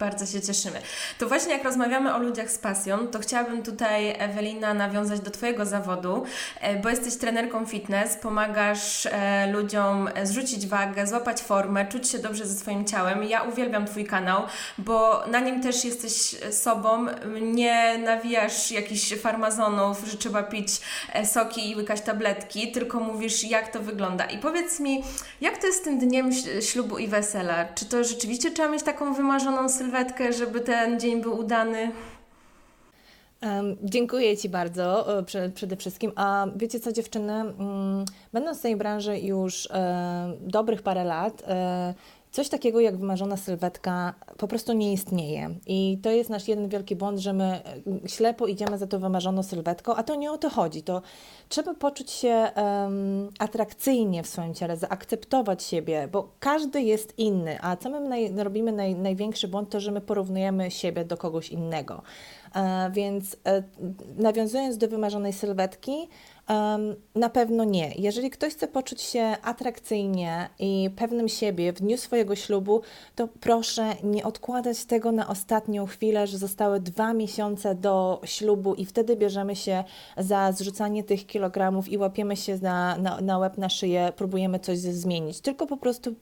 Bardzo 0.00 0.26
się 0.26 0.40
cieszymy. 0.40 0.82
To 1.18 1.28
właśnie 1.28 1.52
jak 1.52 1.64
rozmawiamy 1.64 2.14
o 2.14 2.18
ludziach 2.18 2.50
z 2.50 2.58
pasją, 2.58 3.06
to 3.06 3.18
chciałabym 3.18 3.62
tutaj, 3.62 4.14
Ewelina, 4.18 4.74
nawiązać 4.74 5.20
do 5.20 5.30
Twojego 5.30 5.66
zawodu, 5.66 6.24
e, 6.60 6.76
bo 6.76 6.88
jesteś 6.88 7.16
trenerką 7.16 7.66
fitness, 7.66 8.16
pomagasz 8.16 9.06
e, 9.06 9.52
ludziom 9.52 10.08
zrzucić 10.22 10.66
wagę, 10.66 11.06
złapać 11.06 11.40
formę, 11.40 11.86
czuć 11.86 12.08
się 12.08 12.18
dobrze 12.18 12.46
ze 12.46 12.54
swoim 12.54 12.84
ciałem. 12.84 13.24
Ja 13.24 13.42
uwielbiam 13.42 13.86
Twój 13.86 14.04
kanał, 14.04 14.42
bo 14.78 15.26
na 15.26 15.40
nim 15.40 15.62
też 15.62 15.84
jesteś 15.84 16.36
sobą, 16.50 17.06
nie 17.42 17.98
nawijasz 17.98 18.70
jakichś 18.70 19.14
farmazonów, 19.14 20.04
że 20.06 20.16
trzeba 20.16 20.42
pić 20.42 20.68
e, 21.12 21.26
soki 21.26 21.70
i 21.70 21.76
łykać 21.76 22.00
tabletki, 22.00 22.72
tylko 22.72 23.00
mówisz, 23.00 23.44
jak 23.44 23.72
to 23.72 23.80
wygląda. 23.80 24.24
I 24.24 24.38
powiedz 24.38 24.80
mi, 24.80 25.02
jak 25.40 25.58
to 25.58 25.66
jest 25.66 25.78
z 25.78 25.82
tym 25.82 25.98
dniem 25.98 26.30
ślubu 26.60 26.98
i 26.98 27.08
wesela? 27.08 27.64
Czy 27.74 27.84
to 27.84 28.04
rzeczywiście 28.04 28.50
trzeba 28.50 28.68
mieć 28.68 28.82
taką 28.82 29.14
wymarzoną 29.14 29.68
sylwetkę? 29.68 29.89
Sylwetkę, 29.90 30.32
żeby 30.32 30.60
ten 30.60 31.00
dzień 31.00 31.22
był 31.22 31.38
udany? 31.38 31.90
Um, 33.42 33.76
dziękuję 33.82 34.36
Ci 34.36 34.48
bardzo 34.48 35.18
e, 35.18 35.22
prze, 35.22 35.50
przede 35.54 35.76
wszystkim. 35.76 36.12
A 36.16 36.46
wiecie 36.56 36.80
co, 36.80 36.92
dziewczyny, 36.92 37.32
mm, 37.32 38.04
będąc 38.32 38.58
w 38.58 38.62
tej 38.62 38.76
branży 38.76 39.18
już 39.18 39.68
e, 39.70 40.32
dobrych 40.40 40.82
parę 40.82 41.04
lat, 41.04 41.42
e, 41.46 41.94
Coś 42.32 42.48
takiego 42.48 42.80
jak 42.80 42.96
wymarzona 42.96 43.36
sylwetka 43.36 44.14
po 44.38 44.48
prostu 44.48 44.72
nie 44.72 44.92
istnieje. 44.92 45.54
I 45.66 45.98
to 46.02 46.10
jest 46.10 46.30
nasz 46.30 46.48
jeden 46.48 46.68
wielki 46.68 46.96
błąd, 46.96 47.18
że 47.18 47.32
my 47.32 47.44
e, 47.44 48.08
ślepo 48.08 48.46
idziemy 48.46 48.78
za 48.78 48.86
tą 48.86 48.98
wymarzoną 48.98 49.42
sylwetką, 49.42 49.94
a 49.94 50.02
to 50.02 50.14
nie 50.14 50.32
o 50.32 50.38
to 50.38 50.50
chodzi. 50.50 50.82
To 50.82 51.02
trzeba 51.48 51.74
poczuć 51.74 52.10
się 52.10 52.50
um, 52.56 53.28
atrakcyjnie 53.38 54.22
w 54.22 54.26
swoim 54.26 54.54
ciele, 54.54 54.76
zaakceptować 54.76 55.62
siebie, 55.62 56.08
bo 56.12 56.28
każdy 56.40 56.82
jest 56.82 57.18
inny, 57.18 57.58
a 57.62 57.76
co 57.76 57.90
my 57.90 58.00
naj, 58.00 58.32
robimy 58.36 58.72
naj, 58.72 58.94
największy 58.94 59.48
błąd, 59.48 59.70
to 59.70 59.80
że 59.80 59.92
my 59.92 60.00
porównujemy 60.00 60.70
siebie 60.70 61.04
do 61.04 61.16
kogoś 61.16 61.48
innego. 61.48 62.02
E, 62.54 62.90
więc 62.90 63.36
e, 63.44 63.62
nawiązując 64.16 64.78
do 64.78 64.88
wymarzonej 64.88 65.32
sylwetki, 65.32 66.08
na 67.14 67.28
pewno 67.28 67.64
nie. 67.64 67.92
Jeżeli 67.98 68.30
ktoś 68.30 68.52
chce 68.52 68.68
poczuć 68.68 69.02
się 69.02 69.36
atrakcyjnie 69.42 70.48
i 70.58 70.90
pewnym 70.96 71.28
siebie 71.28 71.72
w 71.72 71.80
dniu 71.80 71.96
swojego 71.96 72.36
ślubu, 72.36 72.82
to 73.14 73.28
proszę 73.40 73.94
nie 74.02 74.24
odkładać 74.24 74.84
tego 74.84 75.12
na 75.12 75.28
ostatnią 75.28 75.86
chwilę, 75.86 76.26
że 76.26 76.38
zostały 76.38 76.80
dwa 76.80 77.14
miesiące 77.14 77.74
do 77.74 78.20
ślubu 78.24 78.74
i 78.74 78.84
wtedy 78.86 79.16
bierzemy 79.16 79.56
się 79.56 79.84
za 80.16 80.52
zrzucanie 80.52 81.04
tych 81.04 81.26
kilogramów 81.26 81.88
i 81.88 81.98
łapiemy 81.98 82.36
się 82.36 82.58
na, 82.58 82.96
na, 82.96 83.20
na 83.20 83.38
łeb, 83.38 83.58
na 83.58 83.68
szyję, 83.68 84.12
próbujemy 84.16 84.58
coś 84.58 84.78
zmienić. 84.78 85.40
Tylko 85.40 85.66
po 85.66 85.76
prostu 85.76 86.14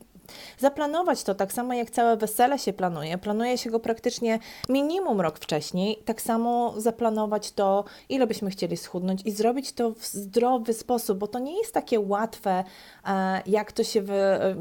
zaplanować 0.59 1.23
to 1.23 1.35
tak 1.35 1.53
samo 1.53 1.75
jak 1.75 1.91
całe 1.91 2.17
wesele 2.17 2.59
się 2.59 2.73
planuje. 2.73 3.19
Planuje 3.19 3.59
się 3.59 3.71
go 3.71 3.81
praktycznie 3.81 4.39
minimum 4.69 5.21
rok 5.21 5.39
wcześniej. 5.39 6.03
Tak 6.05 6.23
samo 6.23 6.75
zaplanować 6.77 7.53
to, 7.53 7.85
ile 8.09 8.27
byśmy 8.27 8.51
chcieli 8.51 8.77
schudnąć 8.77 9.23
i 9.25 9.31
zrobić 9.31 9.73
to 9.73 9.91
w 9.91 10.07
zdrowy 10.07 10.73
sposób, 10.73 11.19
bo 11.19 11.27
to 11.27 11.39
nie 11.39 11.59
jest 11.59 11.75
takie 11.75 12.01
łatwe, 12.01 12.65
e, 13.07 13.43
jak 13.47 13.73
to 13.73 13.85
się, 13.85 14.03
wy, 14.03 14.15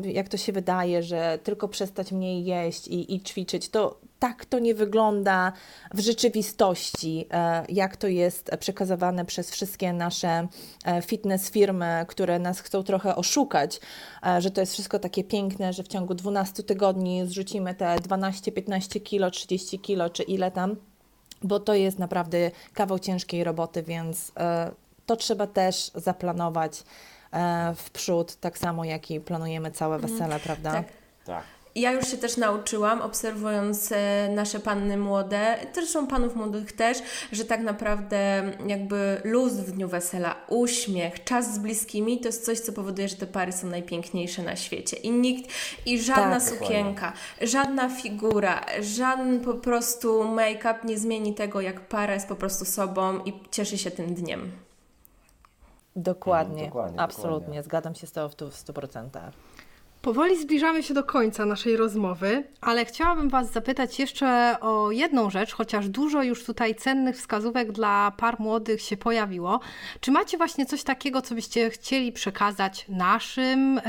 jak 0.04 0.30
to 0.30 0.38
się 0.38 0.52
wydaje, 0.52 1.04
że 1.04 1.40
tylko 1.44 1.68
przestać 1.68 2.12
mniej 2.12 2.46
jeść 2.46 2.88
i, 2.88 3.16
i 3.16 3.22
ćwiczyć. 3.22 3.70
To 3.70 4.00
tak 4.20 4.46
to 4.46 4.60
nie 4.60 4.76
wygląda 4.76 5.52
w 5.94 6.00
rzeczywistości, 6.00 7.28
e, 7.32 7.66
jak 7.70 7.98
to 7.98 8.08
jest 8.08 8.52
przekazywane 8.60 9.26
przez 9.26 9.52
wszystkie 9.52 9.94
nasze 9.94 10.48
e, 10.86 11.02
fitness 11.02 11.52
firmy, 11.52 12.06
które 12.08 12.40
nas 12.40 12.60
chcą 12.60 12.84
trochę 12.84 13.16
oszukać, 13.16 13.80
e, 14.26 14.42
że 14.42 14.52
to 14.52 14.62
jest 14.62 14.74
wszystko 14.74 15.00
takie 15.00 15.24
piękne, 15.24 15.74
że 15.74 15.84
w 15.84 15.88
ciągu 15.88 16.16
12 16.16 16.64
tygodni 16.64 17.28
zrzucimy 17.28 17.76
te 17.76 17.96
12-15 17.96 19.02
kilo, 19.04 19.32
30 19.32 19.80
kilo 19.80 20.10
czy 20.10 20.24
ile 20.24 20.52
tam, 20.52 20.76
bo 21.44 21.60
to 21.60 21.74
jest 21.74 22.00
naprawdę 22.00 22.52
kawał 22.74 23.00
ciężkiej 23.00 23.44
roboty, 23.44 23.84
więc 23.84 24.32
to 25.06 25.16
trzeba 25.16 25.48
też 25.48 25.92
zaplanować 25.96 26.84
w 27.76 27.90
przód, 27.92 28.36
tak 28.36 28.58
samo 28.58 28.86
jak 28.86 29.12
i 29.12 29.20
planujemy 29.20 29.72
całe 29.72 29.96
mhm. 29.96 30.14
wesele, 30.14 30.40
prawda? 30.40 30.72
Tak. 30.72 30.86
tak 31.26 31.57
ja 31.82 31.92
już 31.92 32.08
się 32.08 32.18
też 32.18 32.38
nauczyłam, 32.38 33.02
obserwując 33.02 33.92
e, 33.92 34.30
nasze 34.36 34.60
panny 34.60 34.98
młode, 34.98 35.58
zresztą 35.74 36.08
panów 36.08 36.36
młodych 36.36 36.72
też, 36.72 36.98
że 37.32 37.46
tak 37.46 37.62
naprawdę 37.62 38.52
jakby 38.68 39.22
luz 39.24 39.54
w 39.54 39.72
dniu 39.72 39.88
wesela, 39.88 40.36
uśmiech, 40.48 41.24
czas 41.24 41.54
z 41.54 41.60
bliskimi 41.60 42.20
to 42.20 42.28
jest 42.28 42.46
coś, 42.46 42.60
co 42.60 42.74
powoduje, 42.74 43.08
że 43.08 43.16
te 43.16 43.28
pary 43.28 43.52
są 43.52 43.68
najpiękniejsze 43.68 44.44
na 44.44 44.56
świecie. 44.56 44.98
I 44.98 45.12
nikt, 45.12 45.52
i 45.86 46.02
żadna 46.02 46.40
tak, 46.40 46.44
sukienka, 46.44 47.08
dokładnie. 47.08 47.48
żadna 47.48 47.90
figura, 47.90 48.66
żaden 48.82 49.40
po 49.40 49.54
prostu 49.54 50.24
make-up 50.24 50.80
nie 50.84 50.98
zmieni 50.98 51.34
tego, 51.34 51.62
jak 51.62 51.82
para 51.88 52.14
jest 52.14 52.28
po 52.28 52.36
prostu 52.36 52.66
sobą 52.66 53.24
i 53.24 53.34
cieszy 53.52 53.78
się 53.78 53.92
tym 53.92 54.14
dniem. 54.14 54.52
Dokładnie, 55.96 56.58
mm, 56.58 56.66
dokładnie 56.66 57.00
absolutnie, 57.00 57.40
dokładnie. 57.40 57.64
zgadzam 57.64 57.96
się 57.96 58.08
z 58.08 58.12
Tobą 58.12 58.30
w 58.30 58.56
100%. 58.56 59.32
Powoli 60.02 60.42
zbliżamy 60.42 60.84
się 60.84 60.94
do 60.94 61.04
końca 61.04 61.46
naszej 61.46 61.78
rozmowy, 61.78 62.44
ale 62.62 62.86
chciałabym 62.86 63.30
Was 63.30 63.52
zapytać 63.52 64.00
jeszcze 64.00 64.56
o 64.62 64.92
jedną 64.92 65.30
rzecz, 65.30 65.54
chociaż 65.54 65.90
dużo 65.90 66.24
już 66.24 66.46
tutaj 66.46 66.76
cennych 66.76 67.16
wskazówek 67.16 67.72
dla 67.72 68.12
par 68.18 68.40
młodych 68.40 68.82
się 68.82 68.98
pojawiło. 68.98 69.60
Czy 70.00 70.12
macie 70.12 70.38
właśnie 70.38 70.66
coś 70.66 70.84
takiego, 70.84 71.22
co 71.22 71.36
byście 71.36 71.70
chcieli 71.70 72.12
przekazać 72.12 72.86
naszym 72.90 73.76
yy, 73.76 73.82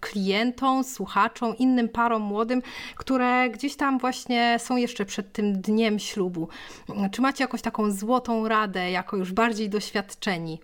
klientom, 0.00 0.84
słuchaczom, 0.84 1.56
innym 1.58 1.88
parom 1.88 2.22
młodym, 2.22 2.62
które 2.96 3.50
gdzieś 3.50 3.76
tam 3.76 3.98
właśnie 3.98 4.56
są 4.58 4.76
jeszcze 4.76 5.04
przed 5.04 5.32
tym 5.32 5.60
dniem 5.60 5.98
ślubu? 5.98 6.48
Czy 7.12 7.22
macie 7.22 7.44
jakąś 7.44 7.62
taką 7.62 7.90
złotą 7.90 8.48
radę, 8.48 8.90
jako 8.90 9.16
już 9.16 9.32
bardziej 9.32 9.70
doświadczeni? 9.70 10.60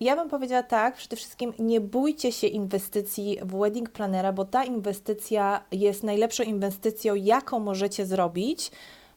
Ja 0.00 0.16
bym 0.16 0.28
powiedziała 0.28 0.62
tak, 0.62 0.96
przede 0.96 1.16
wszystkim 1.16 1.52
nie 1.58 1.80
bójcie 1.80 2.32
się 2.32 2.46
inwestycji 2.46 3.38
w 3.42 3.58
wedding 3.58 3.90
planera, 3.90 4.32
bo 4.32 4.44
ta 4.44 4.64
inwestycja 4.64 5.64
jest 5.72 6.02
najlepszą 6.02 6.42
inwestycją, 6.42 7.14
jaką 7.14 7.60
możecie 7.60 8.06
zrobić, 8.06 8.70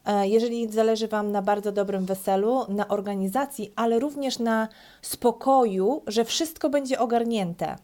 e, 0.05 0.27
jeżeli 0.27 0.71
zależy 0.71 1.07
Wam 1.07 1.31
na 1.31 1.41
bardzo 1.41 1.71
dobrym 1.71 2.05
weselu, 2.05 2.65
na 2.69 2.87
organizacji, 2.87 3.73
ale 3.75 3.99
również 3.99 4.39
na 4.39 4.67
spokoju, 5.01 6.03
że 6.07 6.25
wszystko 6.25 6.69
będzie 6.69 6.99
ogarnięte. 6.99 7.75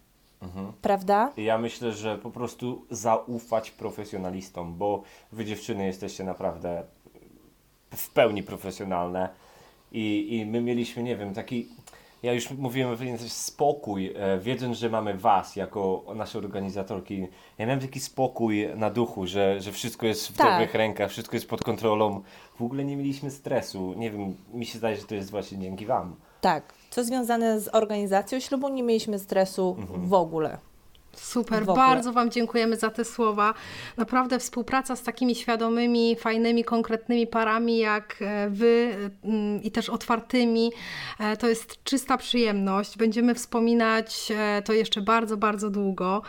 Mhm. 0.41 0.73
Prawda? 0.81 1.31
Ja 1.37 1.57
myślę, 1.57 1.91
że 1.91 2.17
po 2.17 2.31
prostu 2.31 2.85
zaufać 2.91 3.71
profesjonalistom, 3.71 4.77
bo 4.77 5.03
Wy 5.31 5.45
dziewczyny 5.45 5.85
jesteście 5.85 6.23
naprawdę 6.23 6.83
w 7.95 8.09
pełni 8.09 8.43
profesjonalne 8.43 9.29
i, 9.91 10.35
i 10.35 10.45
my 10.45 10.61
mieliśmy, 10.61 11.03
nie 11.03 11.17
wiem, 11.17 11.33
taki 11.33 11.67
ja 12.27 12.33
już 12.33 12.51
mówiłem 12.51 12.97
też 13.17 13.31
spokój, 13.31 14.13
e, 14.15 14.39
wiedząc, 14.39 14.77
że 14.77 14.89
mamy 14.89 15.13
Was 15.13 15.55
jako 15.55 16.05
nasze 16.15 16.37
organizatorki. 16.37 17.27
Ja 17.57 17.65
miałem 17.65 17.79
taki 17.79 17.99
spokój 17.99 18.67
na 18.75 18.89
duchu, 18.89 19.27
że, 19.27 19.61
że 19.61 19.71
wszystko 19.71 20.05
jest 20.05 20.27
w 20.27 20.37
tak. 20.37 20.51
dobrych 20.51 20.73
rękach, 20.73 21.09
wszystko 21.09 21.35
jest 21.35 21.49
pod 21.49 21.63
kontrolą. 21.63 22.21
W 22.59 22.61
ogóle 22.61 22.85
nie 22.85 22.97
mieliśmy 22.97 23.31
stresu. 23.31 23.93
Nie 23.97 24.11
wiem, 24.11 24.35
mi 24.53 24.65
się 24.65 24.77
zdaje, 24.77 24.95
że 24.95 25.03
to 25.03 25.15
jest 25.15 25.31
właśnie 25.31 25.57
dzięki 25.59 25.85
Wam. 25.85 26.15
Tak. 26.41 26.73
Co 26.89 27.03
związane 27.03 27.59
z 27.59 27.75
organizacją 27.75 28.39
ślubu, 28.39 28.69
nie 28.69 28.83
mieliśmy 28.83 29.19
stresu 29.19 29.75
mhm. 29.79 30.07
w 30.07 30.13
ogóle. 30.13 30.57
Super, 31.21 31.65
bardzo 31.65 32.13
Wam 32.13 32.31
dziękujemy 32.31 32.75
za 32.75 32.89
te 32.89 33.05
słowa. 33.05 33.53
Naprawdę 33.97 34.39
współpraca 34.39 34.95
z 34.95 35.03
takimi 35.03 35.35
świadomymi, 35.35 36.15
fajnymi, 36.15 36.63
konkretnymi 36.63 37.27
parami 37.27 37.77
jak 37.77 38.15
e, 38.21 38.49
Wy 38.49 38.95
mm, 39.23 39.63
i 39.63 39.71
też 39.71 39.89
otwartymi, 39.89 40.71
e, 41.19 41.37
to 41.37 41.47
jest 41.47 41.83
czysta 41.83 42.17
przyjemność. 42.17 42.97
Będziemy 42.97 43.35
wspominać 43.35 44.31
e, 44.35 44.61
to 44.61 44.73
jeszcze 44.73 45.01
bardzo, 45.01 45.37
bardzo 45.37 45.69
długo. 45.69 46.21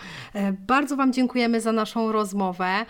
Bardzo 0.66 0.96
Wam 0.96 1.12
dziękujemy 1.12 1.60
za 1.60 1.72
naszą 1.72 2.12
rozmowę 2.12 2.86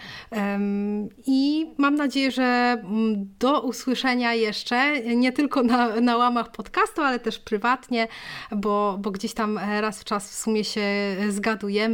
i 1.26 1.66
mam 1.78 1.94
nadzieję, 1.94 2.30
że 2.30 2.42
mm, 2.44 3.28
do 3.38 3.60
usłyszenia 3.60 4.34
jeszcze, 4.34 5.00
nie 5.00 5.32
tylko 5.32 5.62
na, 5.62 6.00
na 6.00 6.16
łamach 6.16 6.50
podcastu, 6.50 7.02
ale 7.02 7.18
też 7.18 7.38
prywatnie, 7.38 8.08
bo, 8.52 8.98
bo 9.00 9.10
gdzieś 9.10 9.34
tam 9.34 9.58
raz 9.80 10.00
w 10.00 10.04
czas 10.04 10.30
w 10.30 10.34
sumie 10.34 10.64
się 10.64 10.82
zgadujemy 11.28 11.87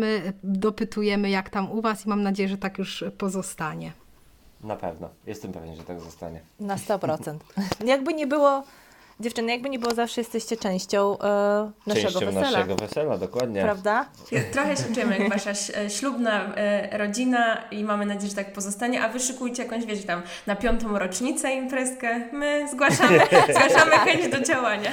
dopytujemy 0.45 1.31
jak 1.31 1.51
tam 1.51 1.73
u 1.73 1.81
Was 1.81 2.07
i 2.07 2.09
mam 2.09 2.23
nadzieję, 2.23 2.49
że 2.49 2.59
tak 2.59 2.79
już 2.79 3.05
pozostanie. 3.19 3.93
Na 4.65 4.77
pewno. 4.77 5.09
Jestem 5.27 5.53
pewien, 5.53 5.77
że 5.77 5.85
tak 5.85 6.01
zostanie. 6.01 6.41
Na 6.61 6.77
100%. 6.77 7.37
jakby 7.85 8.15
nie 8.15 8.27
było, 8.27 8.65
dziewczyny, 9.21 9.53
jakby 9.53 9.71
nie 9.71 9.79
było, 9.79 9.95
zawsze 9.95 10.21
jesteście 10.21 10.57
częścią 10.57 11.19
e, 11.19 11.71
naszego 11.87 12.11
częścią 12.11 12.27
wesela. 12.27 12.41
naszego 12.51 12.77
wesela, 12.77 13.19
dokładnie. 13.19 13.63
Prawda? 13.63 14.07
Trochę 14.53 14.77
się 14.77 14.83
czujemy 14.95 15.19
jak 15.19 15.29
Wasza 15.31 15.51
e, 15.51 15.91
ślubna 15.91 16.55
e, 16.55 16.99
rodzina 16.99 17.65
i 17.71 17.85
mamy 17.85 18.07
nadzieję, 18.07 18.31
że 18.31 18.37
tak 18.37 18.53
pozostanie, 18.53 19.03
a 19.03 19.09
Wy 19.09 19.21
szykujcie 19.21 19.63
jakąś, 19.63 19.85
wiecie, 19.87 20.03
tam 20.07 20.23
na 20.47 20.57
piątą 20.57 20.99
rocznicę 20.99 21.53
imprezkę. 21.55 22.29
My 22.33 22.69
zgłaszamy, 22.73 23.19
zgłaszamy 23.55 23.91
chęć 23.97 24.29
do 24.29 24.41
działania. 24.41 24.91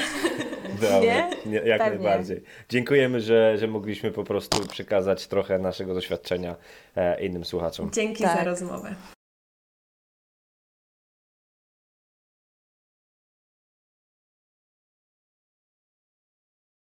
Dobra, 0.82 1.00
Nie? 1.00 1.30
nie, 1.46 1.58
jak 1.58 1.80
Pewnie. 1.82 1.96
najbardziej. 2.00 2.44
Dziękujemy, 2.70 3.22
że, 3.22 3.58
że 3.58 3.68
mogliśmy 3.68 4.12
po 4.12 4.24
prostu 4.24 4.68
przekazać 4.68 5.28
trochę 5.28 5.60
naszego 5.60 5.94
doświadczenia 5.94 6.56
e, 6.96 7.26
innym 7.26 7.46
słuchaczom. 7.46 7.92
Dzięki 7.94 8.24
Tak. 8.24 8.38
za 8.38 8.44
rozmowę. 8.44 8.96